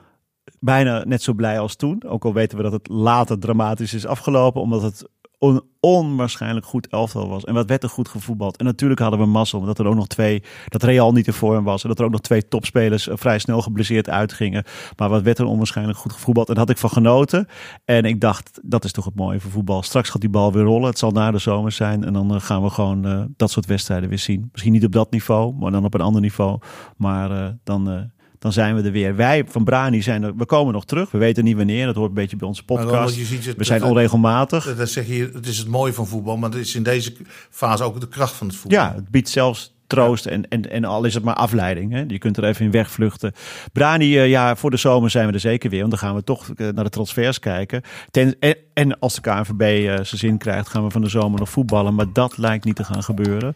bijna 0.59 1.03
net 1.05 1.21
zo 1.21 1.33
blij 1.33 1.59
als 1.59 1.75
toen. 1.75 2.03
Ook 2.05 2.25
al 2.25 2.33
weten 2.33 2.57
we 2.57 2.63
dat 2.63 2.71
het 2.71 2.87
later 2.87 3.39
dramatisch 3.39 3.93
is 3.93 4.05
afgelopen. 4.05 4.61
Omdat 4.61 4.81
het 4.81 5.09
een 5.39 5.61
onwaarschijnlijk 5.79 6.65
goed 6.65 6.87
elftal 6.87 7.29
was. 7.29 7.43
En 7.43 7.53
wat 7.53 7.67
werd 7.67 7.83
er 7.83 7.89
goed 7.89 8.07
gevoetbald. 8.07 8.57
En 8.57 8.65
natuurlijk 8.65 8.99
hadden 8.99 9.19
we 9.19 9.25
mazzel. 9.25 9.61
Dat 9.61 9.79
er 9.79 9.85
ook 9.85 9.95
nog 9.95 10.07
twee, 10.07 10.43
dat 10.67 10.83
Real 10.83 11.11
niet 11.11 11.27
in 11.27 11.33
vorm 11.33 11.63
was. 11.63 11.83
En 11.83 11.89
dat 11.89 11.99
er 11.99 12.05
ook 12.05 12.11
nog 12.11 12.21
twee 12.21 12.47
topspelers 12.47 13.07
eh, 13.07 13.17
vrij 13.17 13.39
snel 13.39 13.61
geblesseerd 13.61 14.09
uitgingen. 14.09 14.63
Maar 14.95 15.09
wat 15.09 15.21
werd 15.21 15.39
er 15.39 15.45
onwaarschijnlijk 15.45 15.97
goed 15.97 16.13
gevoetbald. 16.13 16.49
En 16.49 16.57
had 16.57 16.69
ik 16.69 16.77
van 16.77 16.89
genoten. 16.89 17.47
En 17.85 18.05
ik 18.05 18.21
dacht, 18.21 18.59
dat 18.63 18.83
is 18.83 18.91
toch 18.91 19.05
het 19.05 19.15
mooie 19.15 19.39
voor 19.39 19.51
voetbal. 19.51 19.83
Straks 19.83 20.09
gaat 20.09 20.21
die 20.21 20.29
bal 20.29 20.53
weer 20.53 20.63
rollen. 20.63 20.89
Het 20.89 20.99
zal 20.99 21.11
na 21.11 21.31
de 21.31 21.37
zomer 21.37 21.71
zijn. 21.71 22.03
En 22.03 22.13
dan 22.13 22.33
eh, 22.33 22.41
gaan 22.41 22.63
we 22.63 22.69
gewoon 22.69 23.05
eh, 23.05 23.21
dat 23.35 23.51
soort 23.51 23.65
wedstrijden 23.65 24.09
weer 24.09 24.19
zien. 24.19 24.49
Misschien 24.51 24.73
niet 24.73 24.85
op 24.85 24.91
dat 24.91 25.11
niveau, 25.11 25.53
maar 25.53 25.71
dan 25.71 25.85
op 25.85 25.93
een 25.93 26.01
ander 26.01 26.21
niveau. 26.21 26.59
Maar 26.97 27.57
dan... 27.63 28.11
dan 28.39 28.53
zijn 28.53 28.75
we 28.75 28.81
er 28.81 28.91
weer. 28.91 29.15
Wij 29.15 29.43
van 29.47 29.63
Brani 29.63 30.01
zijn 30.01 30.23
er. 30.23 30.35
We 30.35 30.45
komen 30.45 30.73
nog 30.73 30.85
terug. 30.85 31.11
We 31.11 31.17
weten 31.17 31.43
niet 31.43 31.55
wanneer. 31.57 31.85
Dat 31.85 31.95
hoort 31.95 32.09
een 32.09 32.13
beetje 32.15 32.35
bij 32.37 32.47
onze 32.47 32.63
podcast. 32.65 33.15
je 33.15 33.23
ziet 33.25 33.45
het- 33.45 33.57
We 33.57 33.63
zijn 33.63 33.83
onregelmatig. 33.83 34.65
Dat, 34.65 34.77
dat 34.77 34.89
zeg 34.89 35.07
je, 35.07 35.29
het 35.33 35.47
is 35.47 35.57
het 35.57 35.67
mooie 35.67 35.93
van 35.93 36.07
voetbal, 36.07 36.37
maar 36.37 36.49
het 36.49 36.59
is 36.59 36.75
in 36.75 36.83
deze 36.83 37.13
fase 37.49 37.83
ook 37.83 37.99
de 37.99 38.07
kracht 38.07 38.33
van 38.33 38.47
het 38.47 38.55
voetbal. 38.55 38.79
Ja, 38.79 38.93
het 38.95 39.09
biedt 39.09 39.29
zelfs 39.29 39.77
troost 39.89 40.25
en, 40.25 40.47
en, 40.49 40.69
en 40.71 40.85
al 40.85 41.03
is 41.03 41.13
het 41.13 41.23
maar 41.23 41.33
afleiding. 41.35 41.91
Hè? 41.91 42.03
Je 42.07 42.17
kunt 42.17 42.37
er 42.37 42.43
even 42.43 42.65
in 42.65 42.71
wegvluchten. 42.71 43.33
Brani, 43.73 44.17
eh, 44.17 44.29
ja, 44.29 44.55
voor 44.55 44.71
de 44.71 44.77
zomer 44.77 45.09
zijn 45.09 45.27
we 45.27 45.33
er 45.33 45.39
zeker 45.39 45.69
weer. 45.69 45.79
Want 45.79 45.91
dan 45.91 45.99
gaan 45.99 46.15
we 46.15 46.23
toch 46.23 46.49
eh, 46.55 46.67
naar 46.67 46.83
de 46.83 46.89
transfers 46.89 47.39
kijken. 47.39 47.81
Ten, 48.11 48.35
en, 48.39 48.55
en 48.73 48.99
als 48.99 49.15
de 49.15 49.21
KNVB 49.21 49.61
eh, 49.61 49.93
zijn 49.93 50.05
zin 50.05 50.37
krijgt, 50.37 50.67
gaan 50.69 50.83
we 50.83 50.89
van 50.91 51.01
de 51.01 51.09
zomer 51.09 51.39
nog 51.39 51.49
voetballen. 51.49 51.95
Maar 51.95 52.05
dat 52.13 52.37
lijkt 52.37 52.65
niet 52.65 52.75
te 52.75 52.83
gaan 52.83 53.03
gebeuren. 53.03 53.53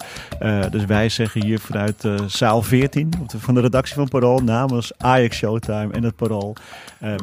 Dus 0.69 0.85
wij 0.85 1.09
zeggen 1.09 1.43
hier 1.45 1.59
vanuit 1.59 2.07
zaal 2.27 2.61
14 2.61 3.11
op 3.21 3.29
de- 3.29 3.39
van 3.39 3.53
de 3.53 3.61
redactie 3.61 3.95
van 3.95 4.07
Parool 4.07 4.39
namens 4.39 4.91
Ajax 4.97 5.37
Showtime 5.37 5.89
en 5.91 6.03
het 6.03 6.15
Parool. 6.15 6.55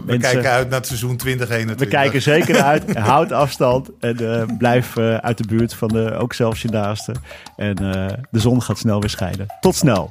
We 0.06 0.18
kijken 0.18 0.50
uit 0.50 0.68
naar 0.68 0.78
het 0.78 0.86
seizoen 0.86 1.16
2021. 1.16 1.86
we 1.86 1.92
kijken 1.92 2.22
zeker 2.22 2.62
uit. 2.62 2.96
Houd 3.11 3.32
afstand. 3.32 3.90
En 4.00 4.56
blijf 4.58 4.98
uit 4.98 5.38
de 5.38 5.46
buurt 5.46 5.74
van 5.74 5.88
de, 5.88 6.14
ook 6.16 6.32
zelfs 6.32 6.62
je 6.62 6.68
naasten. 6.68 7.14
En 7.56 7.74
de 8.30 8.38
zon 8.38 8.62
gaat 8.62 8.78
snel 8.78 8.99
weer 9.01 9.11
schijnen. 9.11 9.46
Tot 9.61 9.74
snel. 9.74 10.09